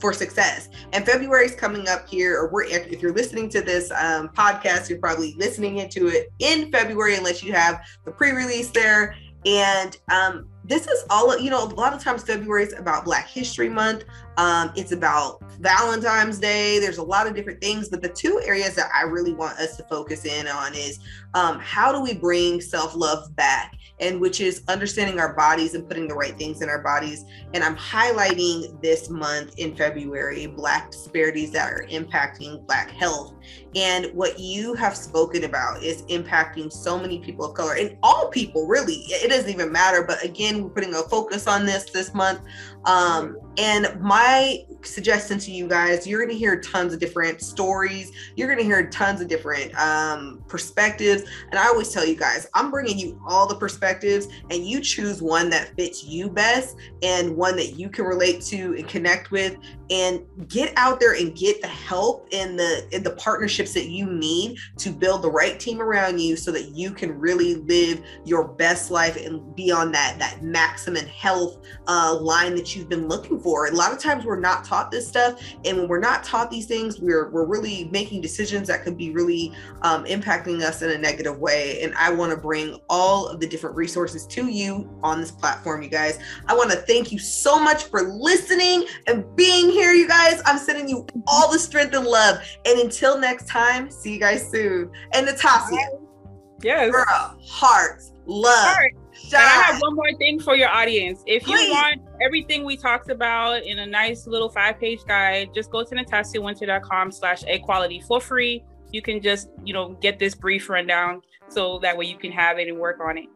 for 0.00 0.12
success. 0.12 0.68
And 0.92 1.04
February 1.04 1.46
is 1.46 1.54
coming 1.54 1.88
up 1.88 2.08
here, 2.08 2.38
or 2.38 2.50
we're 2.50 2.64
if 2.64 3.02
you're 3.02 3.12
listening 3.12 3.48
to 3.50 3.60
this 3.60 3.90
um, 3.90 4.28
podcast, 4.30 4.88
you're 4.88 4.98
probably 4.98 5.34
listening 5.38 5.78
into 5.78 6.08
it 6.08 6.32
in 6.38 6.70
February, 6.72 7.16
unless 7.16 7.42
you 7.42 7.52
have 7.52 7.80
the 8.04 8.10
pre-release 8.10 8.70
there. 8.70 9.14
And 9.46 9.96
um, 10.10 10.48
this 10.64 10.86
is 10.86 11.04
all 11.08 11.38
you 11.38 11.50
know. 11.50 11.64
A 11.64 11.66
lot 11.66 11.92
of 11.92 12.02
times, 12.02 12.22
February 12.22 12.64
is 12.64 12.74
about 12.74 13.04
Black 13.04 13.28
History 13.28 13.68
Month. 13.68 14.04
Um, 14.36 14.72
it's 14.76 14.92
about 14.92 15.42
Valentine's 15.60 16.38
Day. 16.38 16.78
There's 16.78 16.98
a 16.98 17.02
lot 17.02 17.26
of 17.26 17.34
different 17.34 17.60
things, 17.60 17.88
but 17.88 18.00
the 18.00 18.08
two 18.08 18.40
areas 18.44 18.74
that 18.76 18.90
I 18.94 19.02
really 19.02 19.34
want 19.34 19.58
us 19.58 19.76
to 19.76 19.82
focus 19.84 20.24
in 20.24 20.46
on 20.48 20.74
is 20.74 20.98
um, 21.34 21.58
how 21.58 21.92
do 21.92 22.00
we 22.00 22.14
bring 22.14 22.60
self 22.60 22.94
love 22.94 23.34
back 23.36 23.74
and 24.00 24.20
which 24.20 24.40
is 24.40 24.62
understanding 24.68 25.20
our 25.20 25.34
bodies 25.34 25.74
and 25.74 25.86
putting 25.86 26.08
the 26.08 26.14
right 26.14 26.36
things 26.36 26.62
in 26.62 26.68
our 26.68 26.82
bodies. 26.82 27.24
And 27.52 27.62
I'm 27.62 27.76
highlighting 27.76 28.80
this 28.80 29.10
month 29.10 29.58
in 29.58 29.76
February 29.76 30.46
Black 30.46 30.90
disparities 30.90 31.52
that 31.52 31.70
are 31.70 31.86
impacting 31.90 32.66
Black 32.66 32.90
health. 32.90 33.34
And 33.74 34.06
what 34.14 34.38
you 34.38 34.74
have 34.74 34.96
spoken 34.96 35.44
about 35.44 35.82
is 35.82 36.02
impacting 36.04 36.72
so 36.72 36.98
many 36.98 37.18
people 37.20 37.44
of 37.44 37.54
color 37.54 37.74
and 37.74 37.96
all 38.02 38.28
people, 38.28 38.66
really. 38.66 39.04
It 39.08 39.28
doesn't 39.28 39.50
even 39.50 39.70
matter. 39.70 40.02
But 40.02 40.24
again, 40.24 40.62
we're 40.62 40.70
putting 40.70 40.94
a 40.94 41.02
focus 41.02 41.46
on 41.46 41.66
this 41.66 41.90
this 41.90 42.14
month. 42.14 42.40
Um, 42.84 43.38
and 43.58 44.00
my 44.00 44.64
suggestion 44.82 45.38
to 45.38 45.50
you 45.50 45.68
guys, 45.68 46.06
you're 46.06 46.20
going 46.20 46.30
to 46.30 46.38
hear 46.38 46.60
tons 46.60 46.94
of 46.94 47.00
different 47.00 47.42
stories. 47.42 48.10
You're 48.36 48.48
going 48.48 48.58
to 48.58 48.64
hear 48.64 48.88
tons 48.88 49.20
of 49.20 49.28
different 49.28 49.74
um, 49.78 50.42
perspectives. 50.48 51.24
And 51.50 51.58
I 51.58 51.66
always 51.66 51.90
tell 51.92 52.06
you 52.06 52.16
guys, 52.16 52.46
I'm 52.54 52.70
bringing 52.70 52.98
you 52.98 53.20
all 53.26 53.46
the 53.46 53.56
perspectives, 53.56 54.28
and 54.50 54.66
you 54.66 54.80
choose 54.80 55.20
one 55.20 55.50
that 55.50 55.74
fits 55.76 56.04
you 56.04 56.30
best 56.30 56.76
and 57.02 57.36
one 57.36 57.56
that 57.56 57.78
you 57.78 57.90
can 57.90 58.04
relate 58.04 58.40
to 58.42 58.74
and 58.76 58.88
connect 58.88 59.30
with, 59.30 59.56
and 59.90 60.20
get 60.48 60.72
out 60.76 61.00
there 61.00 61.14
and 61.14 61.36
get 61.36 61.60
the 61.60 61.68
help 61.68 62.28
and 62.32 62.58
the 62.58 63.00
the 63.02 63.10
partnerships 63.16 63.74
that 63.74 63.88
you 63.88 64.06
need 64.06 64.58
to 64.78 64.90
build 64.90 65.22
the 65.22 65.30
right 65.30 65.58
team 65.58 65.82
around 65.82 66.18
you, 66.20 66.36
so 66.36 66.50
that 66.52 66.70
you 66.70 66.92
can 66.92 67.18
really 67.18 67.56
live 67.56 68.00
your 68.24 68.48
best 68.48 68.90
life 68.90 69.16
and 69.16 69.54
be 69.56 69.72
on 69.72 69.90
that 69.92 70.16
that 70.18 70.42
maximum 70.42 71.04
health 71.06 71.58
uh, 71.88 72.16
line 72.20 72.54
that 72.54 72.76
you've 72.76 72.88
been 72.88 73.08
looking 73.08 73.40
for. 73.40 73.66
A 73.66 73.72
lot 73.72 73.92
of 73.92 73.98
times 73.98 74.24
we're 74.24 74.38
not 74.38 74.64
taught 74.64 74.90
this 74.90 75.08
stuff, 75.08 75.40
and 75.64 75.78
when 75.78 75.88
we're 75.88 75.98
not 75.98 76.22
taught 76.22 76.50
these 76.50 76.66
things, 76.66 77.00
we're 77.00 77.30
we're 77.30 77.46
really 77.46 77.88
making 77.90 78.20
decisions 78.20 78.68
that 78.68 78.84
could 78.84 78.96
be 78.96 79.10
really 79.10 79.52
um, 79.82 80.04
impacting 80.04 80.62
us 80.62 80.82
in 80.82 80.90
a 80.90 80.98
negative 80.98 81.38
way. 81.38 81.82
And 81.82 81.94
I 81.96 82.12
want 82.12 82.30
to 82.30 82.36
bring 82.36 82.78
all 82.88 83.26
of 83.26 83.40
the 83.40 83.46
different 83.48 83.74
resources 83.74 84.26
to 84.28 84.46
you 84.46 84.88
on 85.02 85.20
this 85.20 85.32
platform, 85.32 85.82
you 85.82 85.88
guys. 85.88 86.18
I 86.46 86.54
want 86.54 86.70
to 86.70 86.76
thank 86.76 87.10
you 87.10 87.18
so 87.18 87.58
much 87.58 87.84
for 87.84 88.02
listening 88.02 88.84
and 89.06 89.24
being 89.36 89.70
here, 89.70 89.79
you 89.80 90.08
guys. 90.08 90.42
I'm 90.44 90.58
sending 90.58 90.88
you 90.88 91.06
all 91.26 91.50
the 91.50 91.58
strength 91.58 91.94
and 91.94 92.06
love. 92.06 92.38
And 92.66 92.80
until 92.80 93.18
next 93.18 93.46
time, 93.48 93.90
see 93.90 94.14
you 94.14 94.20
guys 94.20 94.48
soon. 94.50 94.90
And 95.14 95.26
Natasha, 95.26 95.76
yes, 96.62 96.90
girl, 96.90 97.38
hearts, 97.46 98.12
love. 98.26 98.74
Heart. 98.74 98.94
And 99.24 99.34
I 99.34 99.62
have 99.62 99.80
one 99.80 99.94
more 99.94 100.12
thing 100.14 100.40
for 100.40 100.56
your 100.56 100.68
audience. 100.68 101.22
If 101.26 101.44
Please. 101.44 101.68
you 101.68 101.72
want 101.72 102.00
everything 102.22 102.64
we 102.64 102.76
talked 102.76 103.10
about 103.10 103.64
in 103.64 103.80
a 103.80 103.86
nice 103.86 104.26
little 104.26 104.48
five-page 104.48 105.00
guide, 105.06 105.50
just 105.54 105.70
go 105.70 105.84
to 105.84 105.94
nattassiawynter.com 105.94 107.12
slash 107.12 107.42
equality 107.46 108.00
for 108.00 108.20
free. 108.20 108.64
You 108.92 109.02
can 109.02 109.20
just, 109.20 109.50
you 109.64 109.74
know, 109.74 109.90
get 110.00 110.18
this 110.18 110.34
brief 110.34 110.68
rundown 110.68 111.22
so 111.48 111.78
that 111.80 111.96
way 111.96 112.06
you 112.06 112.16
can 112.16 112.32
have 112.32 112.58
it 112.58 112.68
and 112.68 112.78
work 112.78 113.00
on 113.00 113.18
it 113.18 113.26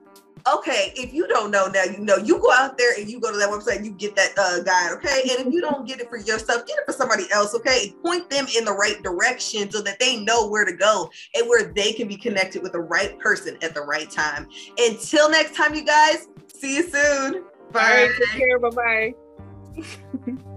okay, 0.53 0.93
if 0.97 1.13
you 1.13 1.27
don't 1.27 1.51
know 1.51 1.67
now, 1.67 1.85
you 1.85 1.99
know, 1.99 2.17
you 2.17 2.39
go 2.39 2.53
out 2.53 2.77
there 2.77 2.95
and 2.99 3.09
you 3.09 3.21
go 3.21 3.31
to 3.31 3.39
that 3.39 3.49
website 3.49 3.77
and 3.77 3.87
you 3.87 3.93
get 3.93 4.15
that 4.17 4.33
uh, 4.37 4.61
guide, 4.63 4.93
okay? 4.93 5.23
And 5.31 5.47
if 5.47 5.53
you 5.53 5.61
don't 5.61 5.87
get 5.87 6.01
it 6.01 6.11
for 6.11 6.19
yourself, 6.19 6.67
get 6.67 6.79
it 6.79 6.85
for 6.87 6.93
somebody 6.93 7.25
else, 7.33 7.55
okay? 7.55 7.95
Point 8.03 8.29
them 8.29 8.47
in 8.57 8.65
the 8.65 8.73
right 8.73 9.03
direction 9.03 9.71
so 9.71 9.81
that 9.83 9.99
they 9.99 10.21
know 10.21 10.49
where 10.49 10.65
to 10.65 10.73
go 10.73 11.11
and 11.35 11.49
where 11.49 11.73
they 11.73 11.93
can 11.93 12.09
be 12.09 12.17
connected 12.17 12.63
with 12.63 12.73
the 12.73 12.81
right 12.81 13.19
person 13.19 13.57
at 13.63 13.75
the 13.75 13.83
right 13.83 14.11
time. 14.11 14.49
Until 14.79 15.31
next 15.31 15.57
time, 15.57 15.75
you 15.75 15.85
guys, 15.85 16.29
See 16.65 16.77
you 16.77 16.89
soon. 16.89 17.45
Bye. 17.73 18.09
Right, 18.09 18.11
take 18.19 18.41
care. 18.41 18.59
Bye 18.59 19.15
bye. 20.25 20.45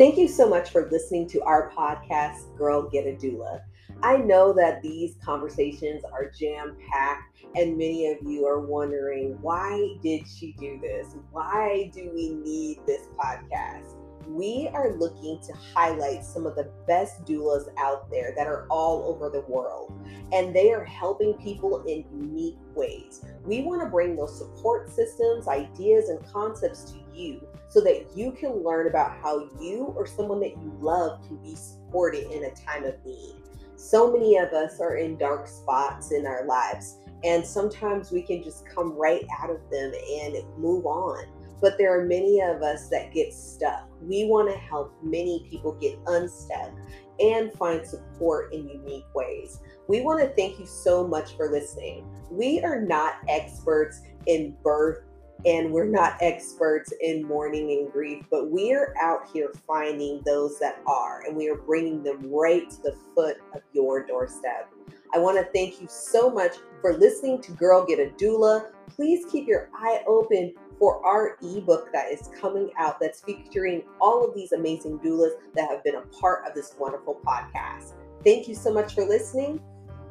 Thank 0.00 0.16
you 0.16 0.28
so 0.28 0.48
much 0.48 0.70
for 0.70 0.88
listening 0.90 1.28
to 1.28 1.42
our 1.42 1.70
podcast, 1.72 2.56
Girl 2.56 2.88
Get 2.88 3.06
a 3.06 3.10
Doula. 3.10 3.60
I 4.02 4.16
know 4.16 4.50
that 4.54 4.80
these 4.80 5.18
conversations 5.22 6.04
are 6.10 6.30
jam 6.30 6.78
packed, 6.90 7.44
and 7.54 7.76
many 7.76 8.06
of 8.06 8.16
you 8.22 8.46
are 8.46 8.60
wondering 8.60 9.36
why 9.42 9.98
did 10.02 10.26
she 10.26 10.54
do 10.58 10.80
this? 10.80 11.16
Why 11.32 11.90
do 11.92 12.10
we 12.14 12.30
need 12.30 12.78
this 12.86 13.08
podcast? 13.18 13.98
We 14.26 14.70
are 14.72 14.96
looking 14.96 15.38
to 15.46 15.52
highlight 15.52 16.24
some 16.24 16.46
of 16.46 16.56
the 16.56 16.72
best 16.86 17.26
doulas 17.26 17.68
out 17.76 18.10
there 18.10 18.32
that 18.38 18.46
are 18.46 18.66
all 18.70 19.04
over 19.04 19.28
the 19.28 19.42
world, 19.52 19.92
and 20.32 20.56
they 20.56 20.72
are 20.72 20.82
helping 20.82 21.34
people 21.34 21.82
in 21.82 22.06
unique 22.10 22.56
ways. 22.74 23.22
We 23.44 23.60
want 23.60 23.82
to 23.82 23.90
bring 23.90 24.16
those 24.16 24.38
support 24.38 24.88
systems, 24.88 25.46
ideas, 25.46 26.08
and 26.08 26.24
concepts 26.32 26.90
to 26.92 26.98
you 27.14 27.46
so 27.70 27.80
that 27.80 28.06
you 28.16 28.32
can 28.32 28.64
learn 28.64 28.88
about 28.88 29.16
how 29.22 29.48
you 29.60 29.94
or 29.96 30.06
someone 30.06 30.40
that 30.40 30.58
you 30.58 30.76
love 30.80 31.26
can 31.26 31.36
be 31.36 31.54
supported 31.54 32.30
in 32.32 32.44
a 32.44 32.54
time 32.54 32.84
of 32.84 32.94
need. 33.06 33.36
So 33.76 34.12
many 34.12 34.36
of 34.36 34.52
us 34.52 34.80
are 34.80 34.96
in 34.96 35.16
dark 35.16 35.46
spots 35.46 36.12
in 36.12 36.26
our 36.26 36.44
lives, 36.44 36.98
and 37.24 37.46
sometimes 37.46 38.10
we 38.10 38.22
can 38.22 38.42
just 38.42 38.66
come 38.66 38.92
right 38.92 39.24
out 39.40 39.50
of 39.50 39.60
them 39.70 39.92
and 39.94 40.36
move 40.58 40.84
on. 40.84 41.24
But 41.60 41.78
there 41.78 41.96
are 41.98 42.04
many 42.04 42.40
of 42.40 42.62
us 42.62 42.88
that 42.88 43.12
get 43.12 43.32
stuck. 43.32 43.88
We 44.02 44.24
want 44.24 44.50
to 44.50 44.58
help 44.58 44.92
many 45.02 45.46
people 45.48 45.72
get 45.72 45.98
unstuck 46.06 46.72
and 47.20 47.52
find 47.52 47.86
support 47.86 48.52
in 48.52 48.68
unique 48.68 49.14
ways. 49.14 49.60
We 49.86 50.00
want 50.00 50.20
to 50.20 50.34
thank 50.34 50.58
you 50.58 50.66
so 50.66 51.06
much 51.06 51.36
for 51.36 51.50
listening. 51.50 52.06
We 52.30 52.62
are 52.62 52.80
not 52.80 53.16
experts 53.28 54.00
in 54.26 54.56
birth 54.62 55.04
and 55.46 55.72
we're 55.72 55.88
not 55.88 56.16
experts 56.20 56.92
in 57.00 57.26
mourning 57.26 57.70
and 57.72 57.92
grief, 57.92 58.24
but 58.30 58.50
we 58.50 58.72
are 58.72 58.94
out 59.00 59.28
here 59.32 59.52
finding 59.66 60.20
those 60.24 60.58
that 60.58 60.80
are, 60.86 61.22
and 61.26 61.36
we 61.36 61.48
are 61.48 61.56
bringing 61.56 62.02
them 62.02 62.30
right 62.30 62.68
to 62.70 62.82
the 62.82 62.96
foot 63.14 63.38
of 63.54 63.62
your 63.72 64.06
doorstep. 64.06 64.70
I 65.14 65.18
want 65.18 65.38
to 65.38 65.52
thank 65.52 65.80
you 65.80 65.88
so 65.88 66.30
much 66.30 66.56
for 66.80 66.96
listening 66.96 67.40
to 67.42 67.52
Girl 67.52 67.84
Get 67.84 67.98
a 67.98 68.12
Doula. 68.22 68.70
Please 68.88 69.24
keep 69.30 69.46
your 69.46 69.70
eye 69.74 70.02
open 70.06 70.54
for 70.78 71.04
our 71.04 71.36
ebook 71.42 71.92
that 71.92 72.10
is 72.10 72.30
coming 72.40 72.70
out 72.78 72.98
that's 73.00 73.20
featuring 73.20 73.82
all 74.00 74.26
of 74.26 74.34
these 74.34 74.52
amazing 74.52 74.98
doulas 75.00 75.32
that 75.54 75.68
have 75.68 75.84
been 75.84 75.96
a 75.96 76.02
part 76.20 76.46
of 76.46 76.54
this 76.54 76.74
wonderful 76.78 77.20
podcast. 77.24 77.92
Thank 78.24 78.48
you 78.48 78.54
so 78.54 78.72
much 78.72 78.94
for 78.94 79.04
listening 79.04 79.60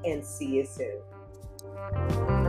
and 0.06 0.24
see 0.24 0.48
you 0.48 0.66
soon. 0.66 2.49